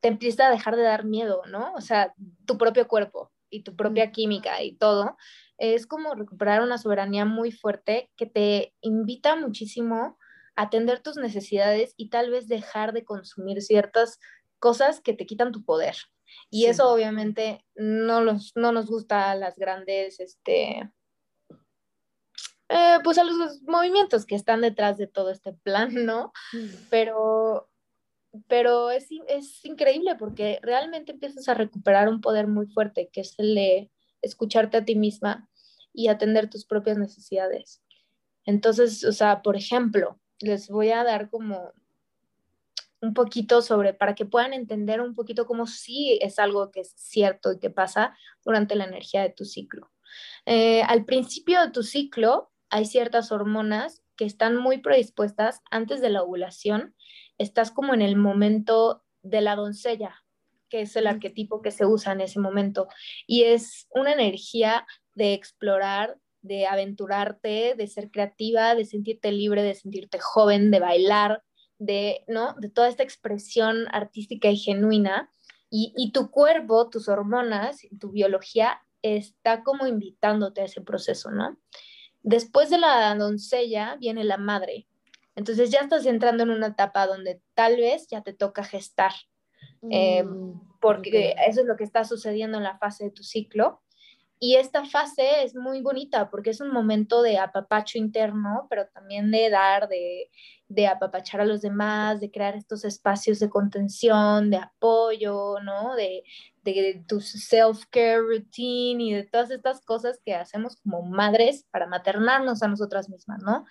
te 0.00 0.08
empieza 0.08 0.46
a 0.46 0.50
dejar 0.50 0.76
de 0.76 0.82
dar 0.82 1.04
miedo, 1.04 1.42
¿no? 1.48 1.72
O 1.74 1.80
sea, 1.80 2.14
tu 2.46 2.58
propio 2.58 2.88
cuerpo 2.88 3.31
y 3.52 3.62
tu 3.62 3.76
propia 3.76 4.10
química 4.10 4.62
y 4.62 4.76
todo, 4.76 5.16
es 5.58 5.86
como 5.86 6.14
recuperar 6.14 6.62
una 6.62 6.78
soberanía 6.78 7.24
muy 7.24 7.52
fuerte 7.52 8.10
que 8.16 8.26
te 8.26 8.74
invita 8.80 9.36
muchísimo 9.36 10.18
a 10.56 10.62
atender 10.62 11.00
tus 11.00 11.16
necesidades 11.16 11.94
y 11.96 12.08
tal 12.10 12.30
vez 12.30 12.48
dejar 12.48 12.92
de 12.92 13.04
consumir 13.04 13.62
ciertas 13.62 14.18
cosas 14.58 15.00
que 15.00 15.12
te 15.12 15.26
quitan 15.26 15.52
tu 15.52 15.64
poder. 15.64 15.96
Y 16.50 16.66
eso 16.66 16.90
obviamente 16.90 17.64
no, 17.74 18.22
los, 18.22 18.52
no 18.56 18.72
nos 18.72 18.86
gusta 18.86 19.30
a 19.30 19.34
las 19.34 19.56
grandes, 19.56 20.18
este, 20.18 20.90
eh, 22.68 22.98
pues 23.04 23.18
a 23.18 23.24
los 23.24 23.62
movimientos 23.62 24.24
que 24.24 24.34
están 24.34 24.62
detrás 24.62 24.96
de 24.96 25.06
todo 25.06 25.30
este 25.30 25.52
plan, 25.52 26.06
¿no? 26.06 26.32
Pero, 26.90 27.68
pero 28.48 28.90
es, 28.90 29.08
es 29.28 29.64
increíble 29.64 30.14
porque 30.16 30.58
realmente 30.62 31.12
empiezas 31.12 31.48
a 31.48 31.54
recuperar 31.54 32.08
un 32.08 32.20
poder 32.20 32.46
muy 32.46 32.66
fuerte, 32.66 33.10
que 33.12 33.20
es 33.20 33.34
el 33.38 33.54
de 33.54 33.90
escucharte 34.22 34.78
a 34.78 34.84
ti 34.84 34.94
misma 34.94 35.48
y 35.92 36.08
atender 36.08 36.48
tus 36.48 36.64
propias 36.64 36.98
necesidades. 36.98 37.82
Entonces, 38.44 39.04
o 39.04 39.12
sea, 39.12 39.42
por 39.42 39.56
ejemplo, 39.56 40.18
les 40.40 40.68
voy 40.68 40.90
a 40.90 41.04
dar 41.04 41.30
como 41.30 41.72
un 43.00 43.14
poquito 43.14 43.62
sobre, 43.62 43.94
para 43.94 44.14
que 44.14 44.24
puedan 44.24 44.52
entender 44.52 45.00
un 45.00 45.14
poquito 45.14 45.44
cómo 45.44 45.66
sí 45.66 46.18
es 46.22 46.38
algo 46.38 46.70
que 46.70 46.80
es 46.80 46.94
cierto 46.96 47.52
y 47.52 47.58
que 47.58 47.68
pasa 47.68 48.16
durante 48.44 48.76
la 48.76 48.84
energía 48.84 49.22
de 49.22 49.30
tu 49.30 49.44
ciclo. 49.44 49.90
Eh, 50.46 50.82
al 50.82 51.04
principio 51.04 51.60
de 51.60 51.70
tu 51.70 51.82
ciclo 51.82 52.52
hay 52.70 52.84
ciertas 52.86 53.32
hormonas 53.32 54.02
que 54.16 54.24
están 54.24 54.56
muy 54.56 54.78
predispuestas 54.78 55.60
antes 55.70 56.00
de 56.00 56.10
la 56.10 56.22
ovulación. 56.22 56.94
Estás 57.42 57.72
como 57.72 57.92
en 57.92 58.02
el 58.02 58.16
momento 58.16 59.02
de 59.22 59.40
la 59.40 59.56
doncella, 59.56 60.14
que 60.68 60.82
es 60.82 60.94
el 60.94 61.08
arquetipo 61.08 61.60
que 61.60 61.72
se 61.72 61.84
usa 61.86 62.12
en 62.12 62.20
ese 62.20 62.38
momento. 62.38 62.86
Y 63.26 63.42
es 63.44 63.88
una 63.90 64.12
energía 64.12 64.86
de 65.14 65.34
explorar, 65.34 66.18
de 66.40 66.66
aventurarte, 66.66 67.74
de 67.76 67.86
ser 67.88 68.10
creativa, 68.10 68.74
de 68.74 68.84
sentirte 68.84 69.32
libre, 69.32 69.62
de 69.62 69.74
sentirte 69.74 70.18
joven, 70.20 70.70
de 70.70 70.80
bailar, 70.80 71.42
de, 71.78 72.24
¿no? 72.28 72.54
de 72.58 72.68
toda 72.68 72.88
esta 72.88 73.02
expresión 73.02 73.86
artística 73.90 74.48
y 74.48 74.56
genuina. 74.56 75.28
Y, 75.68 75.92
y 75.96 76.12
tu 76.12 76.30
cuerpo, 76.30 76.90
tus 76.90 77.08
hormonas, 77.08 77.80
tu 77.98 78.12
biología 78.12 78.82
está 79.02 79.64
como 79.64 79.88
invitándote 79.88 80.60
a 80.60 80.66
ese 80.66 80.80
proceso, 80.80 81.30
¿no? 81.32 81.58
Después 82.22 82.70
de 82.70 82.78
la 82.78 83.14
doncella 83.16 83.96
viene 83.98 84.22
la 84.22 84.36
madre. 84.36 84.86
Entonces 85.34 85.70
ya 85.70 85.80
estás 85.80 86.06
entrando 86.06 86.42
en 86.42 86.50
una 86.50 86.68
etapa 86.68 87.06
donde 87.06 87.40
tal 87.54 87.76
vez 87.76 88.06
ya 88.08 88.22
te 88.22 88.32
toca 88.32 88.64
gestar, 88.64 89.12
eh, 89.90 90.22
mm, 90.22 90.78
porque 90.80 91.34
eso 91.46 91.60
es 91.60 91.66
lo 91.66 91.76
que 91.76 91.84
está 91.84 92.04
sucediendo 92.04 92.58
en 92.58 92.64
la 92.64 92.78
fase 92.78 93.04
de 93.04 93.10
tu 93.10 93.22
ciclo. 93.22 93.82
Y 94.44 94.56
esta 94.56 94.84
fase 94.84 95.44
es 95.44 95.54
muy 95.54 95.82
bonita 95.82 96.28
porque 96.28 96.50
es 96.50 96.60
un 96.60 96.72
momento 96.72 97.22
de 97.22 97.38
apapacho 97.38 97.96
interno, 97.96 98.66
pero 98.68 98.88
también 98.88 99.30
de 99.30 99.48
dar, 99.50 99.88
de, 99.88 100.30
de 100.66 100.88
apapachar 100.88 101.42
a 101.42 101.44
los 101.44 101.62
demás, 101.62 102.18
de 102.18 102.32
crear 102.32 102.56
estos 102.56 102.84
espacios 102.84 103.38
de 103.38 103.48
contención, 103.48 104.50
de 104.50 104.56
apoyo, 104.56 105.60
¿no? 105.62 105.94
De, 105.94 106.24
de 106.64 107.04
tu 107.06 107.20
self-care 107.20 108.18
routine 108.18 109.00
y 109.04 109.12
de 109.12 109.22
todas 109.22 109.52
estas 109.52 109.80
cosas 109.84 110.20
que 110.24 110.34
hacemos 110.34 110.74
como 110.82 111.02
madres 111.02 111.64
para 111.70 111.86
maternarnos 111.86 112.64
a 112.64 112.68
nosotras 112.68 113.08
mismas, 113.08 113.44
¿no? 113.44 113.64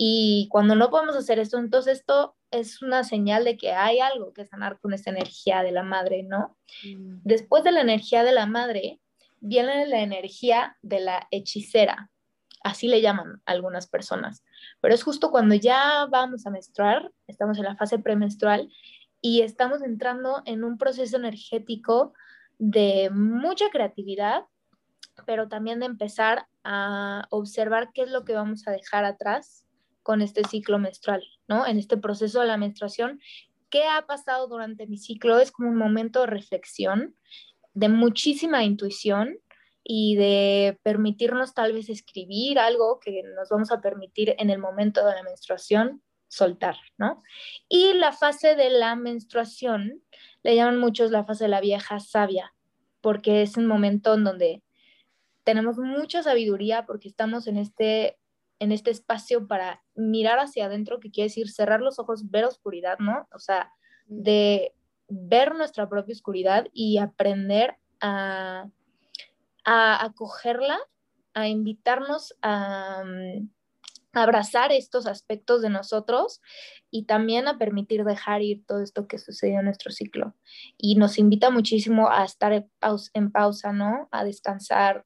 Y 0.00 0.46
cuando 0.48 0.76
no 0.76 0.90
podemos 0.90 1.16
hacer 1.16 1.40
esto, 1.40 1.58
entonces 1.58 1.98
esto 1.98 2.36
es 2.52 2.82
una 2.82 3.02
señal 3.02 3.42
de 3.42 3.56
que 3.56 3.72
hay 3.72 3.98
algo 3.98 4.32
que 4.32 4.46
sanar 4.46 4.78
con 4.78 4.92
esa 4.92 5.10
energía 5.10 5.64
de 5.64 5.72
la 5.72 5.82
madre, 5.82 6.22
¿no? 6.22 6.56
Mm. 6.84 7.16
Después 7.24 7.64
de 7.64 7.72
la 7.72 7.80
energía 7.80 8.22
de 8.22 8.30
la 8.30 8.46
madre, 8.46 9.00
viene 9.40 9.88
la 9.88 9.98
energía 9.98 10.76
de 10.82 11.00
la 11.00 11.26
hechicera, 11.32 12.12
así 12.62 12.86
le 12.86 13.00
llaman 13.00 13.42
algunas 13.44 13.88
personas, 13.88 14.44
pero 14.80 14.94
es 14.94 15.02
justo 15.02 15.32
cuando 15.32 15.56
ya 15.56 16.06
vamos 16.08 16.46
a 16.46 16.50
menstruar, 16.50 17.10
estamos 17.26 17.58
en 17.58 17.64
la 17.64 17.74
fase 17.74 17.98
premenstrual 17.98 18.70
y 19.20 19.42
estamos 19.42 19.82
entrando 19.82 20.42
en 20.44 20.62
un 20.62 20.78
proceso 20.78 21.16
energético 21.16 22.12
de 22.58 23.10
mucha 23.12 23.68
creatividad, 23.70 24.44
pero 25.26 25.48
también 25.48 25.80
de 25.80 25.86
empezar 25.86 26.46
a 26.62 27.26
observar 27.30 27.90
qué 27.92 28.02
es 28.02 28.10
lo 28.10 28.24
que 28.24 28.34
vamos 28.34 28.68
a 28.68 28.70
dejar 28.70 29.04
atrás 29.04 29.64
con 30.08 30.22
este 30.22 30.42
ciclo 30.44 30.78
menstrual, 30.78 31.22
¿no? 31.48 31.66
En 31.66 31.78
este 31.78 31.98
proceso 31.98 32.40
de 32.40 32.46
la 32.46 32.56
menstruación, 32.56 33.20
¿qué 33.68 33.84
ha 33.84 34.06
pasado 34.06 34.48
durante 34.48 34.86
mi 34.86 34.96
ciclo? 34.96 35.38
Es 35.38 35.52
como 35.52 35.68
un 35.68 35.76
momento 35.76 36.20
de 36.22 36.28
reflexión 36.28 37.14
de 37.74 37.90
muchísima 37.90 38.64
intuición 38.64 39.36
y 39.84 40.16
de 40.16 40.80
permitirnos 40.82 41.52
tal 41.52 41.74
vez 41.74 41.90
escribir 41.90 42.58
algo 42.58 43.00
que 43.00 43.22
nos 43.36 43.50
vamos 43.50 43.70
a 43.70 43.82
permitir 43.82 44.34
en 44.38 44.48
el 44.48 44.58
momento 44.58 45.04
de 45.04 45.14
la 45.14 45.22
menstruación 45.22 46.02
soltar, 46.26 46.78
¿no? 46.96 47.22
Y 47.68 47.92
la 47.92 48.12
fase 48.12 48.56
de 48.56 48.70
la 48.70 48.96
menstruación 48.96 50.02
le 50.42 50.56
llaman 50.56 50.78
muchos 50.78 51.10
la 51.10 51.26
fase 51.26 51.44
de 51.44 51.50
la 51.50 51.60
vieja 51.60 52.00
sabia, 52.00 52.54
porque 53.02 53.42
es 53.42 53.58
un 53.58 53.66
momento 53.66 54.14
en 54.14 54.24
donde 54.24 54.62
tenemos 55.44 55.76
mucha 55.76 56.22
sabiduría 56.22 56.86
porque 56.86 57.08
estamos 57.08 57.46
en 57.46 57.58
este 57.58 58.16
en 58.58 58.72
este 58.72 58.90
espacio 58.90 59.46
para 59.46 59.82
mirar 59.94 60.38
hacia 60.38 60.66
adentro, 60.66 61.00
que 61.00 61.10
quiere 61.10 61.28
decir 61.28 61.50
cerrar 61.50 61.80
los 61.80 61.98
ojos, 61.98 62.30
ver 62.30 62.44
oscuridad, 62.44 62.98
¿no? 62.98 63.28
O 63.32 63.38
sea, 63.38 63.72
de 64.06 64.74
ver 65.08 65.54
nuestra 65.54 65.88
propia 65.88 66.14
oscuridad 66.14 66.66
y 66.72 66.98
aprender 66.98 67.76
a, 68.00 68.68
a 69.64 70.04
acogerla, 70.04 70.78
a 71.34 71.48
invitarnos 71.48 72.34
a, 72.42 73.04
mm, 73.04 73.48
abrazar 74.12 74.72
estos 74.72 75.06
aspectos 75.06 75.62
de 75.62 75.70
nosotros 75.70 76.40
y 76.90 77.04
también 77.04 77.48
a 77.48 77.58
permitir 77.58 78.04
dejar 78.04 78.42
ir 78.42 78.64
todo 78.66 78.82
esto 78.82 79.06
que 79.06 79.18
sucedió 79.18 79.58
en 79.58 79.66
nuestro 79.66 79.92
ciclo. 79.92 80.34
Y 80.76 80.96
nos 80.96 81.18
invita 81.18 81.50
muchísimo 81.50 82.10
a 82.10 82.24
estar 82.24 82.52
en 82.52 82.70
pausa, 82.78 83.10
en 83.14 83.30
pausa, 83.30 83.72
¿no? 83.72 84.08
A 84.10 84.24
descansar. 84.24 85.04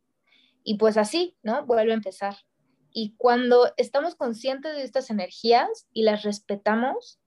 Y 0.64 0.76
pues 0.76 0.96
así, 0.96 1.36
¿no? 1.42 1.66
Vuelve 1.66 1.92
a 1.92 1.96
empezar. 1.96 2.36
Y 2.93 3.14
cuando 3.16 3.72
estamos 3.76 4.14
conscientes 4.14 4.76
de 4.76 4.82
estas 4.82 5.11
energías 5.11 5.86
y 5.93 6.03
las 6.03 6.22
respetamos, 6.22 7.18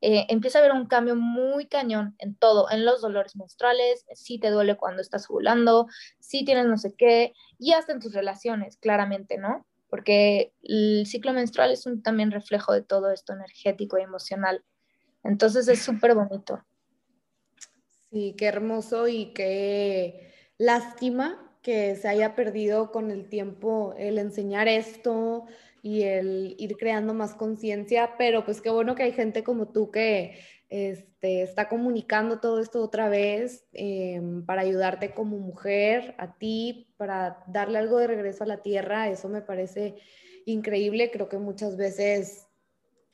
eh, 0.00 0.26
empieza 0.28 0.58
a 0.58 0.62
haber 0.62 0.72
un 0.72 0.86
cambio 0.86 1.16
muy 1.16 1.66
cañón 1.66 2.14
en 2.18 2.36
todo, 2.36 2.70
en 2.70 2.84
los 2.84 3.00
dolores 3.00 3.34
menstruales, 3.34 4.04
si 4.14 4.38
te 4.38 4.50
duele 4.50 4.76
cuando 4.76 5.02
estás 5.02 5.28
ovulando, 5.28 5.88
si 6.20 6.44
tienes 6.44 6.66
no 6.66 6.78
sé 6.78 6.94
qué, 6.96 7.32
y 7.58 7.72
hasta 7.72 7.92
en 7.92 8.00
tus 8.00 8.14
relaciones, 8.14 8.76
claramente, 8.76 9.38
¿no? 9.38 9.66
Porque 9.90 10.52
el 10.62 11.04
ciclo 11.06 11.32
menstrual 11.32 11.72
es 11.72 11.84
un 11.86 12.02
también 12.02 12.30
reflejo 12.30 12.72
de 12.72 12.82
todo 12.82 13.10
esto 13.10 13.32
energético 13.32 13.98
y 13.98 14.02
emocional. 14.02 14.62
Entonces 15.24 15.66
es 15.66 15.82
súper 15.82 16.14
bonito. 16.14 16.64
Sí, 18.10 18.34
qué 18.38 18.46
hermoso 18.46 19.08
y 19.08 19.32
qué 19.32 20.32
lástima 20.58 21.47
que 21.68 21.96
se 21.96 22.08
haya 22.08 22.34
perdido 22.34 22.90
con 22.92 23.10
el 23.10 23.28
tiempo 23.28 23.94
el 23.98 24.16
enseñar 24.16 24.68
esto, 24.68 25.44
y 25.82 26.02
el 26.02 26.56
ir 26.58 26.76
creando 26.76 27.12
más 27.14 27.34
conciencia, 27.34 28.14
pero 28.18 28.42
pues 28.42 28.62
qué 28.62 28.70
bueno 28.70 28.94
que 28.94 29.04
hay 29.04 29.12
gente 29.12 29.44
como 29.44 29.68
tú 29.68 29.90
que 29.90 30.38
este, 30.70 31.42
está 31.42 31.68
comunicando 31.68 32.40
todo 32.40 32.60
esto 32.60 32.82
otra 32.82 33.10
vez 33.10 33.66
em, 33.72 34.44
para 34.44 34.62
ayudarte 34.62 35.12
como 35.12 35.38
mujer, 35.38 36.14
a 36.18 36.36
ti, 36.38 36.92
para 36.96 37.44
darle 37.46 37.78
algo 37.78 37.98
de 37.98 38.06
regreso 38.06 38.44
a 38.44 38.48
la 38.48 38.62
tierra, 38.62 39.08
eso 39.08 39.28
me 39.28 39.42
parece 39.42 39.96
increíble, 40.46 41.10
creo 41.10 41.28
que 41.28 41.38
muchas 41.38 41.76
veces 41.76 42.46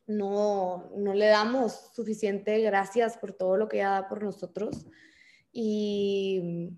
no, 0.06 0.90
no 0.96 1.12
le 1.12 1.26
damos 1.26 1.90
suficiente 1.92 2.60
gracias 2.60 3.16
por 3.16 3.32
todo 3.32 3.56
lo 3.56 3.68
que 3.68 3.78
ella 3.78 3.90
da 3.90 4.08
por 4.08 4.22
nosotros. 4.22 4.86
Y 5.52 6.70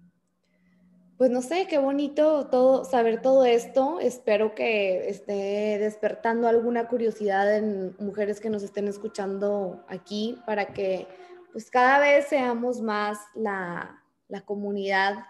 pues 1.17 1.31
no 1.31 1.41
sé, 1.41 1.67
qué 1.67 1.79
bonito 1.79 2.49
todo, 2.49 2.85
saber 2.85 3.23
todo 3.23 3.45
esto. 3.45 4.01
Espero 4.01 4.55
que 4.55 5.09
esté 5.09 5.79
despertando 5.79 6.47
alguna 6.49 6.89
curiosidad 6.89 7.57
en 7.57 7.97
mujeres 7.99 8.41
que 8.41 8.51
nos 8.51 8.63
estén 8.63 8.87
escuchando 8.89 9.85
aquí 9.89 10.39
para 10.47 10.75
que 10.75 11.07
pues 11.53 11.71
cada 11.71 11.99
vez 11.99 12.27
seamos 12.27 12.83
más 12.83 13.19
la, 13.35 14.03
la 14.29 14.43
comunidad 14.43 15.25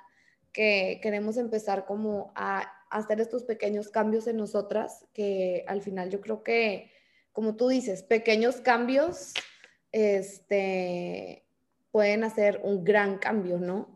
que 0.53 0.99
queremos 1.03 1.37
empezar 1.37 1.85
como 1.85 2.33
a, 2.35 2.73
hacer 2.91 3.21
estos 3.21 3.45
pequeños 3.45 3.89
cambios 3.91 4.27
en 4.27 4.37
nosotras, 4.37 5.05
que 5.13 5.65
al 5.67 5.83
final 5.83 6.09
yo 6.09 6.21
creo 6.21 6.43
que, 6.43 6.91
como 7.33 7.57
tú 7.57 7.69
dices, 7.69 8.03
pequeños 8.03 8.57
cambios 8.57 9.35
este, 9.93 11.45
pueden 11.91 12.25
hacer 12.25 12.61
un 12.63 12.85
gran 12.85 13.19
cambio, 13.19 13.59
¿no? 13.59 13.96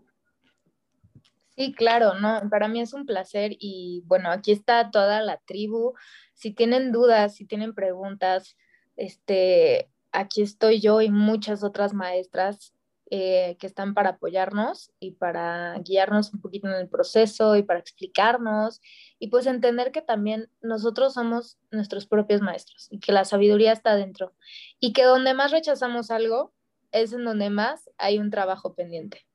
Sí, 1.61 1.75
claro, 1.75 2.15
no, 2.15 2.41
para 2.49 2.69
mí 2.69 2.81
es 2.81 2.95
un 2.95 3.05
placer 3.05 3.55
y 3.59 4.03
bueno, 4.07 4.31
aquí 4.31 4.51
está 4.51 4.91
toda 4.91 5.21
la 5.21 5.37
tribu. 5.45 5.93
Si 6.33 6.55
tienen 6.55 6.91
dudas, 6.91 7.35
si 7.35 7.45
tienen 7.45 7.75
preguntas, 7.75 8.57
este, 8.97 9.91
aquí 10.11 10.41
estoy 10.41 10.81
yo 10.81 11.03
y 11.03 11.11
muchas 11.11 11.63
otras 11.63 11.93
maestras 11.93 12.73
eh, 13.11 13.59
que 13.61 13.67
están 13.67 13.93
para 13.93 14.11
apoyarnos 14.13 14.91
y 15.01 15.11
para 15.11 15.79
guiarnos 15.81 16.33
un 16.33 16.41
poquito 16.41 16.67
en 16.67 16.77
el 16.77 16.89
proceso 16.89 17.55
y 17.57 17.63
para 17.63 17.81
explicarnos 17.81 18.81
y 19.19 19.29
pues 19.29 19.45
entender 19.47 19.93
que 19.93 20.01
también 20.01 20.49
nosotros 20.63 21.13
somos 21.13 21.59
nuestros 21.71 22.07
propios 22.07 22.41
maestros 22.41 22.89
y 22.91 23.01
que 23.01 23.13
la 23.13 23.27
sabiduría 23.27 23.73
está 23.73 23.97
dentro 23.97 24.33
y 24.79 24.95
que 24.95 25.05
donde 25.05 25.35
más 25.35 25.51
rechazamos 25.51 26.11
algo 26.11 26.55
es 26.91 27.13
en 27.13 27.27
donde 27.27 27.51
más 27.51 27.91
hay 27.99 28.19
un 28.19 28.31
trabajo 28.31 28.75
pendiente. 28.75 29.27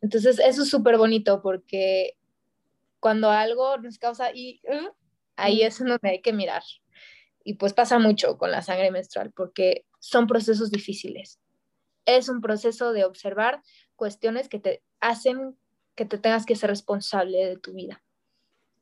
Entonces, 0.00 0.38
eso 0.38 0.62
es 0.62 0.70
súper 0.70 0.96
bonito 0.96 1.42
porque 1.42 2.16
cuando 3.00 3.30
algo 3.30 3.78
nos 3.78 3.98
causa 3.98 4.30
y 4.32 4.60
uh, 4.64 4.90
ahí 5.36 5.62
es 5.62 5.80
en 5.80 5.88
donde 5.88 6.08
hay 6.08 6.22
que 6.22 6.32
mirar. 6.32 6.62
Y 7.42 7.54
pues 7.54 7.72
pasa 7.72 7.98
mucho 7.98 8.36
con 8.38 8.50
la 8.50 8.62
sangre 8.62 8.90
menstrual 8.90 9.32
porque 9.32 9.86
son 9.98 10.26
procesos 10.26 10.70
difíciles. 10.70 11.40
Es 12.04 12.28
un 12.28 12.40
proceso 12.40 12.92
de 12.92 13.04
observar 13.04 13.62
cuestiones 13.96 14.48
que 14.48 14.58
te 14.58 14.82
hacen 15.00 15.56
que 15.94 16.04
te 16.06 16.18
tengas 16.18 16.46
que 16.46 16.56
ser 16.56 16.70
responsable 16.70 17.44
de 17.44 17.58
tu 17.58 17.74
vida. 17.74 18.02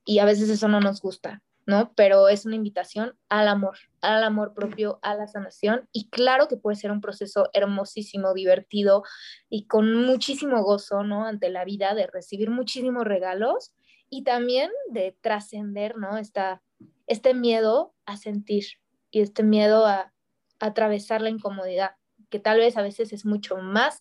Y 0.05 0.21
a 0.21 0.25
veces 0.25 0.49
eso 0.51 0.69
no 0.69 0.81
nos 0.81 1.01
gusta. 1.01 1.43
¿No? 1.69 1.93
Pero 1.95 2.31
es 2.31 2.47
una 2.47 2.57
invitación 2.57 3.15
al 3.29 3.47
amor, 3.47 3.77
al 4.01 4.25
amor 4.25 4.55
propio, 4.55 4.99
a 5.03 5.15
la 5.15 5.29
sanación. 5.29 5.87
Y 5.93 6.09
claro 6.09 6.49
que 6.49 6.57
puede 6.57 6.77
ser 6.77 6.91
un 6.91 7.03
proceso 7.03 7.51
hermosísimo, 7.53 8.33
divertido 8.33 9.03
y 9.51 9.67
con 9.67 9.95
muchísimo 9.95 10.63
gozo, 10.63 11.03
¿no? 11.03 11.27
Ante 11.27 11.51
la 11.51 11.67
vida, 11.67 11.95
de 11.95 12.07
recibir 12.07 12.49
muchísimos 12.49 13.05
regalos 13.05 13.75
y 14.09 14.25
también 14.25 14.71
de 14.89 15.15
trascender, 15.21 15.99
¿no? 15.99 16.17
Esta, 16.17 16.63
este 17.07 17.35
miedo 17.35 17.95
a 18.07 18.17
sentir 18.17 18.65
y 19.11 19.21
este 19.21 19.43
miedo 19.43 19.85
a, 19.85 20.15
atravesar 20.61 21.21
la 21.21 21.29
incomodidad, 21.29 21.91
que 22.31 22.41
tal 22.41 22.61
vez 22.61 22.79
a 22.79 22.83
veces 22.83 23.13
es 23.13 23.27
mucho 23.27 23.59
más 23.59 24.01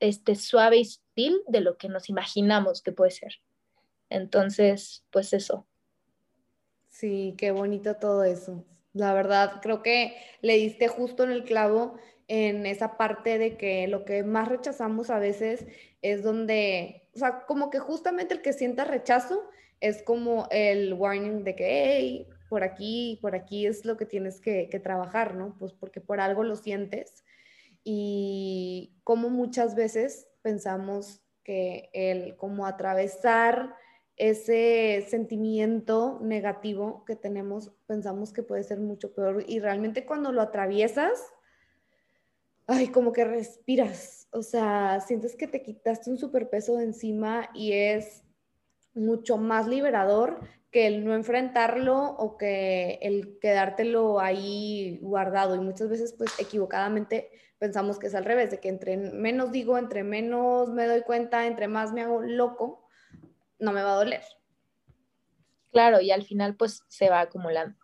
este, 0.00 0.34
suave 0.34 0.78
y 0.78 0.86
sutil 0.86 1.42
de 1.46 1.60
lo 1.60 1.76
que 1.76 1.90
nos 1.90 2.08
imaginamos 2.08 2.80
que 2.80 2.92
puede 2.92 3.10
ser. 3.10 3.34
Entonces, 4.08 5.04
pues 5.10 5.34
eso, 5.34 5.66
Sí, 6.98 7.34
qué 7.36 7.50
bonito 7.50 7.96
todo 7.96 8.24
eso. 8.24 8.64
La 8.94 9.12
verdad, 9.12 9.60
creo 9.60 9.82
que 9.82 10.16
le 10.40 10.54
diste 10.54 10.88
justo 10.88 11.24
en 11.24 11.30
el 11.30 11.44
clavo 11.44 11.98
en 12.26 12.64
esa 12.64 12.96
parte 12.96 13.36
de 13.36 13.58
que 13.58 13.86
lo 13.86 14.06
que 14.06 14.22
más 14.22 14.48
rechazamos 14.48 15.10
a 15.10 15.18
veces 15.18 15.66
es 16.00 16.22
donde, 16.22 17.06
o 17.14 17.18
sea, 17.18 17.44
como 17.44 17.68
que 17.68 17.80
justamente 17.80 18.32
el 18.32 18.40
que 18.40 18.54
sienta 18.54 18.84
rechazo 18.84 19.42
es 19.80 20.02
como 20.02 20.48
el 20.50 20.94
warning 20.94 21.44
de 21.44 21.54
que, 21.54 21.66
hey, 21.68 22.28
por 22.48 22.62
aquí, 22.62 23.18
por 23.20 23.34
aquí 23.34 23.66
es 23.66 23.84
lo 23.84 23.98
que 23.98 24.06
tienes 24.06 24.40
que, 24.40 24.70
que 24.70 24.80
trabajar, 24.80 25.34
¿no? 25.34 25.54
Pues 25.58 25.74
porque 25.74 26.00
por 26.00 26.18
algo 26.18 26.44
lo 26.44 26.56
sientes. 26.56 27.24
Y 27.84 28.96
como 29.04 29.28
muchas 29.28 29.74
veces 29.74 30.28
pensamos 30.40 31.20
que 31.44 31.90
el 31.92 32.36
como 32.36 32.64
atravesar 32.64 33.74
ese 34.16 35.06
sentimiento 35.08 36.18
negativo 36.22 37.04
que 37.04 37.16
tenemos, 37.16 37.72
pensamos 37.86 38.32
que 38.32 38.42
puede 38.42 38.64
ser 38.64 38.80
mucho 38.80 39.14
peor 39.14 39.44
y 39.46 39.60
realmente 39.60 40.06
cuando 40.06 40.32
lo 40.32 40.40
atraviesas, 40.40 41.22
ay, 42.66 42.88
como 42.88 43.12
que 43.12 43.24
respiras, 43.24 44.28
o 44.30 44.42
sea, 44.42 45.00
sientes 45.00 45.36
que 45.36 45.46
te 45.46 45.62
quitaste 45.62 46.10
un 46.10 46.18
superpeso 46.18 46.76
de 46.76 46.84
encima 46.84 47.50
y 47.54 47.72
es 47.72 48.24
mucho 48.94 49.36
más 49.36 49.68
liberador 49.68 50.40
que 50.70 50.86
el 50.86 51.04
no 51.04 51.14
enfrentarlo 51.14 52.16
o 52.16 52.36
que 52.36 52.98
el 53.02 53.38
quedártelo 53.40 54.20
ahí 54.20 54.98
guardado. 55.02 55.54
Y 55.54 55.60
muchas 55.60 55.88
veces 55.88 56.12
pues 56.12 56.30
equivocadamente 56.38 57.30
pensamos 57.58 57.98
que 57.98 58.08
es 58.08 58.14
al 58.14 58.24
revés, 58.24 58.50
de 58.50 58.60
que 58.60 58.68
entre 58.68 58.96
menos 58.96 59.52
digo, 59.52 59.78
entre 59.78 60.02
menos 60.02 60.70
me 60.70 60.86
doy 60.86 61.02
cuenta, 61.02 61.46
entre 61.46 61.68
más 61.68 61.92
me 61.92 62.02
hago 62.02 62.20
loco, 62.22 62.85
no 63.58 63.72
me 63.72 63.82
va 63.82 63.92
a 63.92 63.96
doler. 63.96 64.22
Claro, 65.72 66.00
y 66.00 66.10
al 66.10 66.24
final 66.24 66.56
pues 66.56 66.82
se 66.88 67.10
va 67.10 67.20
acumulando. 67.20 67.76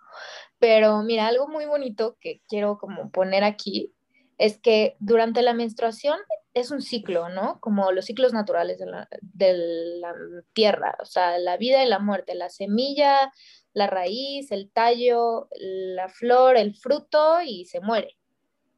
Pero 0.59 1.03
mira, 1.03 1.27
algo 1.27 1.49
muy 1.49 1.67
bonito 1.67 2.17
que 2.21 2.41
quiero 2.49 2.79
como 2.79 3.11
poner 3.11 3.45
aquí 3.45 3.93
es 4.39 4.59
que 4.59 4.97
durante 4.99 5.43
la 5.43 5.55
menstruación 5.55 6.19
es 6.55 6.71
un 6.71 6.83
ciclo, 6.83 7.29
¿no? 7.29 7.61
Como 7.61 7.93
los 7.93 8.07
ciclos 8.07 8.33
naturales 8.33 8.79
de 8.79 8.87
la, 8.87 9.09
de 9.21 9.55
la 10.01 10.15
tierra, 10.53 10.97
o 11.01 11.05
sea, 11.05 11.39
la 11.39 11.57
vida 11.57 11.85
y 11.85 11.89
la 11.89 11.99
muerte, 11.99 12.35
la 12.35 12.49
semilla, 12.49 13.33
la 13.73 13.87
raíz, 13.87 14.53
el 14.53 14.71
tallo, 14.71 15.49
la 15.53 16.09
flor, 16.09 16.57
el 16.57 16.75
fruto 16.75 17.41
y 17.41 17.65
se 17.67 17.81
muere. 17.81 18.17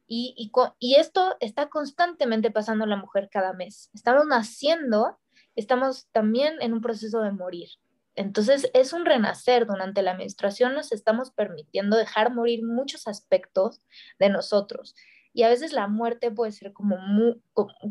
Y, 0.07 0.35
y, 0.37 0.51
y, 0.79 0.95
esto 0.95 1.35
está 1.39 1.67
constantemente 1.67 2.51
pasando 2.51 2.83
en 2.83 2.91
la 2.91 2.97
mujer 2.97 3.27
cada 3.31 3.53
mes. 3.53 3.89
Estamos 3.93 4.27
naciendo 4.27 5.17
estamos 5.55 6.07
también 6.11 6.55
en 6.61 6.73
un 6.73 6.81
proceso 6.81 7.21
de 7.21 7.31
morir. 7.31 7.69
Entonces 8.15 8.69
es 8.73 8.93
un 8.93 9.05
renacer 9.05 9.65
durante 9.65 10.01
la 10.01 10.13
menstruación, 10.13 10.73
nos 10.73 10.91
estamos 10.91 11.31
permitiendo 11.31 11.97
dejar 11.97 12.33
morir 12.33 12.63
muchos 12.63 13.07
aspectos 13.07 13.81
de 14.19 14.29
nosotros. 14.29 14.95
Y 15.33 15.43
a 15.43 15.49
veces 15.49 15.73
la 15.73 15.87
muerte 15.87 16.31
puede 16.31 16.53
ser 16.53 16.71
como, 16.71 16.95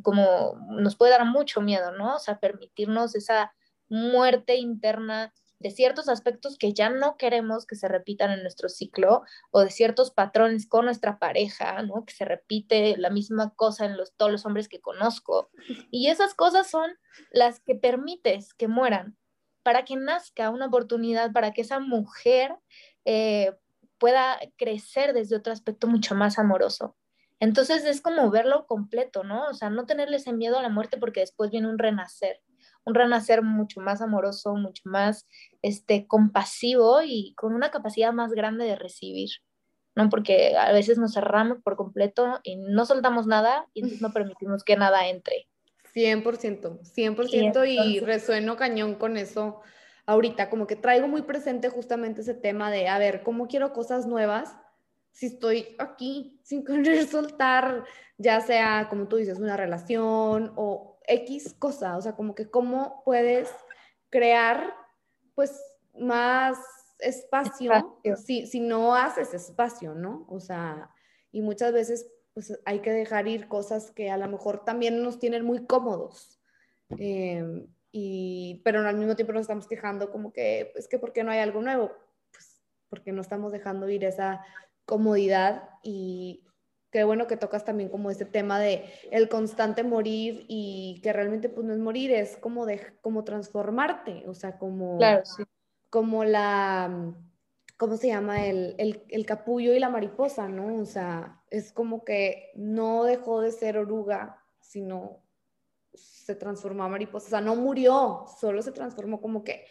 como, 0.03 0.57
nos 0.71 0.97
puede 0.97 1.13
dar 1.13 1.27
mucho 1.27 1.61
miedo, 1.61 1.93
¿no? 1.93 2.15
O 2.15 2.19
sea, 2.19 2.41
permitirnos 2.41 3.15
esa 3.15 3.53
muerte 3.91 4.57
interna 4.57 5.35
de 5.59 5.71
ciertos 5.71 6.09
aspectos 6.09 6.59
que 6.59 6.73
ya 6.73 6.91
no 6.91 7.17
queremos 7.17 7.67
que 7.67 7.77
se 7.77 7.89
repitan 7.89 8.31
en 8.31 8.43
nuestro 8.43 8.69
ciclo 8.69 9.23
o 9.51 9.61
de 9.61 9.71
ciertos 9.71 10.11
patrones 10.11 10.67
con 10.67 10.85
nuestra 10.85 11.19
pareja, 11.19 11.83
¿no? 11.83 12.05
Que 12.05 12.13
se 12.13 12.25
repite 12.25 12.97
la 12.97 13.11
misma 13.11 13.55
cosa 13.55 13.87
en 13.87 13.97
los, 13.97 14.15
todos 14.15 14.33
los 14.33 14.45
hombres 14.47 14.69
que 14.69 14.81
conozco. 14.81 15.51
Y 15.91 16.09
esas 16.09 16.35
cosas 16.35 16.69
son 16.69 16.91
las 17.31 17.61
que 17.61 17.75
permites 17.75 18.55
que 18.55 18.69
mueran 18.69 19.17
para 19.63 19.85
que 19.85 19.97
nazca 19.97 20.51
una 20.51 20.67
oportunidad, 20.67 21.33
para 21.33 21.53
que 21.53 21.63
esa 21.63 21.81
mujer 21.81 22.55
eh, 23.05 23.57
pueda 23.99 24.39
crecer 24.57 25.15
desde 25.15 25.37
otro 25.37 25.53
aspecto 25.53 25.87
mucho 25.87 26.15
más 26.15 26.39
amoroso. 26.39 26.97
Entonces 27.41 27.85
es 27.85 28.01
como 28.01 28.31
verlo 28.31 28.67
completo, 28.67 29.25
¿no? 29.25 29.49
O 29.49 29.55
sea, 29.55 29.71
no 29.71 29.87
tenerle 29.87 30.19
ese 30.19 30.33
miedo 30.33 30.59
a 30.59 30.63
la 30.63 30.69
muerte 30.69 30.99
porque 30.99 31.21
después 31.21 31.51
viene 31.51 31.69
un 31.69 31.79
renacer 31.79 32.41
un 32.85 32.95
renacer 32.95 33.43
mucho 33.43 33.81
más 33.81 34.01
amoroso, 34.01 34.55
mucho 34.55 34.83
más 34.87 35.27
este, 35.63 36.07
compasivo 36.07 37.03
y 37.03 37.35
con 37.37 37.55
una 37.55 37.71
capacidad 37.71 38.13
más 38.13 38.33
grande 38.33 38.65
de 38.65 38.77
recibir, 38.77 39.31
¿no? 39.95 40.09
Porque 40.11 40.57
a 40.57 40.73
veces 40.73 40.99
nos 40.99 41.15
cerramos 41.15 41.59
por 41.63 41.77
completo 41.77 42.41
y 42.43 42.57
no 42.57 42.85
soltamos 42.87 43.27
nada 43.27 43.67
y 43.75 43.81
entonces 43.81 44.03
no 44.03 44.13
permitimos 44.13 44.65
que 44.65 44.77
nada 44.77 45.09
entre. 45.09 45.49
100%, 45.95 46.81
100% 46.83 47.69
y, 47.69 48.01
resueno 48.01 48.57
cañón 48.57 48.97
con 48.97 49.17
eso 49.17 49.61
ahorita, 50.07 50.51
como 50.51 50.67
que 50.67 50.77
traigo 50.77 51.09
muy 51.09 51.23
presente 51.23 51.71
justamente 51.71 52.21
ese 52.21 52.35
tema 52.35 52.71
de, 52.71 52.89
a 52.89 52.99
ver, 52.99 53.23
¿cómo 53.23 53.49
quiero 53.49 53.73
cosas 53.73 54.07
nuevas? 54.07 54.57
Si 55.13 55.27
estoy 55.27 55.77
aquí 55.79 56.41
sin 56.43 56.65
querer 56.65 57.07
soltar, 57.07 57.85
ya 58.19 58.41
sea, 58.41 58.89
como 58.91 59.09
tú 59.09 59.17
dices, 59.17 59.39
una 59.39 59.57
relación 59.57 60.53
o 60.57 60.94
X 61.07 61.55
cosa, 61.59 61.97
o 61.97 62.03
sea, 62.03 62.13
como 62.13 62.35
que 62.35 62.51
cómo 62.51 63.03
puedes 63.05 63.51
crear 64.11 64.75
pues 65.35 65.61
más 65.99 66.59
espacio, 66.99 67.99
Si, 68.17 68.47
si 68.47 68.61
no 68.61 68.95
haces 68.95 69.35
espacio, 69.35 69.95
¿no? 69.95 70.27
O 70.29 70.41
sea, 70.41 70.91
y 71.33 71.43
muchas 71.43 71.73
veces 71.73 72.11
pues 72.33 72.59
hay 72.65 72.81
que 72.81 72.91
dejar 72.91 73.29
ir 73.29 73.49
cosas 73.49 73.93
que 73.93 74.11
a 74.11 74.17
lo 74.17 74.29
mejor 74.29 74.65
también 74.65 75.03
nos 75.03 75.19
tienen 75.19 75.45
muy 75.45 75.67
cómodos. 75.67 76.41
Em, 76.99 77.67
y, 77.93 78.61
pero 78.65 78.87
al 78.87 78.97
mismo 78.97 79.15
tiempo 79.15 79.33
nos 79.33 79.43
estamos 79.43 79.69
quejando 79.69 80.11
como 80.11 80.33
que, 80.33 80.61
es 80.61 80.69
pues, 80.73 80.89
que 80.89 80.99
¿por 80.99 81.13
qué 81.13 81.23
no 81.23 81.31
hay 81.31 81.39
algo 81.39 81.63
nuevo? 81.63 81.93
Pues 82.33 82.61
porque 82.89 83.13
no 83.13 83.21
estamos 83.21 83.53
dejando 83.53 83.89
ir 83.89 84.05
esa 84.05 84.45
comodidad 84.85 85.71
y 85.83 86.45
qué 86.95 87.03
bueno 87.03 87.27
que 87.27 87.37
tocas 87.37 87.65
también 87.65 87.89
como 87.89 88.09
este 88.09 88.25
tema 88.25 88.61
de 88.61 88.85
el 89.11 89.29
constante 89.29 89.83
morir 89.83 90.45
y 90.47 91.01
que 91.03 91.13
realmente 91.13 91.49
pues 91.49 91.67
no 91.67 91.73
es 91.73 91.81
morir, 91.81 92.13
es 92.13 92.37
como 92.37 92.67
de 92.67 92.81
como 93.01 93.25
transformarte, 93.25 94.23
o 94.29 94.33
sea, 94.33 94.59
como, 94.59 95.01
como 95.91 96.25
la, 96.25 97.13
¿cómo 97.77 97.97
se 97.97 98.07
llama? 98.07 98.47
El, 98.47 98.77
el, 98.79 99.03
el, 99.09 99.27
capullo 99.27 99.75
y 99.75 99.81
la 99.81 99.89
mariposa, 99.89 100.47
¿no? 100.49 100.81
O 100.81 100.85
sea, 100.85 101.43
es 101.51 101.73
como 101.73 102.05
que 102.05 102.53
no 102.55 103.03
dejó 103.03 103.41
de 103.41 103.51
ser 103.51 103.77
oruga, 103.77 104.45
sino 104.61 105.25
se 105.95 106.37
transformó 106.37 106.85
a 106.85 106.89
mariposa, 106.89 107.27
o 107.27 107.31
sea, 107.31 107.41
no 107.41 107.57
murió, 107.57 108.27
solo 108.39 108.63
se 108.63 108.71
transformó 108.71 109.21
como 109.21 109.43
que, 109.43 109.67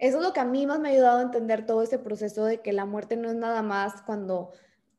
eso 0.00 0.18
es 0.18 0.24
lo 0.24 0.32
que 0.32 0.40
a 0.40 0.44
mí 0.44 0.66
más 0.66 0.80
me 0.80 0.88
ha 0.88 0.92
ayudado 0.92 1.20
a 1.20 1.22
entender 1.22 1.66
todo 1.66 1.82
ese 1.82 2.00
proceso 2.00 2.44
de 2.44 2.62
que 2.62 2.72
la 2.72 2.84
muerte 2.84 3.16
no 3.16 3.30
es 3.30 3.36
nada 3.36 3.62
más 3.62 4.02
cuando 4.02 4.50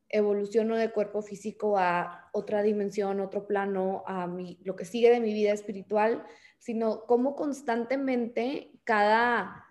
evoluciono 0.09 0.75
de 0.75 0.91
cuerpo 0.91 1.21
físico 1.21 1.77
a 1.77 2.29
otra 2.31 2.61
dimensión, 2.61 3.19
otro 3.19 3.47
plano, 3.47 4.03
a 4.05 4.27
mi, 4.27 4.59
lo 4.63 4.75
que 4.75 4.85
sigue 4.85 5.11
de 5.11 5.19
mi 5.19 5.33
vida 5.33 5.51
espiritual, 5.51 6.25
sino 6.59 7.05
cómo 7.05 7.35
constantemente 7.35 8.71
cada, 8.83 9.65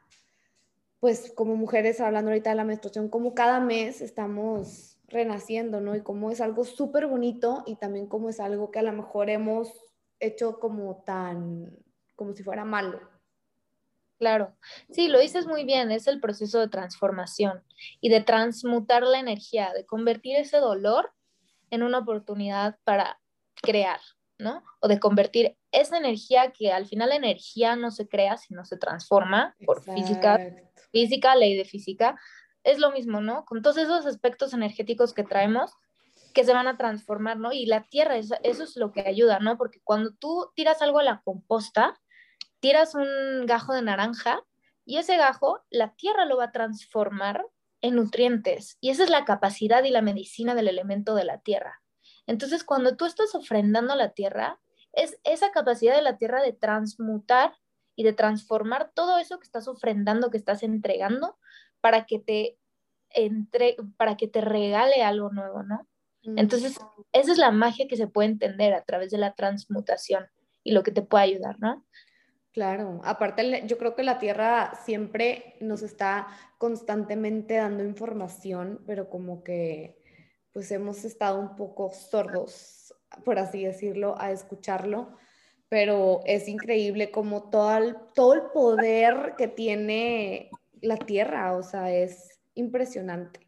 pues 1.01 1.33
como 1.33 1.57
mujeres 1.57 2.01
hablando 2.01 2.31
ahorita 2.31 2.51
de 2.51 2.57
la 2.57 2.65
menstruación, 2.65 3.09
como 3.09 3.35
cada 3.35 3.61
mes 3.61 4.01
estamos 4.01 4.99
renaciendo, 5.09 5.81
¿no? 5.81 5.95
Y 5.95 6.03
cómo 6.03 6.31
es 6.31 6.41
algo 6.41 6.65
súper 6.65 7.07
bonito 7.07 7.63
y 7.67 7.77
también 7.77 8.07
cómo 8.07 8.29
es 8.29 8.41
algo 8.41 8.71
que 8.71 8.81
a 8.81 8.83
lo 8.83 8.93
mejor 8.93 9.31
hemos 9.31 9.73
hecho 10.19 10.59
como 10.59 11.03
tan, 11.05 11.77
como 12.17 12.33
si 12.33 12.43
fuera 12.43 12.65
malo. 12.65 13.01
Claro, 14.19 14.57
sí, 14.91 15.09
lo 15.09 15.19
dices 15.19 15.47
muy 15.47 15.65
bien, 15.65 15.91
es 15.91 16.07
el 16.07 16.21
proceso 16.21 16.61
de 16.61 16.69
transformación 16.69 17.65
y 18.01 18.11
de 18.11 18.21
transmutar 18.21 19.03
la 19.03 19.19
energía, 19.19 19.73
de 19.73 19.85
convertir 19.85 20.37
ese 20.37 20.59
dolor 20.59 21.13
en 21.71 21.83
una 21.83 21.99
oportunidad 21.99 22.79
para 22.85 23.21
crear, 23.61 24.01
¿no? 24.39 24.63
O 24.81 24.87
de 24.87 25.01
convertir 25.01 25.57
esa 25.73 25.99
energía 25.99 26.53
que 26.53 26.73
al 26.73 26.87
final 26.87 27.09
la 27.09 27.17
energía 27.17 27.75
no 27.75 27.91
se 27.91 28.09
crea, 28.09 28.37
sino 28.37 28.65
se 28.65 28.77
transforma 28.77 29.57
por 29.67 29.83
física, 29.83 30.39
física, 30.93 31.35
ley 31.35 31.57
de 31.57 31.65
física. 31.65 32.17
Es 32.63 32.79
lo 32.79 32.93
mismo, 32.93 33.21
¿no? 33.21 33.45
Con 33.45 33.63
todos 33.63 33.79
esos 33.79 34.07
aspectos 34.07 34.55
energéticos 34.55 35.13
que 35.13 35.25
traemos, 35.25 35.73
que 36.33 36.45
se 36.45 36.53
van 36.53 36.69
a 36.69 36.77
transformar, 36.77 37.39
¿no? 37.39 37.53
Y 37.53 37.67
la 37.67 37.83
tierra, 37.83 38.17
eso, 38.17 38.37
eso 38.45 38.63
es 38.63 38.77
lo 38.77 38.93
que 38.93 39.01
ayuda, 39.01 39.41
¿no? 39.41 39.59
Porque 39.59 39.81
cuando 39.83 40.13
tú 40.15 40.51
tiras 40.55 40.81
algo 40.83 41.01
a 41.01 41.03
la 41.03 41.21
composta, 41.25 42.01
tiras 42.65 42.95
un 42.95 43.45
gajo 43.45 43.75
de 43.75 43.83
naranja 43.83 44.43
y 44.87 44.97
ese 44.97 45.19
gajo, 45.19 45.63
la 45.69 45.95
tierra 45.97 46.25
lo 46.25 46.39
va 46.39 46.45
a 46.45 46.53
transformar 46.53 47.45
en 47.83 47.97
nutrientes. 47.97 48.79
Y 48.81 48.89
esa 48.89 49.05
es 49.05 49.11
la 49.11 49.27
capacidad 49.27 49.85
y 49.85 49.91
la 49.91 50.01
medicina 50.01 50.55
del 50.55 50.69
elemento 50.69 51.15
de 51.15 51.25
la 51.25 51.41
tierra. 51.41 51.83
Entonces, 52.27 52.65
cuando 52.65 52.97
tú 52.97 53.05
estás 53.05 53.35
ofrendando 53.35 53.93
a 53.93 53.97
la 53.97 54.15
tierra, 54.15 54.63
es 54.95 55.21
esa 55.25 55.51
capacidad 55.51 55.95
de 55.95 56.01
la 56.01 56.17
tierra 56.17 56.41
de 56.41 56.55
transmutar 56.55 57.53
y 57.97 58.03
de 58.03 58.15
transformar 58.15 58.93
todo 58.95 59.19
eso 59.19 59.39
que 59.39 59.45
estás 59.45 59.69
ofrendando, 59.69 60.31
que 60.31 60.39
estás 60.39 60.63
entregando, 60.63 61.37
para 61.83 62.07
que 62.07 62.19
te 62.19 62.57
entre, 63.11 63.77
para 63.99 64.17
que 64.17 64.27
te 64.27 64.41
regale 64.41 65.03
algo 65.03 65.29
nuevo, 65.29 65.63
¿no? 65.65 65.87
Mm. 66.23 66.39
Entonces, 66.39 66.79
esa 67.13 67.33
es 67.33 67.37
la 67.37 67.51
magia 67.51 67.89
que 67.89 67.99
se 67.99 68.07
puede 68.07 68.31
entender 68.31 68.73
a 68.73 68.85
través 68.85 69.11
de 69.11 69.19
la 69.19 69.35
transmutación 69.35 70.29
y 70.63 70.73
lo 70.73 70.83
que 70.83 70.93
te 70.93 71.03
puede 71.03 71.25
ayudar, 71.25 71.61
¿no? 71.61 71.85
Claro, 72.55 73.01
aparte 73.03 73.65
yo 73.67 73.79
creo 73.79 73.97
que 73.97 74.05
la 74.05 74.21
Tierra 74.21 74.75
siempre 74.85 75.57
nos 75.61 75.83
está 75.83 76.29
constantemente 76.57 77.55
dando 77.57 77.83
información, 77.83 78.81
pero 78.87 79.11
como 79.11 79.43
que 79.43 80.01
pues 80.53 80.71
hemos 80.71 81.05
estado 81.05 81.41
un 81.41 81.57
poco 81.57 81.91
sordos, 81.91 82.95
por 83.25 83.41
así 83.41 83.65
decirlo, 83.65 84.15
a 84.21 84.31
escucharlo, 84.31 85.17
pero 85.69 86.21
es 86.27 86.47
increíble 86.47 87.11
como 87.11 87.51
todo 87.51 87.77
el, 87.77 87.97
todo 88.15 88.35
el 88.35 88.43
poder 88.53 89.35
que 89.37 89.49
tiene 89.49 90.49
la 90.81 90.97
Tierra, 90.97 91.57
o 91.57 91.65
sea, 91.65 91.93
es 91.93 92.41
impresionante. 92.55 93.44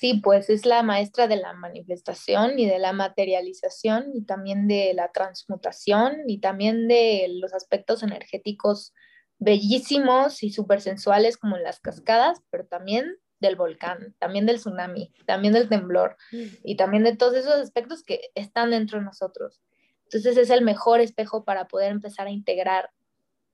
Sí, 0.00 0.14
pues 0.14 0.48
es 0.48 0.64
la 0.64 0.82
maestra 0.82 1.28
de 1.28 1.36
la 1.36 1.52
manifestación 1.52 2.58
y 2.58 2.64
de 2.64 2.78
la 2.78 2.94
materialización 2.94 4.12
y 4.14 4.24
también 4.24 4.66
de 4.66 4.94
la 4.94 5.12
transmutación 5.12 6.22
y 6.26 6.40
también 6.40 6.88
de 6.88 7.26
los 7.38 7.52
aspectos 7.52 8.02
energéticos 8.02 8.94
bellísimos 9.38 10.42
y 10.42 10.52
súper 10.52 10.80
sensuales 10.80 11.36
como 11.36 11.58
las 11.58 11.80
cascadas, 11.80 12.40
pero 12.48 12.64
también 12.64 13.18
del 13.40 13.56
volcán, 13.56 14.14
también 14.18 14.46
del 14.46 14.56
tsunami, 14.56 15.12
también 15.26 15.52
del 15.52 15.68
temblor 15.68 16.16
y 16.64 16.76
también 16.76 17.04
de 17.04 17.14
todos 17.14 17.34
esos 17.34 17.56
aspectos 17.56 18.02
que 18.02 18.22
están 18.34 18.70
dentro 18.70 19.00
de 19.00 19.04
nosotros. 19.04 19.60
Entonces 20.04 20.38
es 20.38 20.48
el 20.48 20.64
mejor 20.64 21.00
espejo 21.00 21.44
para 21.44 21.68
poder 21.68 21.90
empezar 21.90 22.26
a 22.26 22.30
integrar 22.30 22.88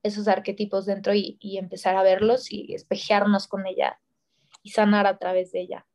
esos 0.04 0.28
arquetipos 0.28 0.86
dentro 0.86 1.12
y, 1.12 1.38
y 1.40 1.58
empezar 1.58 1.96
a 1.96 2.04
verlos 2.04 2.52
y 2.52 2.72
espejearnos 2.72 3.48
con 3.48 3.66
ella 3.66 3.98
y 4.62 4.70
sanar 4.70 5.08
a 5.08 5.18
través 5.18 5.50
de 5.50 5.62
ella. 5.62 5.86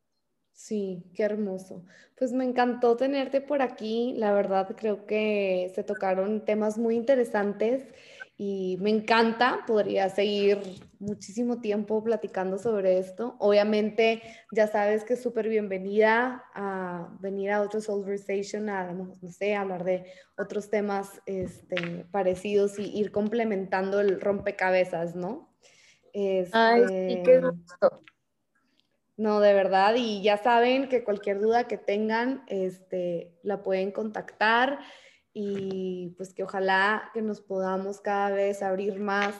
Sí, 0.62 1.03
qué 1.16 1.24
hermoso. 1.24 1.84
Pues 2.16 2.34
me 2.34 2.45
encantó 2.45 2.95
tenerte 2.95 3.41
por 3.41 3.64
aquí. 3.64 4.14
La 4.18 4.32
verdad, 4.32 4.76
creo 4.78 5.07
que 5.07 5.72
se 5.74 5.84
tocaron 5.84 6.45
temas 6.45 6.78
muy 6.78 6.95
interesantes 6.95 7.84
y 8.38 8.78
me 8.80 8.91
encanta. 8.91 9.62
Podría 9.66 10.07
seguir 10.09 10.59
muchísimo 10.99 11.62
tiempo 11.62 12.03
platicando 12.03 12.59
sobre 12.59 12.99
esto. 12.99 13.38
Obviamente, 13.39 14.22
ya 14.51 14.68
sabes 14.68 15.03
que 15.03 15.14
es 15.14 15.24
súper 15.24 15.49
bienvenida 15.49 16.43
a 16.53 17.09
venir 17.20 17.49
a 17.49 17.62
otro 17.62 17.82
Solversation, 17.82 18.70
a, 18.70 18.93
no 18.93 19.16
sé, 19.32 19.55
hablar 19.55 19.84
de 19.84 20.05
otros 20.38 20.70
temas 20.70 21.24
este, 21.26 22.05
parecidos 22.12 22.78
y 22.78 22.84
ir 22.99 23.12
complementando 23.12 23.99
el 23.99 24.22
rompecabezas, 24.22 25.16
¿no? 25.16 25.55
Ay, 26.14 26.84
sí, 26.88 27.22
qué 27.26 27.36
este, 27.36 27.39
gusto. 27.39 28.03
No, 29.22 29.40
de 29.40 29.54
verdad, 29.54 29.94
y 29.98 30.24
ya 30.24 30.38
saben 30.38 30.90
que 30.90 31.04
cualquier 31.04 31.40
duda 31.40 31.68
que 31.68 31.78
tengan, 31.78 32.44
este, 32.48 33.38
la 33.44 33.62
pueden 33.62 33.92
contactar 33.92 34.80
y 35.32 36.16
pues 36.18 36.34
que 36.34 36.42
ojalá 36.42 37.12
que 37.14 37.22
nos 37.22 37.40
podamos 37.40 38.02
cada 38.02 38.32
vez 38.32 38.64
abrir 38.64 39.00
más 39.00 39.36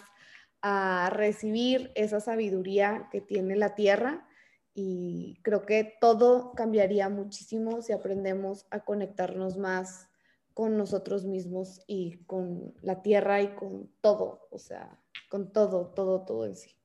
a 0.62 1.10
recibir 1.12 1.92
esa 1.96 2.20
sabiduría 2.20 3.10
que 3.12 3.22
tiene 3.22 3.56
la 3.56 3.74
tierra 3.74 4.30
y 4.76 5.40
creo 5.42 5.64
que 5.64 5.96
todo 6.00 6.54
cambiaría 6.54 7.10
muchísimo 7.10 7.82
si 7.82 7.92
aprendemos 7.92 8.68
a 8.70 8.82
conectarnos 8.82 9.58
más 9.58 10.10
con 10.54 10.78
nosotros 10.78 11.26
mismos 11.26 11.82
y 11.88 12.24
con 12.26 12.76
la 12.84 13.02
tierra 13.02 13.42
y 13.42 13.56
con 13.56 13.92
todo, 14.00 14.48
o 14.52 14.60
sea, 14.60 15.02
con 15.28 15.52
todo, 15.52 15.88
todo, 15.88 16.24
todo 16.24 16.46
en 16.46 16.56
sí. 16.56 16.81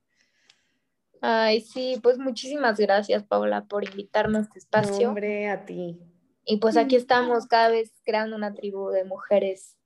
Ay, 1.20 1.60
sí, 1.60 1.98
pues 2.02 2.18
muchísimas 2.18 2.78
gracias, 2.78 3.24
Paula, 3.24 3.64
por 3.64 3.84
invitarme 3.84 4.38
a 4.38 4.40
este 4.42 4.58
espacio. 4.58 5.08
hombre, 5.08 5.48
a 5.48 5.64
ti. 5.64 5.98
Y 6.44 6.58
pues 6.58 6.76
aquí 6.76 6.96
estamos 6.96 7.46
cada 7.46 7.70
vez 7.70 7.92
creando 8.04 8.36
una 8.36 8.54
tribu 8.54 8.90
de 8.90 9.04
mujeres 9.04 9.76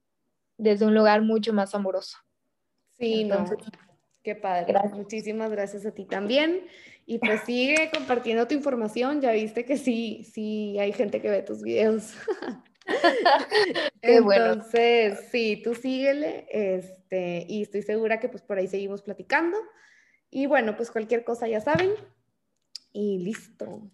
desde 0.59 0.87
un 0.87 0.95
lugar 0.95 1.23
mucho 1.23 1.53
más 1.53 1.75
amoroso. 1.75 2.19
Sí, 2.99 3.25
no. 3.25 3.47
Qué 4.23 4.35
padre. 4.35 4.75
Muchísimas 4.93 5.51
gracias 5.51 5.87
a 5.87 5.93
ti 5.93 6.05
también. 6.05 6.67
Y 7.07 7.19
pues 7.19 7.41
sigue 7.47 7.91
compartiendo 7.95 8.47
tu 8.47 8.55
información. 8.55 9.23
Ya 9.23 9.33
viste 9.33 9.65
que 9.65 9.79
sí, 9.79 10.25
sí 10.25 10.79
hay 10.79 10.93
gente 10.93 11.23
que 11.23 11.31
ve 11.31 11.43
tus 11.43 11.63
videos. 11.63 12.15
Qué 14.03 14.17
Entonces, 14.17 15.29
sí, 15.31 15.61
tú 15.63 15.75
síguele, 15.75 16.47
este, 16.51 17.45
y 17.49 17.63
estoy 17.63 17.83
segura 17.83 18.21
que 18.21 18.29
pues 18.29 18.43
por 18.43 18.59
ahí 18.59 18.69
seguimos 18.69 19.03
platicando. 19.03 19.57
Y 20.31 20.47
bueno, 20.47 20.77
pues 20.77 20.91
cualquier 20.91 21.25
cosa 21.25 21.49
ya 21.49 21.61
saben. 21.61 21.91
Y 22.93 23.19
listo. 23.19 23.91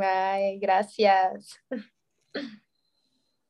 Ay, 0.00 0.58
gracias. 0.58 1.60